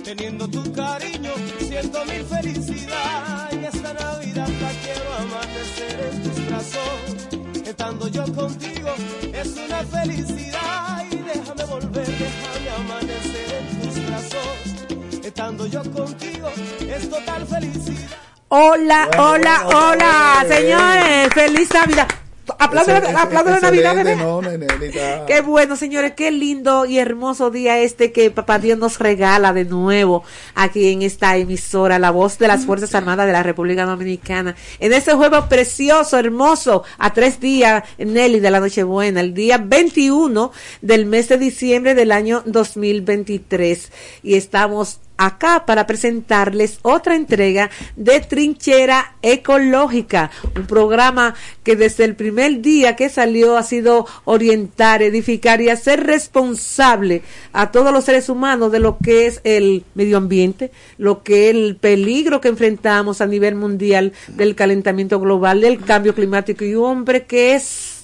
Teniendo 0.09 0.49
tu 0.49 0.63
cariño, 0.73 1.33
siento 1.59 2.03
mi 2.07 2.25
felicidad. 2.25 3.53
Y 3.53 3.63
esta 3.63 3.93
Navidad 3.93 4.49
la 4.49 4.71
quiero 4.83 5.15
amanecer 5.21 6.11
en 6.11 6.23
tus 6.23 6.47
brazos. 6.47 7.67
Estando 7.69 8.09
yo 8.09 8.25
contigo, 8.35 8.89
es 9.35 9.49
una 9.49 9.85
felicidad. 9.85 11.05
Y 11.13 11.17
déjame 11.17 11.65
volver, 11.65 12.07
déjame 12.07 12.71
amanecer 12.79 13.55
en 13.61 13.81
tus 13.83 14.07
brazos. 14.07 15.25
Estando 15.27 15.67
yo 15.67 15.83
contigo, 15.93 16.49
es 16.89 17.11
total 17.11 17.47
felicidad. 17.47 18.17
Hola, 18.49 19.11
hola, 19.19 19.67
hola, 19.67 20.47
señores. 20.49 21.35
Feliz 21.35 21.69
Navidad. 21.75 22.18
Aplaude 22.59 22.93
la 22.93 23.61
Navidad, 23.61 23.95
bebé. 23.95 24.17
No, 24.17 24.43
nenita. 24.43 25.27
Qué 25.27 25.41
bueno, 25.41 25.77
señores, 25.77 26.13
qué 26.15 26.31
lindo 26.31 26.87
y 26.87 26.99
hermoso 26.99 27.51
día 27.51 27.79
este 27.79 28.13
que 28.13 28.31
Papá 28.31 28.59
Dios 28.59 28.79
nos 28.79 28.99
regala 28.99 29.53
de 29.53 29.65
nuevo 29.65 30.25
aquí 30.55 30.93
en 30.93 31.03
esta 31.03 31.37
emisora, 31.37 31.99
la 31.99 32.11
voz 32.11 32.39
de 32.39 32.49
las 32.49 32.67
Fuerzas 32.67 32.95
Armadas 32.95 33.27
de 33.27 33.33
la 33.33 33.43
República 33.43 33.85
Dominicana. 33.85 34.57
En 34.81 34.93
este 34.93 35.13
juego 35.13 35.49
precioso, 35.49 36.19
hermoso, 36.19 36.85
a 36.99 37.13
tres 37.13 37.41
días, 37.41 37.85
Nelly, 37.99 38.41
de 38.41 38.51
la 38.51 38.61
Nochebuena, 38.61 39.21
el 39.21 39.35
día 39.35 39.59
21 39.59 40.53
del 40.83 41.07
mes 41.07 41.29
de 41.29 41.39
diciembre 41.39 41.95
del 41.95 42.13
año 42.13 42.43
2023. 42.45 43.93
Y 44.23 44.35
estamos 44.35 45.01
acá 45.19 45.67
para 45.67 45.87
presentarles 45.87 46.79
otra 46.83 47.17
entrega 47.17 47.71
de 47.97 48.21
Trinchera 48.21 49.17
Ecológica, 49.21 50.31
un 50.57 50.67
programa 50.67 51.35
que 51.63 51.77
desde 51.77 52.05
el 52.05 52.15
primer 52.15 52.63
día 52.63 52.97
que 52.97 53.11
salió 53.11 53.57
ha 53.57 53.63
sido 53.63 54.07
orientar, 54.25 55.03
edificar 55.03 55.61
y 55.61 55.69
hacer 55.69 56.07
responsable 56.07 57.23
a 57.53 57.71
todos 57.71 57.93
los 57.93 58.05
seres 58.05 58.29
humanos 58.29 58.73
de 58.73 58.79
lo 58.79 58.97
que 58.99 59.27
es 59.27 59.41
el 59.45 59.85
medio 59.95 60.17
ambiente, 60.17 60.71
lo 60.97 61.23
que 61.23 61.51
es 61.51 61.57
el 61.57 61.77
peligro 61.77 62.41
que 62.41 62.49
enfrentamos 62.49 63.21
a 63.21 63.27
nivel 63.27 63.57
mundial 63.57 64.13
del 64.29 64.55
calentamiento 64.55 65.21
global, 65.21 65.61
del 65.61 65.81
cambio 65.81 66.15
climático 66.15 66.65
y 66.65 66.75
hombre 66.75 67.27
que 67.27 67.55
es 67.55 67.98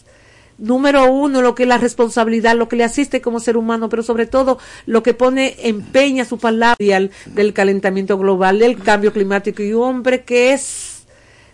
número 0.58 1.12
uno, 1.12 1.42
lo 1.42 1.54
que 1.54 1.64
es 1.64 1.68
la 1.68 1.78
responsabilidad, 1.78 2.56
lo 2.56 2.68
que 2.68 2.76
le 2.76 2.84
asiste 2.84 3.20
como 3.20 3.40
ser 3.40 3.56
humano, 3.56 3.88
pero 3.88 4.02
sobre 4.02 4.26
todo 4.26 4.58
lo 4.86 5.02
que 5.02 5.14
pone 5.14 5.56
empeña 5.60 6.24
su 6.24 6.38
palabra 6.38 6.76
del 7.26 7.52
calentamiento 7.52 8.18
global, 8.18 8.58
del 8.58 8.78
cambio 8.78 9.12
climático 9.12 9.62
y 9.62 9.72
hombre 9.72 10.24
que 10.24 10.52
es 10.52 11.06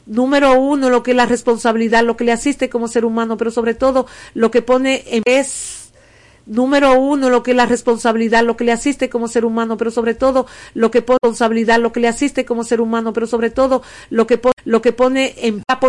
número 0.07 0.59
uno, 0.59 0.90
lo 0.90 1.03
que 1.03 1.12
es 1.12 1.16
la 1.16 1.26
responsabilidad, 1.26 2.05
lo 2.05 2.16
que 2.16 2.24
le 2.24 2.32
asiste 2.32 2.68
como 2.68 2.88
ser 2.88 3.05
humano, 3.05 3.36
pero 3.36 3.51
sobre 3.51 3.74
todo 3.74 4.07
lo 4.34 4.51
que 4.51 4.62
pone 4.62 5.05
en 5.07 5.22
es 5.24 5.80
número 6.46 6.98
uno, 6.98 7.30
lo 7.30 7.42
que 7.42 7.53
es 7.53 7.57
la 7.57 7.66
responsabilidad, 7.66 8.44
lo 8.44 8.57
que 8.57 8.64
le 8.64 8.72
asiste 8.72 9.09
como 9.09 9.28
ser 9.28 9.44
humano, 9.44 9.76
pero 9.76 9.90
sobre 9.90 10.14
todo 10.14 10.46
lo 10.74 10.90
que 10.90 11.01
pone 11.01 11.18
responsabilidad, 11.22 11.78
lo 11.78 11.92
que 11.92 12.01
le 12.01 12.09
asiste 12.09 12.44
como 12.44 12.64
ser 12.64 12.80
humano, 12.80 13.12
pero 13.12 13.26
sobre 13.26 13.51
todo 13.51 13.82
lo 14.11 14.26
que 14.26 14.38
pone, 14.38 14.55
lo 14.64 14.82
que 14.82 14.92
pone 14.92 15.34
en 15.36 15.62
pone 15.62 15.80